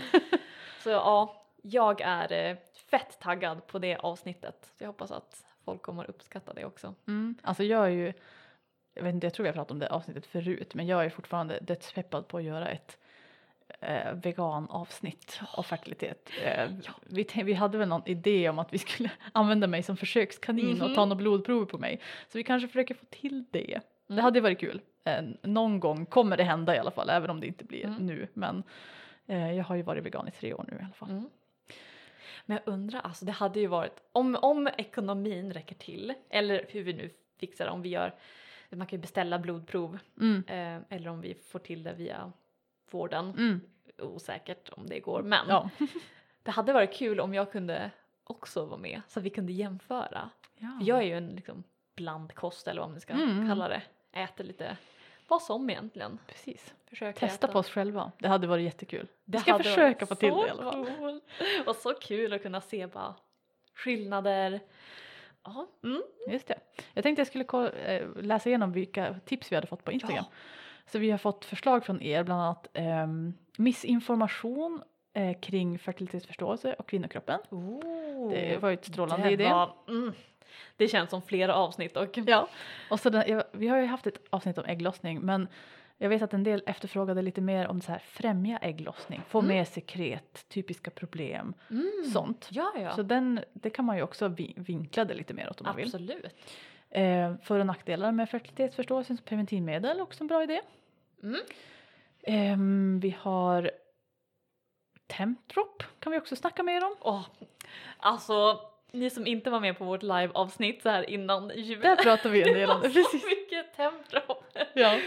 Så 0.82 0.90
ja, 0.90 1.37
jag 1.62 2.00
är 2.00 2.50
eh, 2.50 2.56
fett 2.90 3.18
taggad 3.20 3.66
på 3.66 3.78
det 3.78 3.96
avsnittet. 3.96 4.72
Så 4.78 4.84
jag 4.84 4.88
hoppas 4.88 5.10
att 5.10 5.44
folk 5.64 5.82
kommer 5.82 6.02
att 6.02 6.08
uppskatta 6.10 6.52
det 6.54 6.64
också. 6.64 6.94
Mm. 7.06 7.34
Alltså 7.42 7.64
jag 7.64 7.84
är 7.86 7.90
ju, 7.90 8.12
jag 8.94 9.02
vet 9.02 9.14
inte, 9.14 9.26
jag 9.26 9.34
tror 9.34 9.44
vi 9.44 9.48
har 9.48 9.54
pratat 9.54 9.70
om 9.70 9.78
det 9.78 9.88
avsnittet 9.88 10.26
förut, 10.26 10.74
men 10.74 10.86
jag 10.86 11.04
är 11.04 11.10
fortfarande 11.10 11.58
dödspeppad 11.60 12.28
på 12.28 12.36
att 12.38 12.44
göra 12.44 12.68
ett 12.68 12.98
eh, 13.80 14.12
veganavsnitt 14.14 15.40
av 15.52 15.62
fertilitet. 15.62 16.30
Eh, 16.44 16.70
vi, 17.06 17.22
tän- 17.22 17.44
vi 17.44 17.52
hade 17.54 17.78
väl 17.78 17.88
någon 17.88 18.02
idé 18.08 18.48
om 18.48 18.58
att 18.58 18.72
vi 18.72 18.78
skulle 18.78 19.10
använda 19.32 19.66
mig 19.66 19.82
som 19.82 19.96
försökskanin 19.96 20.82
och 20.82 20.94
ta 20.94 21.00
Mhm. 21.00 21.08
några 21.08 21.14
blodprover 21.14 21.66
på 21.66 21.78
mig. 21.78 22.00
Så 22.28 22.38
vi 22.38 22.44
kanske 22.44 22.68
försöker 22.68 22.94
få 22.94 23.04
till 23.10 23.44
det. 23.50 23.80
Det 24.06 24.12
Mm. 24.12 24.24
hade 24.24 24.40
varit 24.40 24.60
kul. 24.60 24.80
Eh, 25.04 25.22
någon 25.42 25.80
gång 25.80 26.06
kommer 26.06 26.36
det 26.36 26.44
hända 26.44 26.74
i 26.76 26.78
alla 26.78 26.90
fall, 26.90 27.10
även 27.10 27.30
om 27.30 27.40
det 27.40 27.46
inte 27.46 27.64
blir 27.64 27.84
Mm. 27.84 28.06
nu. 28.06 28.28
Men 28.34 28.62
eh, 29.26 29.52
jag 29.52 29.64
har 29.64 29.76
ju 29.76 29.82
varit 29.82 30.04
vegan 30.04 30.28
i 30.28 30.30
tre 30.30 30.54
år 30.54 30.64
nu 30.68 30.76
i 30.76 30.84
alla 30.84 30.92
fall. 30.94 31.22
Men 32.48 32.58
jag 32.64 32.72
undrar, 32.74 33.00
alltså 33.00 33.24
det 33.24 33.32
hade 33.32 33.60
ju 33.60 33.66
varit, 33.66 34.00
om, 34.12 34.36
om 34.42 34.68
ekonomin 34.78 35.52
räcker 35.52 35.74
till, 35.74 36.14
eller 36.30 36.66
hur 36.68 36.82
vi 36.82 36.92
nu 36.92 37.10
fixar 37.36 37.64
det, 37.64 37.70
om 37.70 37.82
vi 37.82 37.88
gör, 37.88 38.14
man 38.70 38.86
kan 38.86 38.96
ju 38.96 39.00
beställa 39.00 39.38
blodprov, 39.38 39.98
Mm. 40.20 40.44
eh, 40.46 40.96
eller 40.96 41.10
om 41.10 41.20
vi 41.20 41.34
får 41.34 41.58
till 41.58 41.82
det 41.82 41.92
via 41.92 42.32
vården, 42.90 43.30
Mm. 43.38 43.60
osäkert 43.98 44.68
om 44.72 44.86
det 44.86 45.00
går, 45.00 45.22
men 45.22 45.46
Ja. 45.48 45.70
det 46.42 46.50
hade 46.50 46.72
varit 46.72 46.94
kul 46.94 47.20
om 47.20 47.34
jag 47.34 47.52
kunde 47.52 47.90
också 48.24 48.66
vara 48.66 48.78
med, 48.80 49.00
så 49.08 49.18
att 49.20 49.24
vi 49.24 49.30
kunde 49.30 49.52
jämföra. 49.52 50.30
ja. 50.56 50.78
Jag 50.82 50.98
är 50.98 51.02
ju 51.02 51.16
en 51.16 51.28
liksom 51.28 51.64
blandkost 51.96 52.68
eller 52.68 52.80
vad 52.80 52.90
man 52.90 53.00
ska 53.00 53.12
Mm. 53.12 53.48
kalla 53.48 53.68
det, 53.68 53.82
äter 54.12 54.44
lite 54.44 54.76
vad 55.28 55.42
som 55.42 55.70
egentligen. 55.70 56.18
Precis. 56.26 56.74
Försöker 56.86 57.20
Testa 57.20 57.46
äta. 57.46 57.52
på 57.52 57.58
oss 57.58 57.70
själva. 57.70 58.12
Det 58.18 58.28
hade 58.28 58.46
varit 58.46 58.64
jättekul. 58.64 59.08
Vi 59.24 59.32
Det 59.32 59.38
ska 59.38 59.52
hade 59.52 59.64
försöka 59.64 60.06
få 60.06 60.14
till 60.14 60.34
det 60.34 60.46
i 60.46 60.50
alla 60.50 60.72
fall. 60.72 60.86
Cool. 60.98 61.20
Och 61.66 61.76
så 61.76 61.94
kul 61.94 62.32
att 62.32 62.42
kunna 62.42 62.60
se 62.60 62.86
bara 62.86 63.14
skillnader. 63.74 64.60
Ja, 65.44 65.66
mm. 65.84 66.02
Just 66.28 66.46
det. 66.46 66.58
Jag 66.94 67.02
tänkte 67.02 67.20
jag 67.20 67.46
skulle 67.46 67.70
eh, 67.70 68.08
läsa 68.16 68.48
igenom 68.48 68.72
vilka 68.72 69.20
tips 69.24 69.52
vi 69.52 69.56
hade 69.56 69.66
fått 69.66 69.84
på 69.84 69.92
Instagram. 69.92 70.24
Ja. 70.28 70.36
Så 70.92 70.98
vi 70.98 71.10
har 71.10 71.18
fått 71.18 71.44
förslag 71.44 71.84
från 71.84 72.02
er, 72.02 72.24
bland 72.24 72.42
annat 72.42 72.68
ehm, 72.72 73.34
missinformation 73.58 74.82
eh, 75.12 75.40
kring 75.40 75.78
fertilitetsförståelse 75.78 76.74
och 76.78 76.88
kvinnokroppen. 76.88 77.40
Det 78.30 78.62
var 78.62 78.68
ju 78.68 78.74
ett 78.74 78.84
strålande 78.84 79.30
idé. 79.30 79.44
Var, 79.44 79.74
mm. 79.88 80.12
Det 80.76 80.88
känns 80.88 81.10
som 81.10 81.22
flera 81.22 81.54
avsnitt 81.54 81.96
och 81.96 82.18
Ja. 82.26 82.48
Och 82.90 83.00
så 83.00 83.10
den, 83.10 83.42
vi 83.52 83.68
har 83.68 83.78
ju 83.78 83.86
haft 83.86 84.06
ett 84.06 84.18
avsnitt 84.30 84.58
om 84.58 84.64
ägglossning 84.64 85.20
men 85.20 85.48
jag 86.00 86.08
vet 86.08 86.22
att 86.22 86.34
en 86.34 86.42
del 86.44 86.62
efterfrågade 86.66 87.22
lite 87.22 87.40
mer 87.40 87.68
om 87.68 87.80
så 87.80 87.92
här 87.92 87.98
främja 87.98 88.58
ägglossning, 88.58 89.22
få 89.28 89.38
Mm. 89.38 89.48
med 89.48 89.68
sekret, 89.68 90.48
typiska 90.48 90.90
problem, 90.90 91.54
mm. 91.70 92.04
sånt. 92.12 92.48
Ja, 92.50 92.72
ja. 92.76 92.94
Så 92.94 93.02
den, 93.02 93.40
det 93.52 93.70
kan 93.70 93.84
man 93.84 93.96
ju 93.96 94.02
också 94.02 94.28
vi, 94.28 94.54
vinkla 94.56 95.04
det 95.04 95.14
lite 95.14 95.34
mer 95.34 95.50
åt 95.50 95.60
om 95.60 95.66
man 95.66 95.76
vill. 95.76 95.86
Absolut. 95.86 96.24
Eh, 96.90 97.34
för 97.42 97.58
och 97.58 97.66
nackdelar 97.66 98.12
med 98.12 98.30
fertilitetsförståelse 98.30 99.16
som 99.16 99.24
preventivmedel, 99.24 100.00
också 100.00 100.24
en 100.24 100.28
bra 100.28 100.42
idé. 100.42 100.60
Mm. 101.22 101.40
Ehm, 102.22 103.00
vi 103.00 103.16
har 103.20 103.70
Tempdrop 105.06 105.82
kan 105.98 106.12
vi 106.12 106.18
också 106.18 106.36
snacka 106.36 106.62
mer 106.62 106.84
om. 106.84 106.96
Åh, 107.00 107.26
alltså 107.98 108.60
ni 108.92 109.10
som 109.10 109.26
inte 109.26 109.50
var 109.50 109.60
med 109.60 109.78
på 109.78 109.84
vårt 109.84 110.02
live-avsnitt 110.02 110.82
så 110.82 110.88
här 110.88 111.10
innan 111.10 111.52
jul. 111.54 111.80
Där 111.80 111.96
pratar 111.96 112.30
vi 112.30 112.42
en 112.48 112.54
del 112.54 112.70
om 112.70 112.80
det. 112.82 112.88
det. 112.88 112.94
Precis. 112.94 113.22
Så 113.22 113.28
mycket 113.28 113.74
tempdrop. 113.76 114.44
Ja. 114.74 114.98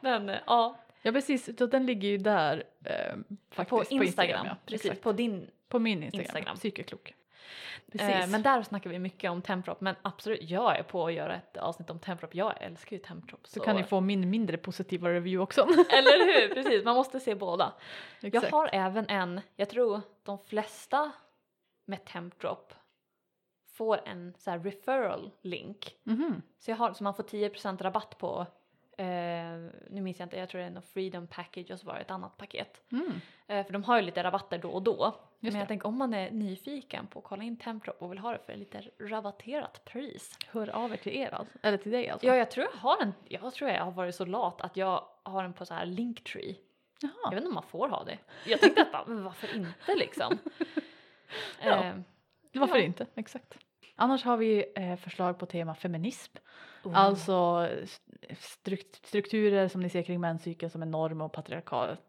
Men 0.00 0.28
eh, 0.28 0.36
ja, 0.46 0.78
ja, 1.02 1.12
precis. 1.12 1.58
Så 1.58 1.66
den 1.66 1.86
ligger 1.86 2.08
ju 2.08 2.18
där 2.18 2.64
eh, 2.84 3.16
faktiskt. 3.50 3.70
på 3.70 3.84
Instagram. 4.04 4.46
ja. 4.46 4.56
precis, 4.66 4.84
Exakt. 4.86 5.02
på 5.02 5.12
din. 5.12 5.50
På 5.68 5.78
min 5.78 6.02
Instagram. 6.02 6.22
Instagram. 6.22 6.56
Psykeklok. 6.56 7.14
Precis. 7.92 8.08
Eh, 8.08 8.28
men 8.28 8.42
där 8.42 8.62
snackar 8.62 8.90
vi 8.90 8.98
mycket 8.98 9.30
om 9.30 9.42
tempdrop. 9.42 9.80
Men 9.80 9.94
absolut, 10.02 10.42
jag 10.42 10.78
är 10.78 10.82
på 10.82 11.06
att 11.06 11.12
göra 11.12 11.34
ett 11.34 11.56
avsnitt 11.56 11.90
om 11.90 11.98
tempdrop. 11.98 12.34
Jag 12.34 12.62
älskar 12.62 12.96
ju 12.96 13.02
tempdrop. 13.02 13.46
så 13.46 13.60
kan 13.60 13.76
ni 13.76 13.84
få 13.84 14.00
min 14.00 14.30
mindre 14.30 14.56
positiva 14.56 15.08
review 15.08 15.38
också. 15.38 15.60
Eller 15.90 16.40
hur? 16.48 16.54
Precis, 16.54 16.84
man 16.84 16.96
måste 16.96 17.20
se 17.20 17.34
båda. 17.34 17.72
Jag 18.20 18.34
Exakt. 18.34 18.52
har 18.52 18.70
även 18.72 19.08
en, 19.08 19.40
jag 19.56 19.68
tror 19.68 20.00
de 20.22 20.38
flesta 20.38 21.12
med 21.84 22.04
tempdrop 22.04 22.74
får 23.76 24.00
en 24.04 24.34
så 24.38 24.50
här 24.50 24.58
referral 24.58 25.30
link. 25.42 25.96
Mhm. 26.02 26.42
Så, 26.58 26.70
jag 26.70 26.76
har, 26.76 26.92
så 26.92 27.04
man 27.04 27.14
får 27.14 27.22
10% 27.22 27.82
rabatt 27.82 28.18
på, 28.18 28.46
eh, 28.98 29.06
nu 29.90 30.00
minns 30.00 30.18
jag 30.18 30.26
inte, 30.26 30.36
jag 30.38 30.48
tror 30.48 30.60
det 30.60 30.66
är 30.66 30.70
någon 30.70 30.82
freedom 30.82 31.26
package 31.26 31.70
och 31.70 31.80
så 31.80 31.86
var 31.86 31.94
det 31.94 32.00
ett 32.00 32.10
annat 32.10 32.36
paket. 32.36 32.82
Mm. 32.92 33.12
Eh, 33.46 33.66
för 33.66 33.72
de 33.72 33.84
har 33.84 33.96
ju 33.96 34.02
lite 34.02 34.22
rabatter 34.22 34.58
då 34.58 34.68
och 34.70 34.82
då. 34.82 35.14
Just 35.40 35.52
Men 35.52 35.60
jag 35.60 35.64
det. 35.64 35.68
tänker 35.68 35.88
om 35.88 35.96
man 35.98 36.14
är 36.14 36.30
nyfiken 36.30 37.06
på 37.06 37.18
att 37.18 37.24
kolla 37.24 37.42
in 37.42 37.56
tempdrop 37.56 38.02
och 38.02 38.10
vill 38.12 38.18
ha 38.18 38.32
det 38.32 38.38
för 38.46 38.54
lite 38.56 38.82
rabatterat 39.00 39.84
pris. 39.84 40.38
Hör 40.46 40.68
av 40.68 40.92
er 40.92 40.96
till 40.96 41.16
er 41.16 41.34
alltså. 41.34 41.58
Eller 41.62 41.78
till 41.78 41.92
dig 41.92 42.08
alltså. 42.10 42.26
Ja, 42.26 42.36
jag 42.36 42.50
tror 42.50 42.66
jag 42.72 42.78
har 42.80 43.02
en, 43.02 43.12
jag 43.24 43.54
tror 43.54 43.70
jag 43.70 43.84
har 43.84 43.92
varit 43.92 44.14
så 44.14 44.24
lat 44.24 44.60
att 44.60 44.76
jag 44.76 45.04
har 45.22 45.42
den 45.42 45.52
på 45.52 45.66
så 45.66 45.74
här 45.74 45.86
linktree. 45.86 46.56
Jag 47.00 47.10
Jaha. 47.22 47.30
vet 47.30 47.36
inte 47.36 47.48
om 47.48 47.54
man 47.54 47.62
får 47.62 47.88
ha 47.88 48.04
det. 48.04 48.18
Jag 48.46 48.60
tänkte 48.60 48.82
att 48.82 48.92
bara, 49.06 49.14
varför 49.14 49.56
inte 49.56 49.94
liksom? 49.94 50.38
Ja. 51.62 51.84
Eh, 51.84 51.94
Varför 52.52 52.76
ja. 52.76 52.82
inte? 52.84 53.06
Exakt. 53.14 53.58
Annars 53.96 54.24
har 54.24 54.36
vi 54.36 54.64
eh, 54.76 54.96
förslag 54.96 55.38
på 55.38 55.46
tema 55.46 55.74
feminism. 55.74 56.36
oh. 56.84 56.98
Alltså 56.98 57.68
strukt- 58.38 59.06
strukturer 59.06 59.68
som 59.68 59.80
ni 59.80 59.88
ser 59.90 60.02
kring 60.02 60.20
menscykeln 60.20 60.70
som 60.70 60.82
är 60.82 60.86
norm 60.86 61.20
och 61.20 61.32
patriarkalet, 61.32 62.00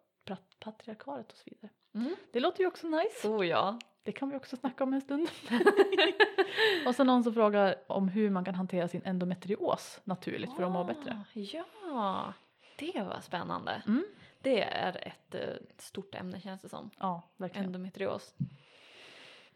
patriarkalet 0.60 1.32
och 1.32 1.38
så 1.38 1.44
vidare. 1.46 1.70
Mm. 1.96 2.16
Det 2.34 2.40
låter 2.40 2.62
ju 2.62 2.68
också 2.68 2.88
nice. 2.88 3.22
Så 3.22 3.44
ja. 3.44 3.80
Det 4.04 4.12
kan 4.12 4.30
vi 4.30 4.36
också 4.38 4.58
snacka 4.58 4.84
om 4.84 4.94
en 4.94 5.02
stund. 5.02 5.28
och 6.88 6.96
så 6.96 7.04
någon 7.04 7.24
som 7.24 7.34
frågar 7.34 7.76
om 7.88 8.08
hur 8.10 8.30
man 8.30 8.46
kan 8.46 8.56
hantera 8.56 8.88
sin 8.88 9.02
endometrios 9.06 10.00
naturligt 10.04 10.56
för 10.56 10.64
att 10.64 10.72
må 10.72 10.84
bättre. 10.84 11.24
Ah, 11.34 11.40
Ja, 11.84 12.34
det 12.80 13.02
var 13.02 13.20
spännande. 13.22 13.82
Mm. 13.88 14.06
Det 14.42 14.62
är 14.64 15.08
ett 15.08 15.36
eh, 15.36 15.56
stort 15.78 16.16
ämne 16.16 16.42
känns 16.42 16.62
det 16.62 16.70
som. 16.70 16.90
Ja, 17.00 17.22
verkligen. 17.38 17.66
Endometrios. 17.66 18.34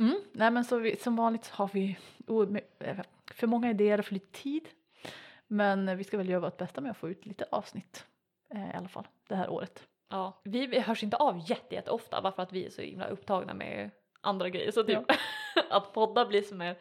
Mm. 0.01 0.21
Nej 0.31 0.51
men 0.51 0.65
så 0.65 0.79
vi, 0.79 0.95
som 0.95 1.15
vanligt 1.15 1.47
har 1.47 1.69
vi 1.73 1.97
eh, 2.79 2.97
för 3.33 3.47
många 3.47 3.69
idéer 3.69 3.99
och 3.99 4.05
för 4.05 4.13
lite 4.13 4.31
tid. 4.31 4.69
Men 5.47 5.97
vi 5.97 6.03
ska 6.03 6.17
väl 6.17 6.29
göra 6.29 6.39
vårt 6.39 6.57
bästa 6.57 6.81
med 6.81 6.91
att 6.91 6.97
få 6.97 7.09
ut 7.09 7.25
lite 7.25 7.45
avsnitt 7.51 8.05
eh, 8.53 8.71
i 8.71 8.73
alla 8.73 8.87
fall 8.87 9.07
det 9.27 9.35
här 9.35 9.49
året. 9.49 9.87
Ja, 10.09 10.41
vi 10.43 10.79
hörs 10.79 11.03
inte 11.03 11.17
av 11.17 11.49
jätte, 11.49 11.75
jätte 11.75 11.91
ofta 11.91 12.21
bara 12.21 12.33
för 12.33 12.43
att 12.43 12.53
vi 12.53 12.65
är 12.65 12.69
så 12.69 12.81
himla 12.81 13.07
upptagna 13.07 13.53
med 13.53 13.89
andra 14.21 14.49
grejer. 14.49 14.71
Så 14.71 14.83
typ 14.83 14.99
att 15.69 15.93
podda 15.93 16.25
blir 16.25 16.41
som 16.41 16.61
en 16.61 16.75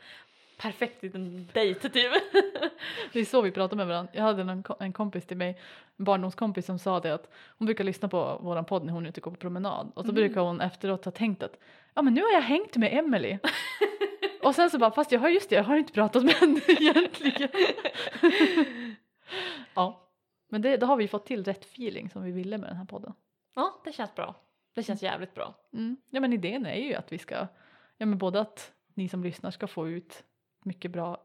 perfekt 0.60 1.02
liten 1.02 1.48
dejt 1.52 1.88
typ. 1.88 2.12
Det 3.12 3.20
är 3.20 3.24
så 3.24 3.42
vi 3.42 3.50
pratar 3.50 3.76
med 3.76 3.86
varandra. 3.86 4.12
Jag 4.14 4.22
hade 4.22 4.42
en, 4.42 4.64
en 4.80 4.92
kompis 4.92 5.26
till 5.26 5.36
mig, 5.36 5.60
en 5.96 6.04
barndomskompis 6.04 6.66
som 6.66 6.78
sa 6.78 7.00
det 7.00 7.14
att 7.14 7.30
hon 7.58 7.66
brukar 7.66 7.84
lyssna 7.84 8.08
på 8.08 8.38
våran 8.42 8.64
podd 8.64 8.84
när 8.84 8.92
hon 8.92 9.04
är 9.04 9.08
ute 9.10 9.20
och 9.20 9.24
går 9.24 9.30
på 9.30 9.36
promenad 9.36 9.92
och 9.94 10.04
så 10.04 10.10
Mm. 10.10 10.14
brukar 10.14 10.40
hon 10.40 10.60
efteråt 10.60 11.04
ha 11.04 11.12
tänkt 11.12 11.42
att 11.42 11.58
ja 11.94 12.02
men 12.02 12.14
nu 12.14 12.22
har 12.22 12.32
jag 12.32 12.40
hängt 12.42 12.76
med 12.76 12.98
Emily 12.98 13.38
och 14.42 14.54
sen 14.54 14.70
så 14.70 14.78
bara 14.78 14.90
fast 14.90 15.12
jag 15.12 15.20
har 15.20 15.28
just 15.28 15.50
det, 15.50 15.56
jag 15.56 15.64
har 15.64 15.76
inte 15.76 15.92
pratat 15.92 16.24
med 16.24 16.34
henne 16.34 16.60
egentligen. 16.68 17.48
ja, 19.74 20.08
men 20.48 20.62
det, 20.62 20.76
då 20.76 20.86
har 20.86 20.96
vi 20.96 21.08
fått 21.08 21.26
till 21.26 21.44
rätt 21.44 21.64
feeling 21.64 22.10
som 22.10 22.22
vi 22.22 22.32
ville 22.32 22.58
med 22.58 22.68
den 22.70 22.76
här 22.76 22.84
podden. 22.84 23.12
Ja, 23.54 23.80
det 23.84 23.92
känns 23.92 24.14
bra. 24.14 24.34
Det 24.74 24.82
känns 24.82 25.02
jävligt 25.02 25.34
bra. 25.34 25.54
Mm. 25.72 25.96
Ja 26.10 26.20
men 26.20 26.32
idén 26.32 26.66
är 26.66 26.74
ju 26.74 26.94
att 26.94 27.12
vi 27.12 27.18
ska, 27.18 27.34
ja 27.96 28.06
men 28.06 28.18
både 28.18 28.40
att 28.40 28.72
ni 28.94 29.08
som 29.08 29.24
lyssnar 29.24 29.50
ska 29.50 29.66
få 29.66 29.88
ut 29.88 30.24
mycket 30.62 30.90
bra 30.90 31.18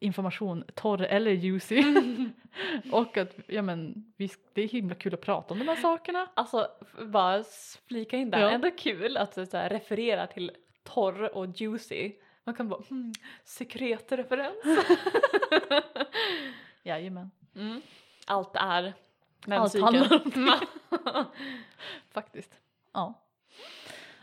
information, 0.00 0.64
torr 0.74 1.02
eller 1.02 1.30
juicy. 1.30 1.84
och 2.92 3.16
att 3.16 3.34
ja 3.46 3.62
men 3.62 4.12
vi, 4.16 4.30
det 4.52 4.62
är 4.62 4.68
himla 4.68 4.94
kul 4.94 5.14
att 5.14 5.20
prata 5.20 5.54
om 5.54 5.58
de 5.58 5.68
här 5.68 5.76
sakerna. 5.76 6.28
Alltså 6.34 6.68
bara 7.06 7.44
flika 7.88 8.16
in 8.16 8.30
där, 8.30 8.40
Ja. 8.40 8.50
ändå 8.50 8.70
kul 8.70 9.16
att 9.16 9.34
så 9.34 9.56
här, 9.56 9.70
referera 9.70 10.26
till 10.26 10.50
torr 10.82 11.36
och 11.36 11.46
juicy. 11.60 12.12
Man 12.44 12.54
kan 12.54 12.68
bara 12.68 12.82
hmm, 12.88 13.12
sekretreferens. 13.44 14.64
Jajamän. 16.82 17.30
mm. 17.54 17.82
Allt 18.26 18.56
är 18.56 18.94
Allt 19.48 19.80
handlar 19.80 20.22
om 20.24 20.56
Faktiskt. 22.10 22.60
Ja. 22.92 23.22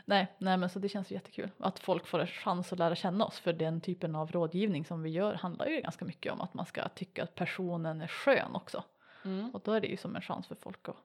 Nej, 0.10 0.28
nej 0.38 0.58
men 0.58 0.70
så 0.70 0.80
det 0.80 0.90
känns 0.90 1.12
jättekul 1.12 1.50
att 1.60 1.80
folk 1.80 2.08
får 2.08 2.20
en 2.20 2.28
chans 2.28 2.74
att 2.74 2.80
lära 2.80 2.96
känna 2.96 3.26
oss 3.26 3.40
för 3.40 3.54
den 3.54 3.82
typen 3.82 4.16
av 4.16 4.32
rådgivning 4.32 4.86
som 4.86 5.04
vi 5.04 5.10
gör 5.10 5.34
handlar 5.34 5.66
ju 5.66 5.82
ganska 5.82 6.06
mycket 6.06 6.34
om 6.34 6.42
att 6.42 6.54
man 6.54 6.66
ska 6.66 6.88
tycka 6.90 7.24
att 7.24 7.36
personen 7.36 8.02
är 8.02 8.08
skön 8.08 8.56
också. 8.56 8.84
Mm. 9.26 9.50
Och 9.56 9.62
då 9.66 9.72
är 9.74 9.82
det 9.82 9.88
ju 9.88 9.98
som 9.98 10.16
en 10.16 10.22
chans 10.22 10.48
för 10.48 10.56
folk 10.56 10.90
att 10.90 10.96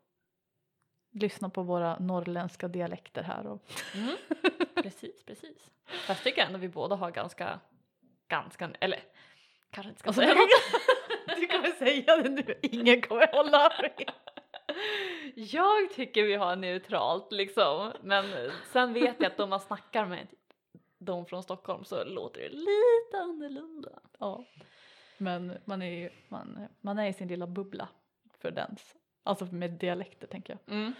lyssna 1.12 1.48
på 1.50 1.62
våra 1.62 1.98
norrländska 1.98 2.68
dialekter 2.68 3.22
här 3.22 3.46
och 3.46 3.62
Mm. 3.94 4.16
Precis, 4.82 5.24
precis. 5.26 5.70
Fast 6.06 6.24
tycker 6.24 6.38
jag 6.40 6.46
ändå 6.46 6.58
vi 6.58 6.68
båda 6.68 6.96
har 6.96 7.10
ganska, 7.10 7.60
ganska, 8.28 8.70
eller 8.80 9.00
kanske 9.70 9.88
inte 9.88 10.00
ska 10.00 10.08
Alltså, 10.08 10.22
säga 10.22 10.34
du- 10.34 11.40
Du 11.40 11.46
kommer 11.46 11.70
säga 11.70 12.16
det 12.16 12.28
nu, 12.28 12.54
ingen 12.62 13.02
kommer 13.02 13.32
hålla 13.32 13.70
med. 13.82 14.10
Jag 15.34 15.90
tycker 15.94 16.22
vi 16.22 16.34
har 16.34 16.56
neutralt 16.56 17.32
liksom, 17.32 17.92
men 18.02 18.24
sen 18.72 18.92
vet 18.92 19.16
jag 19.20 19.32
att 19.32 19.40
om 19.40 19.50
man 19.50 19.60
snackar 19.60 20.06
med 20.06 20.26
de 20.98 21.26
från 21.26 21.42
Stockholm 21.42 21.84
så 21.84 22.04
låter 22.04 22.40
det 22.40 22.48
lite 22.48 23.18
annorlunda. 23.22 23.88
Ja. 24.18 24.44
Men 25.18 25.58
man 25.64 25.82
är 25.82 25.90
ju, 25.90 26.10
man, 26.28 26.68
man 26.80 26.98
är 26.98 27.06
i 27.08 27.12
sin 27.12 27.28
lilla 27.28 27.46
bubbla 27.46 27.88
för 28.38 28.50
den. 28.50 28.76
Alltså 29.22 29.44
med 29.44 29.70
dialekter 29.70 30.26
tänker 30.26 30.52
jag. 30.64 30.74
Mm. 30.76 30.92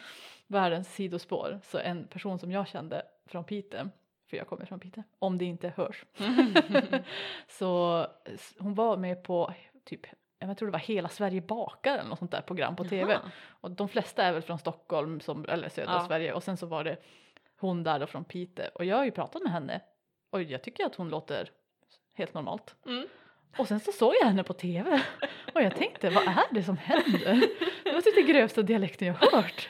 Världens 0.46 0.94
sidospår. 0.94 1.60
Så 1.64 1.78
en 1.78 2.06
person 2.06 2.38
som 2.38 2.52
jag 2.52 2.68
kände 2.68 3.02
från 3.26 3.44
Piteå, 3.44 3.88
för 4.30 4.36
jag 4.36 4.46
kommer 4.46 4.66
från 4.66 4.80
Piteå, 4.80 5.02
om 5.18 5.38
det 5.38 5.44
inte 5.44 5.68
hörs. 5.68 6.04
så 7.48 8.06
s- 8.24 8.54
hon 8.58 8.74
var 8.74 8.96
med 8.96 9.22
på 9.22 9.54
typ, 9.84 10.06
jag 10.38 10.56
tror 10.56 10.66
det 10.68 10.72
var 10.72 10.78
Hela 10.78 11.08
Sverige 11.08 11.40
bakar 11.40 11.98
eller 11.98 12.08
något 12.08 12.18
sånt 12.18 12.30
där 12.30 12.40
program 12.40 12.76
på 12.76 12.84
tv. 12.84 13.12
Jaha. 13.12 13.30
Och 13.48 13.70
de 13.70 13.88
flesta 13.88 14.22
är 14.24 14.32
väl 14.32 14.42
från 14.42 14.58
Stockholm 14.58 15.20
som, 15.20 15.44
eller 15.48 15.68
södra 15.68 15.92
Ja. 15.92 16.06
Sverige 16.06 16.32
och 16.32 16.42
sen 16.42 16.56
så 16.56 16.66
var 16.66 16.84
det 16.84 16.96
hon 17.60 17.82
där 17.82 17.98
då 17.98 18.06
från 18.06 18.24
Piteå 18.24 18.66
och 18.74 18.84
jag 18.84 18.96
har 18.96 19.04
ju 19.04 19.10
pratat 19.10 19.42
med 19.42 19.52
henne 19.52 19.80
och 20.30 20.42
jag 20.42 20.62
tycker 20.62 20.86
att 20.86 20.94
hon 20.94 21.08
låter 21.08 21.50
helt 22.14 22.34
normalt. 22.34 22.74
Mm. 22.86 23.06
Och 23.58 23.68
sen 23.68 23.80
så 23.80 23.92
såg 23.92 24.14
jag 24.20 24.26
henne 24.26 24.42
på 24.44 24.52
tv 24.52 25.00
och 25.54 25.62
jag 25.62 25.76
tänkte 25.76 26.10
vad 26.10 26.24
är 26.28 26.44
det 26.50 26.62
som 26.62 26.76
händer? 26.76 27.40
Det 27.84 27.92
var 27.92 28.00
typ 28.00 28.14
den 28.14 28.26
grövsta 28.26 28.62
dialekten 28.62 29.08
jag 29.08 29.14
hört. 29.14 29.68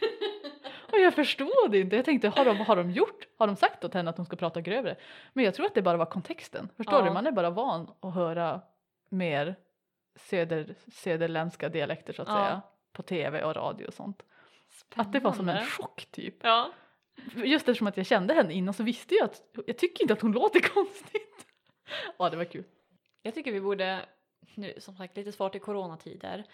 Och 0.93 0.99
jag 1.01 1.15
förstod 1.15 1.75
inte. 1.75 1.97
Jag 1.97 2.05
tänkte 2.05 2.29
har 2.29 2.45
de, 2.45 2.57
har 2.57 2.77
de 2.77 2.91
gjort? 2.91 3.29
Har 3.39 3.47
de 3.47 3.57
sagt 3.57 3.85
åt 3.85 3.95
henne 3.95 4.11
att 4.11 4.17
hon 4.17 4.27
ska 4.27 4.37
prata 4.37 4.61
grövre? 4.61 4.97
Men 5.33 5.45
jag 5.45 5.55
tror 5.55 5.67
att 5.67 5.75
det 5.75 5.83
bara 5.83 5.97
var 5.97 6.07
kontexten. 6.07 6.69
Förstår 6.77 6.99
Ja. 6.99 7.05
du? 7.05 7.11
Man 7.11 7.27
är 7.27 7.33
bara 7.33 7.51
van 7.51 7.91
att 8.01 8.15
höra 8.15 8.61
mer 9.09 9.57
söder, 10.17 10.75
söderländska 10.93 11.69
dialekter 11.69 12.13
så 12.13 12.23
att 12.23 12.29
Ja. 12.29 12.35
säga 12.35 12.63
på 12.93 13.03
tv 13.03 13.43
och 13.45 13.57
radio 13.57 13.87
och 13.87 13.95
sånt. 13.95 14.23
Att 14.95 15.13
det 15.13 15.21
var 15.21 15.33
som 15.33 15.49
en 15.49 15.55
Spännande. 15.55 15.71
chock 15.71 16.07
typ. 16.11 16.35
Ja. 16.43 16.71
Just 17.37 17.69
eftersom 17.69 17.87
att 17.87 17.97
jag 17.97 18.07
kände 18.07 18.35
henne 18.35 18.53
innan 18.55 18.75
så 18.75 18.83
visste 18.83 19.15
jag 19.15 19.25
att 19.25 19.43
jag 19.67 19.79
tycker 19.79 20.03
inte 20.05 20.15
att 20.15 20.21
hon 20.21 20.33
låter 20.33 20.61
konstigt. 20.75 21.47
Ja 22.19 22.31
det 22.31 22.37
var 22.37 22.45
kul. 22.45 22.65
Jag 23.23 23.35
tycker 23.35 23.53
vi 23.53 23.61
borde, 23.61 24.01
nu 24.55 24.75
som 24.79 24.97
sagt 24.97 25.17
lite 25.17 25.33
svårt 25.33 25.55
i 25.55 25.59
coronatider, 25.59 26.45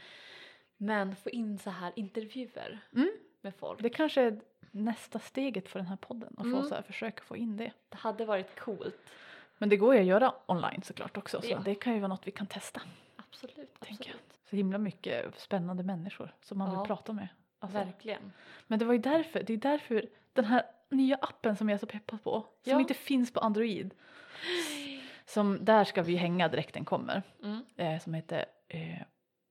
men 0.77 1.17
få 1.17 1.31
in 1.31 1.59
så 1.59 1.71
här 1.71 1.93
intervjuer 1.97 2.79
Mm. 2.95 3.11
med 3.41 3.55
folk. 3.55 3.81
Det 3.83 3.91
kanske 3.91 4.23
är 4.23 4.41
nästa 4.71 5.19
steget 5.19 5.69
för 5.69 5.79
den 5.79 5.89
här 5.89 5.97
podden 5.97 6.29
att 6.37 6.43
få 6.45 6.57
Mm. 6.57 6.65
så 6.65 6.75
här, 6.75 6.83
försöka 6.83 7.23
få 7.25 7.37
in 7.37 7.57
det. 7.57 7.73
Det 7.89 7.97
hade 7.97 8.25
varit 8.25 8.61
coolt. 8.61 8.97
Men 9.59 9.69
det 9.69 9.77
går 9.77 9.95
ju 9.95 10.01
att 10.01 10.07
göra 10.07 10.35
online 10.47 10.83
såklart 10.83 11.17
också 11.17 11.43
så 11.43 11.51
Ja. 11.51 11.59
det 11.65 11.75
kan 11.75 11.95
ju 11.95 12.01
vara 12.01 12.09
något 12.09 12.27
vi 12.27 12.31
kan 12.31 12.47
testa. 12.47 12.81
Absolut, 13.31 13.81
Tänker 13.81 14.05
jag. 14.11 14.15
absolut. 14.15 14.39
Så 14.51 14.57
himla 14.57 14.79
mycket 14.79 15.39
spännande 15.41 15.83
människor 15.83 16.35
som 16.41 16.59
man 16.59 16.73
Ja. 16.73 16.79
vill 16.81 16.87
prata 16.87 17.13
med. 17.13 17.29
Alltså. 17.59 17.79
Verkligen. 17.79 18.33
Men 18.67 18.79
det 18.79 18.85
var 18.85 18.93
ju 18.93 18.99
därför, 18.99 19.43
det 19.43 19.53
är 19.53 19.57
därför 19.57 20.07
den 20.33 20.45
här 20.45 20.63
nya 20.89 21.17
appen 21.17 21.57
som 21.57 21.69
jag 21.69 21.75
är 21.75 21.79
så 21.81 21.87
peppad 21.87 22.23
på, 22.23 22.33
som 22.63 22.73
Ja. 22.73 22.81
inte 22.81 22.95
finns 22.95 23.33
på 23.33 23.41
Android. 23.41 23.95
Som, 25.27 25.65
där 25.65 25.85
ska 25.85 26.03
vi 26.03 26.17
hänga 26.17 26.49
direkt 26.49 26.75
den 26.75 26.85
kommer. 26.85 27.23
Mm. 27.43 27.65
eh, 27.77 28.01
som 28.01 28.15
heter 28.15 28.45
eh, 28.69 29.03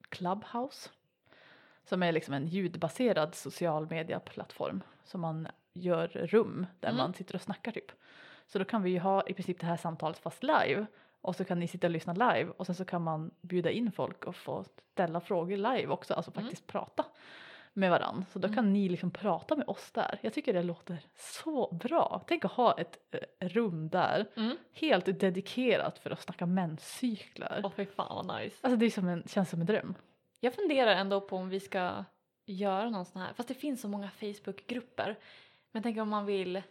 Clubhouse. 0.10 0.90
Som 1.84 2.04
är 2.04 2.12
liksom 2.12 2.34
en 2.34 2.48
ljudbaserad 2.48 3.36
social 3.36 3.88
media-plattform 3.90 4.82
som 5.04 5.22
man 5.22 5.48
gör 5.74 6.08
rum 6.08 6.66
där 6.80 6.90
Mm. 6.90 6.98
man 6.98 7.14
sitter 7.14 7.36
och 7.36 7.42
snackar 7.42 7.72
typ. 7.72 7.92
Så 8.48 8.60
då 8.60 8.66
kan 8.66 8.84
vi 8.84 8.90
ju 8.90 9.00
ha 9.00 9.28
i 9.28 9.34
princip 9.34 9.60
det 9.60 9.66
här 9.66 9.78
samtalet 9.78 10.18
fast 10.20 10.44
live 10.44 10.86
och 11.22 11.36
så 11.36 11.46
kan 11.46 11.60
ni 11.60 11.68
sitta 11.68 11.88
och 11.88 11.92
lyssna 11.92 12.14
live 12.14 12.52
och 12.58 12.66
sen 12.66 12.76
så 12.76 12.86
kan 12.86 13.02
man 13.02 13.32
bjuda 13.42 13.72
in 13.72 13.92
folk 13.92 14.26
och 14.26 14.36
få 14.36 14.64
ställa 14.92 15.20
frågor 15.20 15.58
live 15.58 15.88
också, 15.88 16.14
alltså 16.14 16.32
Mm. 16.32 16.44
faktiskt 16.44 16.68
prata 16.68 17.06
med 17.74 17.90
varann. 17.92 18.26
Så 18.32 18.40
då 18.40 18.48
Mm. 18.48 18.56
kan 18.56 18.74
ni 18.74 18.90
liksom 18.90 19.12
prata 19.12 19.56
med 19.56 19.68
oss 19.70 19.92
där. 19.92 20.20
Jag 20.22 20.34
tycker 20.34 20.54
det 20.54 20.64
låter 20.64 20.98
så 21.16 21.72
bra. 21.74 22.22
Tänk 22.28 22.46
att 22.46 22.52
ha 22.52 22.78
ett 22.80 22.98
eh, 23.40 23.48
rum 23.50 23.90
där 23.90 24.26
Mm. 24.36 24.58
helt 24.74 25.06
dedikerat 25.20 26.00
för 26.00 26.10
att 26.12 26.22
snacka 26.22 26.46
menscyklar. 26.46 27.62
Åh 27.64 27.72
fy 27.76 27.86
fan 27.86 28.26
vad 28.28 28.42
nice. 28.42 28.58
Alltså 28.62 28.78
det 28.78 28.86
är 28.86 28.90
som 28.90 29.08
en, 29.08 29.24
känns 29.28 29.50
som 29.50 29.60
en 29.60 29.66
dröm. 29.66 29.94
Jag 30.40 30.54
funderar 30.54 30.92
ändå 30.92 31.22
på 31.22 31.36
om 31.38 31.50
vi 31.50 31.60
ska 31.60 32.04
göra 32.46 32.90
någon 32.90 33.06
sån 33.06 33.22
här, 33.22 33.34
fast 33.34 33.48
det 33.50 33.56
finns 33.56 33.82
så 33.82 33.88
många 33.88 34.10
Facebookgrupper. 34.10 35.06
Men 35.72 35.80
jag 35.80 35.84
tänker 35.84 36.02
om 36.02 36.10
man 36.10 36.26
vill, 36.26 36.62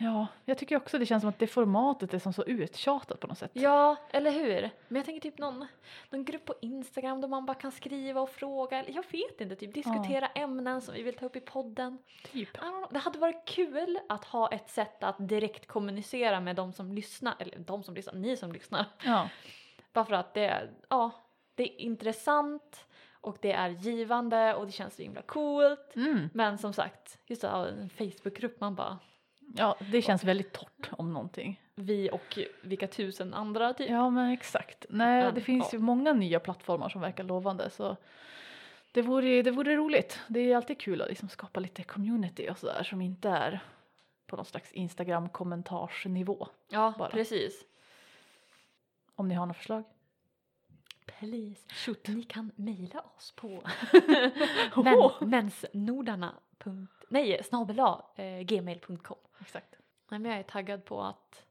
Ja, 0.00 0.26
jag 0.44 0.58
tycker 0.58 0.76
också 0.76 0.98
det 0.98 1.06
känns 1.06 1.20
som 1.22 1.28
att 1.30 1.38
det 1.38 1.46
formatet 1.46 2.14
är 2.14 2.18
som 2.18 2.32
så 2.32 2.44
uttjatat 2.44 3.20
på 3.20 3.26
något 3.26 3.38
sätt. 3.38 3.50
ja 3.54 3.96
eller 4.10 4.30
hur? 4.30 4.70
Men 4.88 4.96
jag 4.96 5.04
tänker 5.04 5.20
typ 5.30 5.38
någon, 5.38 5.66
någon 6.10 6.24
grupp 6.24 6.44
på 6.44 6.54
Instagram 6.62 7.20
där 7.20 7.28
man 7.28 7.46
bara 7.46 7.54
kan 7.54 7.72
skriva 7.72 8.20
och 8.20 8.30
fråga, 8.30 8.78
eller 8.78 8.92
jag 8.94 9.04
vet 9.10 9.40
inte, 9.40 9.56
typ 9.56 9.74
diskutera 9.74 10.26
ämnen 10.26 10.80
som 10.80 10.94
vi 10.94 11.02
vill 11.02 11.14
ta 11.16 11.26
upp 11.26 11.36
i 11.36 11.40
podden. 11.40 11.98
Typ. 12.32 12.48
Det 12.90 12.98
hade 12.98 13.18
varit 13.18 13.44
kul 13.44 13.98
att 14.08 14.24
ha 14.24 14.48
ett 14.48 14.70
sätt 14.70 15.04
att 15.04 15.16
direkt 15.28 15.66
kommunicera 15.66 16.40
med 16.40 16.56
de 16.56 16.72
som 16.72 16.92
lyssnar, 16.92 17.34
eller 17.38 17.58
de 17.58 17.82
som 17.82 17.94
lyssnar, 17.94 18.14
ni 18.14 18.36
som 18.36 18.52
lyssnar. 18.52 18.84
Ja. 19.04 19.28
Bara 19.92 20.04
för 20.04 20.14
att 20.14 20.34
det, 20.34 20.44
är- 20.46 20.70
ja, 20.88 21.10
det 21.54 21.62
är 21.62 21.80
intressant 21.80 22.84
och 23.20 23.38
det 23.40 23.52
är 23.52 23.68
givande 23.68 24.54
och 24.54 24.66
det 24.66 24.72
känns 24.72 24.96
så 24.96 25.02
himla 25.02 25.22
coolt. 25.22 25.96
Mm. 25.96 26.28
Men 26.34 26.58
som 26.58 26.72
sagt, 26.72 27.18
just 27.26 27.42
det, 27.42 27.48
ja, 27.48 27.66
en 27.68 27.90
Facebookgrupp 27.90 28.60
man 28.60 28.74
bara, 28.74 28.98
ja, 29.56 29.76
det 29.92 30.02
känns 30.02 30.24
väldigt 30.24 30.52
torrt 30.52 30.90
om 30.90 31.12
någonting. 31.12 31.60
vi 31.74 32.10
och 32.12 32.38
vilka 32.62 32.86
tusen 32.86 33.34
andra 33.34 33.74
typ. 33.74 33.90
Ja, 33.90 34.10
men 34.10 34.30
exakt. 34.30 34.86
Nej, 34.88 35.24
Men, 35.24 35.34
det 35.34 35.40
finns 35.40 35.68
ja. 35.72 35.78
ju 35.78 35.84
många 35.84 36.12
nya 36.12 36.40
plattformar 36.40 36.88
som 36.88 37.00
verkar 37.00 37.24
lovande 37.24 37.70
så 37.70 37.96
det 38.92 39.02
vore, 39.02 39.42
det 39.42 39.50
vore 39.50 39.76
roligt. 39.76 40.20
Det 40.28 40.40
är 40.52 40.56
alltid 40.56 40.80
kul 40.80 41.02
att 41.02 41.08
liksom 41.08 41.28
skapa 41.28 41.60
lite 41.60 41.82
community 41.82 42.48
och 42.50 42.58
sådär 42.58 42.82
som 42.82 43.00
inte 43.00 43.28
är 43.28 43.60
på 44.26 44.36
någon 44.36 44.44
slags 44.44 44.72
Instagram 44.72 45.28
kommentarsnivå. 45.28 46.48
Ja, 46.68 46.94
bara. 46.98 47.08
precis. 47.08 47.64
Om 49.14 49.28
ni 49.28 49.34
har 49.34 49.46
några 49.46 49.54
förslag. 49.54 49.84
Please. 51.06 51.60
Shoot. 51.68 52.08
Ni 52.08 52.22
kan 52.22 52.50
mejla 52.56 53.00
oss 53.00 53.32
på 53.36 53.62
Åh! 54.76 55.12
Nej, 57.08 57.44
snabel 57.44 57.78
eh, 58.16 58.40
gmail.com. 58.40 59.18
Exakt. 59.40 59.76
Nej, 60.08 60.20
men 60.20 60.30
jag 60.30 60.40
är 60.40 60.44
taggad 60.44 60.84
på 60.84 61.02
att 61.02 61.44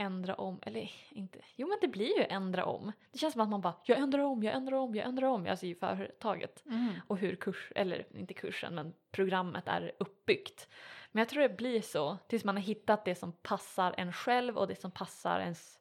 ändra 0.00 0.34
om, 0.34 0.58
eller 0.62 0.90
inte, 1.10 1.38
jo 1.56 1.68
men 1.68 1.78
det 1.80 1.88
blir 1.88 2.18
ju 2.18 2.24
ändra 2.28 2.64
om. 2.64 2.92
Det 3.12 3.18
känns 3.18 3.32
som 3.32 3.42
att 3.42 3.48
man 3.48 3.60
bara, 3.60 3.74
jag 3.84 3.98
ändrar 3.98 4.22
om, 4.22 4.42
jag 4.42 4.54
ändrar 4.54 4.76
om, 4.76 4.94
jag 4.94 5.06
ändrar 5.06 5.28
om, 5.28 5.46
alltså 5.46 5.66
i 5.66 5.74
företaget. 5.74 6.66
Mm. 6.66 6.94
Och 7.06 7.18
hur 7.18 7.36
kurs, 7.36 7.72
eller 7.74 8.06
inte 8.16 8.34
kursen, 8.34 8.74
men 8.74 8.94
programmet 9.10 9.68
är 9.68 9.92
uppbyggt. 9.98 10.68
Men 11.12 11.18
jag 11.20 11.28
tror 11.28 11.42
det 11.42 11.56
blir 11.56 11.80
så 11.80 12.18
tills 12.28 12.44
man 12.44 12.56
har 12.56 12.62
hittat 12.62 13.04
det 13.04 13.14
som 13.14 13.32
passar 13.32 13.94
en 13.96 14.12
själv 14.12 14.58
och 14.58 14.68
det 14.68 14.80
som 14.80 14.90
passar 14.90 15.40
ens 15.40 15.78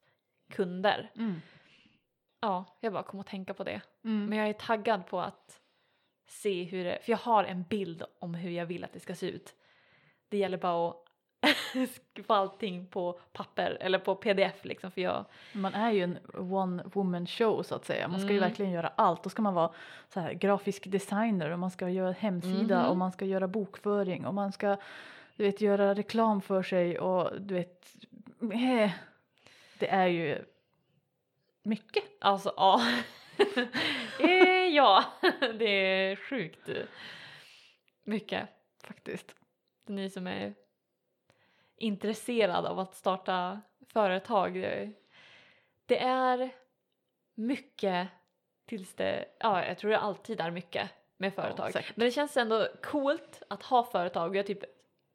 kunder. 0.49 1.12
Mm. 1.16 1.41
Ja, 2.39 2.66
jag 2.80 2.93
bara 2.93 3.03
kom 3.03 3.20
att 3.20 3.28
tänka 3.28 3.53
på 3.53 3.64
det. 3.64 3.82
Mm. 4.03 4.26
Men 4.26 4.38
jag 4.38 4.49
är 4.49 4.53
taggad 4.53 5.08
på 5.08 5.22
att 5.22 5.62
se 6.28 6.64
hur 6.64 6.84
det, 6.84 7.00
för 7.04 7.12
jag 7.12 7.18
har 7.18 7.44
en 7.44 7.64
bild 7.64 8.04
om 8.20 8.36
hur 8.36 8.52
jag 8.52 8.66
vill 8.66 8.84
att 8.84 8.94
det 8.94 9.00
ska 9.00 9.16
se 9.16 9.30
ut. 9.30 9.54
Det 10.30 10.38
gäller 10.38 10.58
bara 10.58 10.90
att 10.90 11.04
få 12.28 12.34
allting 12.34 12.86
på 12.88 13.20
papper 13.34 13.78
eller 13.82 14.00
på 14.00 14.16
pdf 14.16 14.66
liksom 14.66 14.92
för 14.92 15.02
jag, 15.02 15.26
Man 15.54 15.74
är 15.74 15.92
ju 15.92 16.04
en 16.04 16.18
one 16.54 16.84
woman 16.94 17.28
show 17.28 17.64
så 17.64 17.76
att 17.76 17.86
säga. 17.86 18.08
Man 18.08 18.20
ska 18.20 18.30
ju 18.30 18.38
Mm. 18.38 18.50
verkligen 18.50 18.72
göra 18.72 18.88
allt. 18.96 19.24
Då 19.24 19.30
ska 19.30 19.42
man 19.42 19.54
vara 19.54 19.72
så 20.14 20.20
här, 20.20 20.34
grafisk 20.34 20.88
designer 20.88 21.50
och 21.50 21.60
man 21.60 21.72
ska 21.72 21.90
göra 21.90 22.12
hemsida 22.12 22.80
Mhm. 22.82 22.90
och 22.90 22.98
man 22.98 23.12
ska 23.12 23.26
göra 23.26 23.48
bokföring 23.48 24.26
och 24.26 24.34
man 24.34 24.52
ska 24.52 24.78
du 25.36 25.44
vet, 25.44 25.62
göra 25.62 25.96
reklam 25.96 26.42
för 26.42 26.64
sig 26.64 27.00
och 27.00 27.42
du 27.42 27.54
vet, 27.54 27.96
eh, 28.42 28.92
det 29.80 29.90
är 29.90 30.08
ju 30.08 30.46
mycket. 31.64 32.04
alltså 32.22 32.54
ja. 32.58 32.82
eh, 34.68 34.76
ja, 34.76 35.03
det 35.59 35.65
är 35.70 36.15
sjukt 36.15 36.70
mycket. 38.03 38.49
Faktiskt. 38.84 39.36
Ni 39.86 40.09
som 40.09 40.28
är 40.28 40.53
intresserade 41.78 42.70
av 42.70 42.80
att 42.80 42.95
starta 42.95 43.61
företag. 43.93 44.53
det- 45.86 45.99
är 46.03 46.49
mycket 47.36 48.07
tills 48.65 48.93
det, 48.93 49.26
ja 49.39 49.65
jag 49.65 49.78
tror 49.78 49.91
det 49.91 49.99
alltid 49.99 50.39
är 50.41 50.51
mycket 50.51 50.89
med 51.18 51.34
företag. 51.34 51.72
säkert. 51.74 51.97
Men 51.97 52.05
det 52.05 52.11
känns 52.11 52.38
ändå 52.38 52.68
coolt 52.84 53.41
att 53.47 53.63
ha 53.63 53.84
företag. 53.84 54.36
Jag 54.36 54.45
typ, 54.45 54.63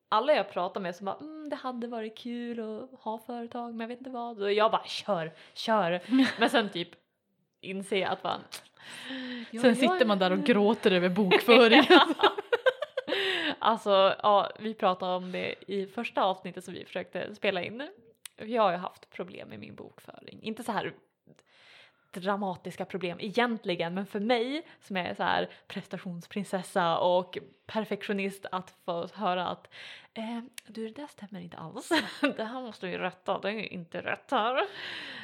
alla 0.08 0.32
jag 0.34 0.50
pratar 0.50 0.80
med 0.80 0.96
som 0.96 1.04
bara 1.04 1.16
mm, 1.16 1.48
det 1.48 1.56
hade 1.56 1.86
varit 1.86 2.18
kul 2.18 2.60
att 2.60 3.00
ha 3.00 3.18
företag 3.18 3.70
men 3.74 3.80
jag 3.80 3.88
vet 3.88 3.98
inte 3.98 4.10
vad. 4.10 4.42
Och 4.42 4.52
jag 4.52 4.70
bara 4.70 4.84
kör, 4.84 5.32
kör. 5.54 6.00
Men 6.40 6.50
sen 6.50 6.70
typ 6.70 6.88
inser 7.62 7.96
jag 8.00 8.10
att 8.12 8.24
man 8.24 8.40
Ja, 9.50 9.60
Sen 9.60 9.70
jag- 9.70 9.76
sitter 9.76 10.06
man 10.06 10.18
där 10.18 10.30
och 10.32 10.44
gråter 10.44 10.90
över 10.90 11.08
bokföring. 11.08 11.82
alltså, 13.58 14.14
ja, 14.22 14.50
vi 14.58 14.74
pratade 14.74 15.12
om 15.16 15.32
det 15.32 15.54
i 15.66 15.86
första 15.86 16.22
avsnittet 16.22 16.64
som 16.64 16.74
vi 16.74 16.84
försökte 16.84 17.34
spela 17.34 17.62
in. 17.62 17.88
Jag 18.36 18.62
har 18.62 18.70
ju 18.70 18.76
haft 18.76 19.10
problem 19.10 19.48
med 19.48 19.58
min 19.58 19.74
bokföring. 19.74 20.38
Inte 20.42 20.62
så 20.62 20.72
här 20.72 20.92
dramatiska 22.20 22.84
problem 22.84 23.18
egentligen, 23.20 23.94
men 23.94 24.06
för 24.06 24.20
mig 24.20 24.66
som 24.80 24.96
är 24.96 25.14
så 25.14 25.22
här 25.22 25.50
prestationsprinsessa 25.68 26.98
och 26.98 27.38
perfektionist 27.66 28.46
att 28.52 28.74
få 28.84 29.06
höra 29.14 29.46
att 29.48 29.68
eh, 30.14 30.40
du 30.66 30.88
det 30.88 30.94
där 31.00 31.06
stämmer 31.06 31.40
inte 31.40 31.56
alls. 31.56 31.88
det 32.36 32.44
här 32.44 32.60
måste 32.60 32.86
vi 32.86 32.98
rätta, 32.98 33.38
det 33.38 33.48
är 33.48 33.52
ju 33.52 33.66
inte 33.68 34.00
rätt 34.00 34.30
här. 34.30 34.54
och 34.56 34.66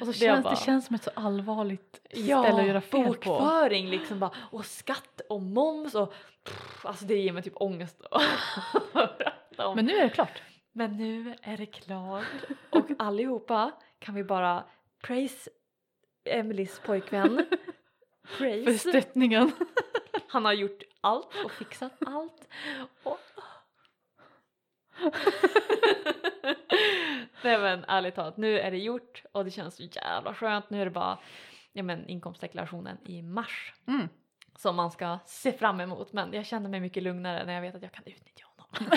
så 0.00 0.04
Det 0.04 0.12
känns 0.12 0.44
bara- 0.44 0.54
det 0.54 0.60
känns 0.60 0.86
som 0.86 0.94
ett 0.94 1.02
så 1.04 1.10
allvarligt 1.14 2.00
ställe 2.10 2.60
att 2.60 2.66
göra 2.66 2.80
fel 2.80 3.04
på. 3.04 3.30
bokföring 3.30 3.88
liksom 3.90 4.18
bara 4.18 4.30
och 4.50 4.64
skatt 4.66 5.20
och 5.28 5.42
moms 5.42 5.94
och 5.94 6.14
pff, 6.44 6.86
alltså 6.86 7.04
det 7.04 7.14
ger 7.16 7.32
mig 7.32 7.42
typ 7.42 7.52
ångest. 7.56 8.00
Men 9.74 9.84
nu 9.86 9.92
är 9.96 10.02
det 10.02 10.08
klart. 10.10 10.42
Men 10.72 10.96
nu 10.96 11.34
är 11.42 11.56
det 11.56 11.66
klart 11.66 12.24
och 12.70 12.86
allihopa 12.98 13.70
kan 13.98 14.14
vi 14.14 14.24
bara 14.24 14.64
praise 15.02 15.50
Emelies 16.28 16.80
pojkvän. 16.80 17.46
För 18.26 18.38
Praise. 18.38 18.78
stöttningen. 18.90 19.52
Han 20.28 20.44
har 20.44 20.52
gjort 20.52 20.82
allt 21.00 21.44
och 21.44 21.52
fixat 21.52 21.92
allt. 22.06 22.48
Och... 23.02 23.18
Nej 27.42 27.58
men 27.58 27.84
ärligt 27.88 28.14
talat, 28.14 28.36
nu 28.36 28.60
är 28.60 28.70
det 28.70 28.78
gjort 28.78 29.22
och 29.32 29.44
det 29.44 29.50
känns 29.50 29.76
så 29.76 29.82
jävla 29.82 30.34
skönt. 30.34 30.70
Nu 30.70 30.80
är 30.80 30.84
det 30.84 30.90
bara 30.90 31.18
ja, 31.72 31.82
men, 31.82 32.08
inkomstdeklarationen 32.08 32.98
i 33.06 33.22
mars 33.22 33.74
Mm. 33.86 34.08
som 34.56 34.76
man 34.76 34.90
ska 34.90 35.18
se 35.26 35.52
fram 35.52 35.80
emot. 35.80 36.12
Men 36.12 36.32
jag 36.32 36.46
känner 36.46 36.68
mig 36.70 36.80
mycket 36.80 37.02
lugnare 37.02 37.46
när 37.46 37.52
jag 37.54 37.60
vet 37.62 37.74
att 37.74 37.82
jag 37.82 37.92
kan 37.92 38.04
utnyttja 38.06 38.46
honom. 38.46 38.90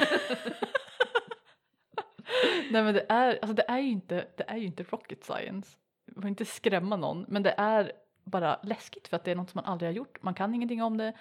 Nej 2.72 2.84
men 2.84 2.94
det 2.94 3.06
är, 3.10 3.40
alltså 3.42 3.54
det 3.54 3.66
är 3.68 3.80
ju 3.80 3.90
inte, 3.90 4.28
det 4.38 4.44
är 4.48 4.58
ju 4.58 4.66
inte 4.66 4.84
rocket 4.84 5.24
science. 5.24 5.78
Man 6.16 6.22
får 6.22 6.30
inte 6.30 6.46
skrämma 6.46 6.96
någon 6.96 7.26
men 7.28 7.44
det 7.44 7.54
är 7.58 7.92
bara 8.24 8.60
läskigt 8.64 9.08
för 9.08 9.16
att 9.16 9.24
det 9.24 9.32
är 9.32 9.36
något 9.36 9.50
som 9.50 9.62
man 9.66 9.72
aldrig 9.72 9.90
har 9.90 9.94
gjort. 9.96 10.24
Man 10.24 10.34
kan 10.34 10.56
ingenting 10.56 10.84
om 10.84 10.98
det. 10.98 11.14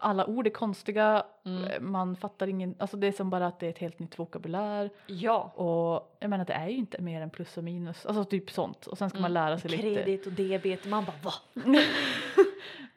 Alla 0.00 0.26
ord 0.26 0.46
är 0.46 0.50
konstiga, 0.50 1.24
Mm. 1.44 1.64
eh, 1.64 1.80
man 1.80 2.16
fattar 2.16 2.46
ingen, 2.46 2.74
alltså 2.78 2.96
det 2.96 3.06
är 3.06 3.12
som 3.12 3.30
bara 3.30 3.46
att 3.46 3.60
det 3.60 3.66
är 3.66 3.70
ett 3.70 3.78
helt 3.78 3.98
nytt 3.98 4.18
vokabulär 4.18 4.90
Ja, 5.06 5.52
och 5.54 6.16
jag 6.20 6.30
menar 6.30 6.44
det 6.44 6.52
är 6.52 6.68
ju 6.68 6.76
inte 6.76 7.02
mer 7.02 7.20
än 7.20 7.30
plus 7.30 7.56
och 7.56 7.64
minus, 7.64 8.06
alltså 8.06 8.24
typ 8.24 8.50
sånt 8.50 8.86
och 8.86 8.98
sen 8.98 9.10
ska 9.10 9.18
man 9.20 9.30
Mm. 9.30 9.44
lära 9.44 9.58
sig 9.58 9.70
lite. 9.70 9.82
kredit 9.82 10.26
och 10.26 10.32
debet. 10.32 10.84
Man 10.86 11.04
bara 11.04 11.16
va? 11.22 11.32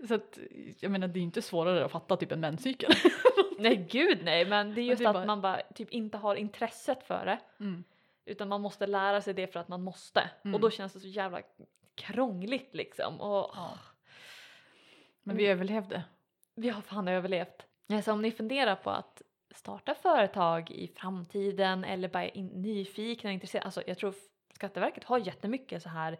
Så 0.07 0.13
att 0.15 0.39
jag 0.79 0.91
menar 0.91 1.07
det 1.07 1.19
är 1.19 1.23
inte 1.23 1.41
svårare 1.41 1.85
att 1.85 1.91
fatta 1.91 2.17
typ 2.17 2.31
en 2.31 2.39
menscykel. 2.39 2.91
Nej 3.59 3.87
gud 3.91 4.19
nej 4.23 4.45
men 4.45 4.73
det 4.75 4.81
är 4.81 4.83
just 4.89 4.99
det 4.99 5.05
är 5.05 5.09
att 5.09 5.13
bara- 5.13 5.25
man 5.25 5.41
bara 5.41 5.61
typ 5.75 5.89
inte 5.91 6.17
har 6.17 6.35
intresset 6.35 7.03
för 7.03 7.25
det. 7.25 7.39
Mm. 7.59 7.83
Utan 8.27 8.49
man 8.49 8.61
måste 8.61 8.87
lära 8.87 9.21
sig 9.21 9.33
det 9.33 9.47
för 9.47 9.59
att 9.59 9.67
man 9.67 9.83
måste. 9.83 10.29
Mm. 10.43 10.55
Och 10.55 10.61
då 10.61 10.69
känns 10.69 10.93
det 10.93 10.99
så 10.99 11.07
jävla 11.07 11.41
krångligt 11.95 12.75
liksom. 12.75 13.21
Och 13.21 13.51
Ja. 13.55 13.77
Men 15.23 15.37
vi 15.37 15.47
överlevde. 15.47 16.03
vi 16.55 16.69
har 16.69 16.81
fan 16.81 17.07
överlevt. 17.07 17.65
Så 18.03 18.11
om 18.11 18.21
ni 18.21 18.31
funderar 18.31 18.75
på 18.75 18.89
att 18.89 19.21
starta 19.55 19.95
företag 19.95 20.71
i 20.71 20.87
framtiden 20.87 21.83
eller 21.83 22.07
bara 22.07 22.25
är 22.25 22.41
nyfikna 22.41 23.29
och 23.29 23.33
intresserade. 23.33 23.65
Alltså 23.65 23.83
jag 23.87 23.97
tror 23.97 24.13
Skatteverket 24.53 25.03
har 25.03 25.17
jättemycket 25.17 25.83
så 25.83 25.89
här 25.89 26.17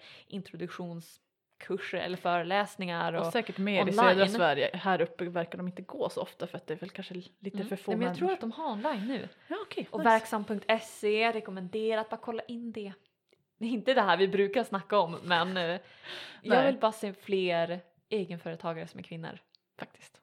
kurser 1.57 1.97
eller 1.97 2.17
föreläsningar. 2.17 3.13
Och, 3.13 3.25
Och 3.25 3.31
säkert 3.33 3.57
mer 3.57 3.81
online. 3.81 3.93
i 3.93 3.97
södra 3.97 4.27
Sverige. 4.27 4.69
Här 4.73 5.01
uppe 5.01 5.25
verkar 5.25 5.57
de 5.57 5.67
inte 5.67 5.81
gå 5.81 6.09
så 6.09 6.21
ofta 6.21 6.47
för 6.47 6.57
att 6.57 6.67
det 6.67 6.73
är 6.73 6.77
väl 6.77 6.89
kanske 6.89 7.13
lite 7.13 7.57
Mm. 7.57 7.67
för 7.67 7.75
få 7.75 7.91
Nej, 7.91 7.97
men 7.97 8.07
jag 8.07 8.17
tror 8.17 8.31
att 8.31 8.41
de 8.41 8.51
har 8.51 8.71
online 8.71 9.07
nu. 9.07 9.29
Ja 9.47 9.55
okej. 9.61 9.87
Och 9.91 9.99
nice. 9.99 10.09
verksam.se 10.09 11.31
rekommenderar 11.31 12.01
att 12.01 12.09
bara 12.09 12.17
kolla 12.17 12.43
in 12.43 12.71
det. 12.71 12.93
Det 13.57 13.65
är 13.65 13.69
inte 13.69 13.93
det 13.93 14.01
här 14.01 14.17
vi 14.17 14.27
brukar 14.27 14.63
snacka 14.63 14.99
om 14.99 15.17
men 15.23 15.57
eh, 15.57 15.79
jag 16.41 16.65
vill 16.65 16.77
bara 16.77 16.91
se 16.91 17.13
fler 17.13 17.79
egenföretagare 18.09 18.87
som 18.87 18.99
är 18.99 19.03
kvinnor. 19.03 19.39
Faktiskt. 19.79 20.21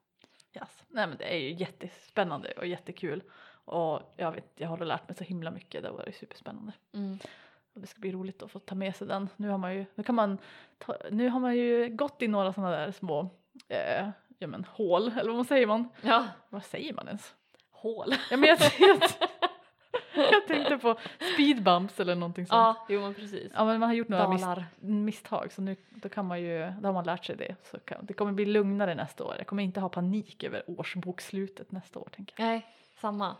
Yes. 0.57 0.85
Nej 0.89 1.07
men 1.07 1.16
det 1.16 1.35
är 1.35 1.39
ju 1.39 1.53
jättespännande 1.53 2.53
och 2.53 2.66
jättekul. 2.66 3.22
Och 3.66 4.14
jag 4.16 4.32
vet, 4.32 4.53
jag 4.57 4.68
har 4.68 4.78
lärt 4.78 5.09
mig 5.09 5.16
så 5.16 5.24
himla 5.24 5.51
mycket. 5.51 5.82
Det 5.82 5.89
har 5.89 5.97
varit 5.97 6.16
superspännande. 6.16 6.72
Och 6.91 7.26
det 7.75 7.87
ska 7.87 8.01
bli 8.01 8.12
roligt 8.12 8.43
att 8.43 8.51
få 8.51 8.59
ta 8.59 8.75
med 8.75 8.97
sig 8.97 9.07
den. 9.07 9.29
Nu 9.37 9.49
har 9.49 9.59
man 9.59 9.75
ju, 9.75 9.85
nu 9.95 10.05
kan 10.05 10.14
man 10.14 10.39
ta, 10.79 10.97
nu 11.11 11.29
har 11.29 11.41
man 11.41 11.57
ju 11.57 11.89
gått 11.89 12.22
i 12.22 12.29
några 12.29 12.53
sådana 12.53 12.70
där 12.70 12.93
små 12.93 13.31
eh, 13.68 14.09
ja, 14.39 14.47
men, 14.47 14.64
hål, 14.64 15.12
eller 15.18 15.33
vad 15.33 15.47
säger 15.47 15.66
man? 15.66 15.89
Ja, 16.01 16.27
Vad 16.49 16.64
säger 16.64 16.95
man 16.95 17.07
ens? 17.07 17.35
hål. 17.70 18.14
Ja, 18.31 18.37
men 18.37 18.49
jag, 18.49 18.59
jag, 18.79 20.33
jag 20.33 20.47
tänkte 20.47 20.79
på 20.79 20.99
speedbumps 21.35 22.01
eller 22.01 22.14
någonting 22.14 22.47
sånt. 22.47 22.57
Ja, 22.57 22.87
jo 22.89 23.01
men 23.01 23.14
precis. 23.14 23.53
Ja 23.55 23.64
men 23.64 23.81
man 23.81 23.89
har 23.89 23.97
gjort 23.97 24.09
några 24.09 24.29
mis, 24.29 24.45
misstag 24.81 25.53
så 25.53 25.62
nu 25.62 25.77
då 25.91 26.09
kan 26.09 26.27
man 26.27 26.43
ju, 26.43 26.72
då 26.81 26.89
har 26.89 26.93
man 26.93 27.05
lärt 27.05 27.25
sig 27.25 27.37
det. 27.37 27.57
Så 27.70 27.79
kan, 27.79 28.07
det 28.07 28.12
kommer 28.12 28.33
bli 28.33 28.45
lugnare 28.47 28.95
nästa 28.95 29.25
år. 29.25 29.35
Jag 29.39 29.47
kommer 29.47 29.62
inte 29.62 29.81
ha 29.81 29.89
panik 29.89 30.45
över 30.45 30.62
årsbokslutet 30.66 31.72
nästa 31.72 31.99
år 31.99 32.09
tänker 32.12 32.35
jag. 32.39 32.47
Nej, 32.49 32.66
samma. 33.01 33.37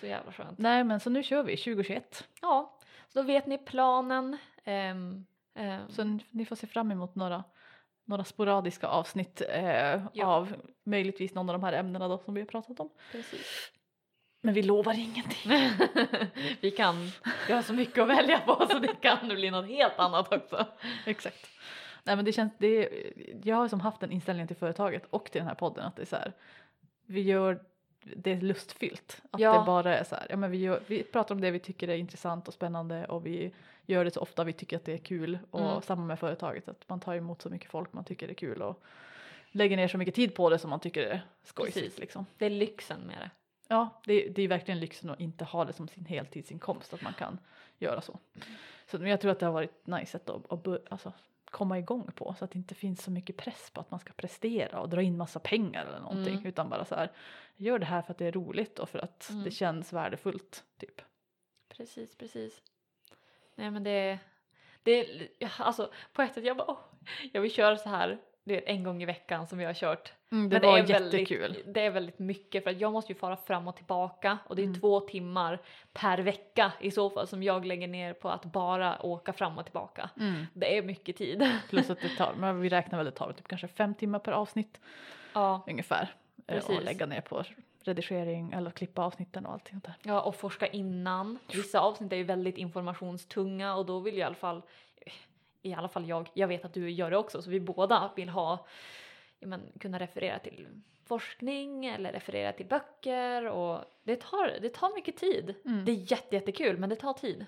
Så 0.00 0.06
jävla 0.06 0.32
skönt. 0.32 0.58
Nej 0.58 0.84
men 0.84 1.00
så 1.00 1.10
nu 1.10 1.22
kör 1.22 1.42
vi 1.42 1.56
2021. 1.56 2.28
Ja, 2.42 2.78
så 3.08 3.18
då 3.18 3.26
vet 3.26 3.46
ni 3.46 3.58
planen. 3.58 4.38
Ehm, 4.64 5.26
ehm, 5.54 5.88
Så 5.88 6.18
ni 6.30 6.44
får 6.44 6.56
se 6.56 6.66
fram 6.66 6.90
emot 6.90 7.14
några, 7.14 7.44
några 8.04 8.24
sporadiska 8.24 8.86
avsnitt 8.86 9.42
eh, 9.48 10.02
Ja. 10.12 10.26
av 10.26 10.54
möjligtvis 10.84 11.34
någon 11.34 11.48
av 11.50 11.52
de 11.60 11.64
här 11.64 11.72
ämnena 11.72 12.08
då 12.08 12.18
som 12.18 12.34
vi 12.34 12.40
har 12.40 12.46
pratat 12.48 12.80
om. 12.80 12.90
precis. 13.12 13.70
Men 14.40 14.54
vi 14.54 14.62
lovar 14.62 14.92
ingenting. 14.98 15.50
vi 16.60 16.70
kan, 16.70 17.10
vi 17.46 17.52
har 17.52 17.62
så 17.62 17.72
mycket 17.72 17.98
att 17.98 18.08
välja 18.08 18.38
på 18.38 18.66
så 18.70 18.78
det 18.78 18.94
kan 19.00 19.28
bli 19.28 19.50
något 19.50 19.68
helt 19.68 19.98
annat 19.98 20.32
också. 20.32 20.66
Exakt. 21.06 21.46
Nej 22.04 22.16
men 22.16 22.24
det 22.24 22.32
känns, 22.32 22.52
det 22.58 22.88
jag 23.44 23.56
har 23.56 23.68
som 23.68 23.80
haft 23.80 24.00
den 24.00 24.12
inställningen 24.12 24.48
till 24.48 24.56
företaget 24.56 25.02
och 25.10 25.24
till 25.30 25.38
den 25.38 25.48
här 25.48 25.54
podden 25.54 25.84
att 25.84 25.96
det 25.96 26.02
är 26.02 26.06
så 26.06 26.16
här, 26.16 26.32
vi 27.06 27.20
gör 27.20 27.64
det 28.16 28.30
är 28.32 28.40
lustfyllt. 28.40 29.22
Att 29.30 29.40
Ja. 29.40 29.58
det 29.58 29.66
bara 29.66 29.98
är 29.98 30.04
så 30.04 30.14
här, 30.14 30.26
ja 30.30 30.36
men 30.36 30.50
vi, 30.50 30.58
gör, 30.58 30.80
vi 30.86 31.02
pratar 31.02 31.34
om 31.34 31.40
det 31.40 31.50
vi 31.50 31.58
tycker 31.58 31.88
är 31.88 31.94
intressant 31.96 32.48
och 32.48 32.54
spännande 32.54 33.04
och 33.06 33.26
vi 33.26 33.52
gör 33.86 34.04
det 34.04 34.10
så 34.10 34.20
ofta 34.20 34.44
vi 34.44 34.52
tycker 34.52 34.76
att 34.76 34.84
det 34.84 34.92
är 34.92 34.98
kul 34.98 35.38
och 35.50 35.60
Mm. 35.60 35.82
samma 35.82 36.04
med 36.04 36.18
företaget 36.18 36.68
att 36.68 36.88
man 36.88 37.00
tar 37.00 37.14
emot 37.14 37.42
så 37.42 37.50
mycket 37.50 37.70
folk 37.70 37.92
man 37.92 38.04
tycker 38.04 38.26
det 38.26 38.32
är 38.32 38.34
kul 38.34 38.62
och 38.62 38.82
lägger 39.50 39.76
ner 39.76 39.88
så 39.88 39.98
mycket 39.98 40.14
tid 40.14 40.34
på 40.34 40.50
det 40.50 40.58
som 40.58 40.70
man 40.70 40.80
tycker 40.80 41.02
är 41.02 41.20
skojsigt 41.42 41.74
Precis. 41.84 41.98
liksom. 41.98 42.26
Det 42.38 42.46
är 42.46 42.50
lyxen 42.50 43.00
med 43.00 43.16
det. 43.18 43.30
Ja, 43.68 43.88
det, 44.06 44.28
det 44.28 44.42
är 44.42 44.48
verkligen 44.48 44.80
lyxen 44.80 45.10
att 45.10 45.20
inte 45.20 45.44
ha 45.44 45.64
det 45.64 45.72
som 45.72 45.88
sin 45.88 46.04
heltidsinkomst 46.06 46.94
att 46.94 47.02
man 47.02 47.12
kan 47.14 47.38
göra 47.78 48.00
så. 48.00 48.18
Så 48.90 48.98
men 48.98 49.10
jag 49.10 49.20
tror 49.20 49.30
att 49.32 49.40
det 49.40 49.46
har 49.46 49.52
varit 49.52 49.86
nice 49.86 50.06
sätt 50.06 50.28
att, 50.30 50.52
att 50.52 50.62
bör, 50.62 50.80
alltså, 50.90 51.12
komma 51.54 51.78
igång 51.78 52.10
på 52.14 52.34
så 52.38 52.44
att 52.44 52.50
det 52.50 52.58
inte 52.58 52.74
finns 52.74 53.02
så 53.02 53.10
mycket 53.10 53.36
press 53.36 53.70
på 53.70 53.80
att 53.80 53.90
man 53.90 54.00
ska 54.00 54.12
prestera 54.12 54.80
och 54.80 54.88
dra 54.88 55.02
in 55.02 55.16
massa 55.16 55.38
pengar 55.40 55.86
eller 55.86 56.00
någonting 56.00 56.34
Mm. 56.34 56.46
utan 56.46 56.68
bara 56.68 56.84
så 56.84 56.94
här 56.94 57.12
gör 57.56 57.78
det 57.78 57.86
här 57.86 58.02
för 58.02 58.10
att 58.12 58.18
det 58.18 58.26
är 58.26 58.32
roligt 58.32 58.78
och 58.78 58.88
för 58.88 58.98
att 58.98 59.30
Mm. 59.30 59.44
det 59.44 59.50
känns 59.50 59.92
värdefullt 59.92 60.64
typ. 60.78 61.00
Precis, 61.68 62.16
precis. 62.16 62.62
Nej 63.54 63.70
men 63.70 63.82
det, 63.84 64.18
det 64.82 65.28
ja, 65.38 65.48
alltså 65.58 65.90
på 66.12 66.22
ett 66.22 66.34
sätt 66.34 66.44
jag 66.44 66.56
bara 66.56 66.70
åh, 66.70 66.78
jag 67.32 67.40
vill 67.40 67.50
köra 67.50 67.76
så 67.76 67.88
här 67.88 68.18
det 68.44 68.56
är 68.68 68.74
en 68.74 68.82
gång 68.84 69.02
i 69.02 69.06
veckan 69.06 69.46
som 69.46 69.58
vi 69.58 69.64
har 69.64 69.74
kört. 69.74 70.12
Mm, 70.32 70.48
det 70.48 70.60
Men 70.60 70.70
var 70.70 70.78
är 70.78 70.84
jättekul. 70.90 71.40
Väldigt, 71.40 71.74
det 71.74 71.80
är 71.80 71.90
väldigt 71.90 72.18
mycket 72.18 72.64
för 72.64 72.70
att 72.70 72.80
jag 72.80 72.92
måste 72.92 73.12
ju 73.12 73.18
fara 73.18 73.36
fram 73.36 73.68
och 73.68 73.76
tillbaka 73.76 74.38
och 74.46 74.56
det 74.56 74.62
är 74.62 74.66
Mm. 74.66 74.80
två 74.80 75.00
timmar 75.00 75.60
per 75.92 76.18
vecka 76.18 76.72
i 76.80 76.90
så 76.90 77.10
fall 77.10 77.26
som 77.26 77.42
jag 77.42 77.64
lägger 77.66 77.88
ner 77.88 78.12
på 78.12 78.28
att 78.30 78.44
bara 78.44 79.02
åka 79.02 79.32
fram 79.32 79.58
och 79.58 79.64
tillbaka. 79.64 80.10
Mm. 80.20 80.46
Det 80.54 80.76
är 80.78 80.82
mycket 80.82 81.16
tid. 81.16 81.50
Plus 81.70 81.90
att 81.90 82.00
det 82.00 82.08
tar, 82.16 82.34
men 82.34 82.60
vi 82.60 82.68
räknar 82.68 82.98
väl 82.98 83.04
det 83.06 83.12
tar 83.12 83.32
typ 83.32 83.48
kanske 83.48 83.68
fem 83.68 83.94
timmar 83.94 84.18
per 84.18 84.32
avsnitt 84.32 84.80
ja, 85.32 85.64
ungefär. 85.66 86.02
eh, 86.46 86.56
Och 86.56 86.66
Precis. 86.66 86.84
lägga 86.84 87.06
ner 87.06 87.20
på 87.20 87.44
redigering 87.84 88.52
eller 88.52 88.70
klippa 88.70 89.02
avsnitten 89.04 89.46
och 89.46 89.52
allting 89.52 89.78
där. 89.84 89.94
ja, 90.02 90.20
och 90.20 90.34
forska 90.36 90.66
innan. 90.66 91.38
Vissa 91.52 91.80
avsnitt 91.80 92.12
är 92.12 92.16
ju 92.16 92.24
väldigt 92.24 92.58
informationstunga 92.58 93.74
och 93.74 93.86
då 93.86 94.00
vill 94.00 94.14
jag 94.14 94.20
i 94.20 94.22
alla 94.22 94.34
fall, 94.34 94.62
i 95.64 95.74
alla 95.74 95.88
fall 95.88 96.08
jag, 96.08 96.30
jag 96.34 96.48
vet 96.48 96.64
att 96.64 96.74
du 96.74 96.90
gör 96.90 97.10
det 97.10 97.16
också, 97.16 97.42
så 97.42 97.50
vi 97.50 97.60
båda 97.60 98.12
vill 98.16 98.28
ha, 98.28 98.66
ja, 99.38 99.46
men, 99.46 99.72
kunna 99.80 99.98
referera 99.98 100.38
till 100.38 100.68
forskning 101.04 101.86
eller 101.86 102.12
referera 102.12 102.52
till 102.52 102.66
böcker 102.66 103.46
och 103.46 103.84
det 104.02 104.20
tar, 104.20 104.58
det 104.60 104.68
tar 104.68 104.94
mycket 104.94 105.16
tid. 105.16 105.54
Mm. 105.64 105.84
Det 105.84 105.92
är 105.92 106.12
jätte, 106.12 106.36
jättekul 106.36 106.78
men 106.78 106.90
det 106.90 106.96
tar 106.96 107.12
tid. 107.12 107.46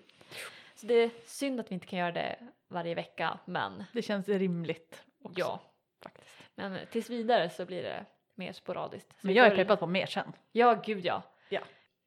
Så 0.75 0.87
det 0.87 0.95
är 0.95 1.11
synd 1.25 1.61
att 1.61 1.71
vi 1.71 1.75
inte 1.75 1.87
kan 1.87 1.99
göra 1.99 2.13
det 2.13 2.37
varje 2.69 2.95
vecka 2.95 3.39
men 3.45 3.85
Det 3.93 4.03
känns 4.03 4.29
rimligt 4.29 5.05
också. 5.23 5.41
ja. 5.41 5.61
faktiskt. 6.03 6.37
Men 6.55 6.79
tills 6.91 7.11
vidare 7.11 7.51
så 7.51 7.67
blir 7.67 7.83
det 7.83 8.07
mer 8.35 8.53
sporadiskt. 8.53 9.21
Så 9.21 9.27
Men 9.27 9.35
jag 9.35 9.47
är 9.47 9.57
peppad 9.57 9.79
på 9.79 9.87
mer 9.87 10.07
sen. 10.07 10.33
Ja, 10.53 10.83
gud 10.85 11.05
ja. 11.05 11.23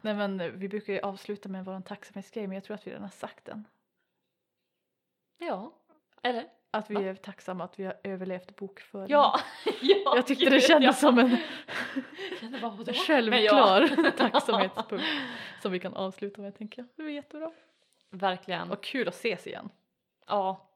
Nej 0.02 0.14
men 0.14 0.42
eh, 0.42 0.48
vi 0.48 0.70
brukar 0.70 0.94
ju 0.94 1.00
avsluta 1.00 1.50
med 1.50 1.66
vår 1.66 1.82
tacksamhetsgrej 1.82 2.48
men 2.48 2.56
jag 2.56 2.64
tror 2.64 2.76
att 2.76 2.88
vi 2.88 2.92
redan 2.92 3.04
har 3.04 3.10
sagt 3.10 3.46
den. 3.46 3.68
Ja. 5.38 5.74
Eller? 6.24 6.46
Att 6.72 6.90
vi 6.90 6.96
Va? 6.96 7.02
är 7.02 7.16
tacksamma 7.16 7.64
att 7.64 7.80
vi 7.80 7.86
har 7.86 7.98
överlevt 8.04 8.56
bokföringen. 8.56 9.10
Ja. 9.12 9.40
ja 9.82 10.14
Jag 10.16 10.28
tyckte 10.28 10.50
det 10.50 10.62
kändes 10.62 10.86
ja. 10.86 10.94
som 10.94 11.20
en 11.20 11.38
bara, 12.62 12.94
självklar 12.94 13.90
ja. 13.98 14.12
tacksamhetspunkt 14.18 15.06
som 15.62 15.72
vi 15.72 15.80
kan 15.80 15.94
avsluta 15.94 16.42
med 16.42 16.58
tänker 16.58 16.82
jag. 16.82 16.88
Det 16.96 17.04
var 17.04 17.10
jättebra. 17.10 17.52
Verkligen. 18.10 18.72
Och 18.72 18.84
kul 18.84 19.08
att 19.08 19.14
ses 19.14 19.48
igen. 19.48 19.70
Ja. 20.28 20.70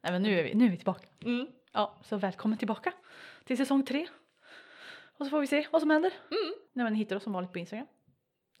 Nej 0.00 0.12
men 0.12 0.22
nu 0.22 0.38
är 0.38 0.44
vi, 0.44 0.54
nu 0.54 0.66
är 0.66 0.70
vi 0.70 0.76
tillbaka. 0.76 1.08
Mm. 1.24 1.46
Ja, 1.72 1.94
så 2.02 2.16
välkommen 2.16 2.58
tillbaka 2.58 2.92
till 3.44 3.56
säsong 3.56 3.84
tre. 3.84 4.06
Och 5.16 5.26
så 5.26 5.30
får 5.30 5.40
vi 5.40 5.46
se 5.46 5.66
vad 5.70 5.80
som 5.80 5.90
händer. 5.90 6.12
Mm. 6.30 6.54
Nej 6.72 6.84
men 6.84 6.94
hittar 6.94 7.16
oss 7.16 7.22
som 7.22 7.32
vanligt 7.32 7.52
på 7.52 7.58
Instagram. 7.58 7.86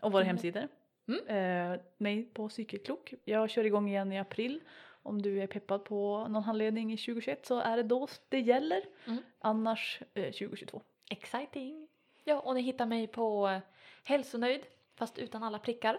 Och 0.00 0.12
våra 0.12 0.22
Mm. 0.22 0.28
hemsidor. 0.36 0.68
Mm. 1.08 1.26
Eh, 1.72 1.80
mig 1.98 2.22
på 2.24 2.48
Psykeklok. 2.48 3.14
Jag 3.24 3.50
kör 3.50 3.64
igång 3.64 3.88
igen 3.88 4.12
i 4.12 4.18
april. 4.18 4.60
Om 5.06 5.22
du 5.22 5.42
är 5.42 5.46
peppad 5.46 5.84
på 5.84 6.28
någon 6.28 6.42
handledning 6.42 6.92
i 6.92 6.96
2021 6.96 7.46
så 7.46 7.58
är 7.58 7.76
det 7.76 7.82
då 7.82 8.08
det 8.28 8.40
gäller. 8.40 8.82
Mm. 9.06 9.22
Annars 9.38 10.00
eh, 10.14 10.24
2022. 10.24 10.82
Exciting. 11.10 11.88
Ja, 12.24 12.40
och 12.40 12.54
ni 12.54 12.60
hittar 12.60 12.86
mig 12.86 13.06
på 13.06 13.48
eh, 13.48 13.60
hälsonöjd 14.04 14.62
fast 14.94 15.18
utan 15.18 15.42
alla 15.42 15.58
prickar. 15.58 15.98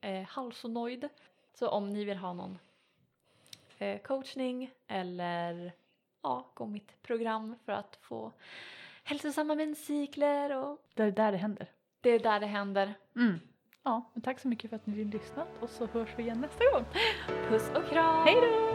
Eh, 0.00 0.22
halsonoid. 0.22 1.08
Så 1.54 1.68
om 1.68 1.92
ni 1.92 2.04
vill 2.04 2.16
ha 2.16 2.32
någon 2.32 2.58
eh, 3.78 3.98
coachning 4.00 4.70
eller 4.86 5.72
ja, 6.22 6.50
gå 6.54 6.66
mitt 6.66 7.02
program 7.02 7.56
för 7.64 7.72
att 7.72 7.98
få 8.00 8.32
hälsosamma 9.04 9.54
menscykler 9.54 10.56
och 10.56 10.78
Det 10.94 11.02
är 11.02 11.10
där 11.10 11.32
det 11.32 11.38
händer. 11.38 11.66
det 12.00 12.10
är 12.10 12.18
där 12.18 12.40
det 12.40 12.46
händer. 12.46 12.94
Mm. 13.16 13.40
Ja, 13.86 14.10
men 14.12 14.22
tack 14.22 14.40
så 14.40 14.48
mycket 14.48 14.70
för 14.70 14.76
att 14.76 14.86
ni 14.86 15.04
lyssnat 15.04 15.48
och 15.60 15.70
så 15.70 15.86
hörs 15.86 16.08
vi 16.16 16.22
igen 16.22 16.40
nästa 16.40 16.64
gång. 16.72 16.84
Puss 17.48 17.70
och 17.74 17.90
kram! 17.90 18.24
Hej 18.26 18.34
då! 18.34 18.65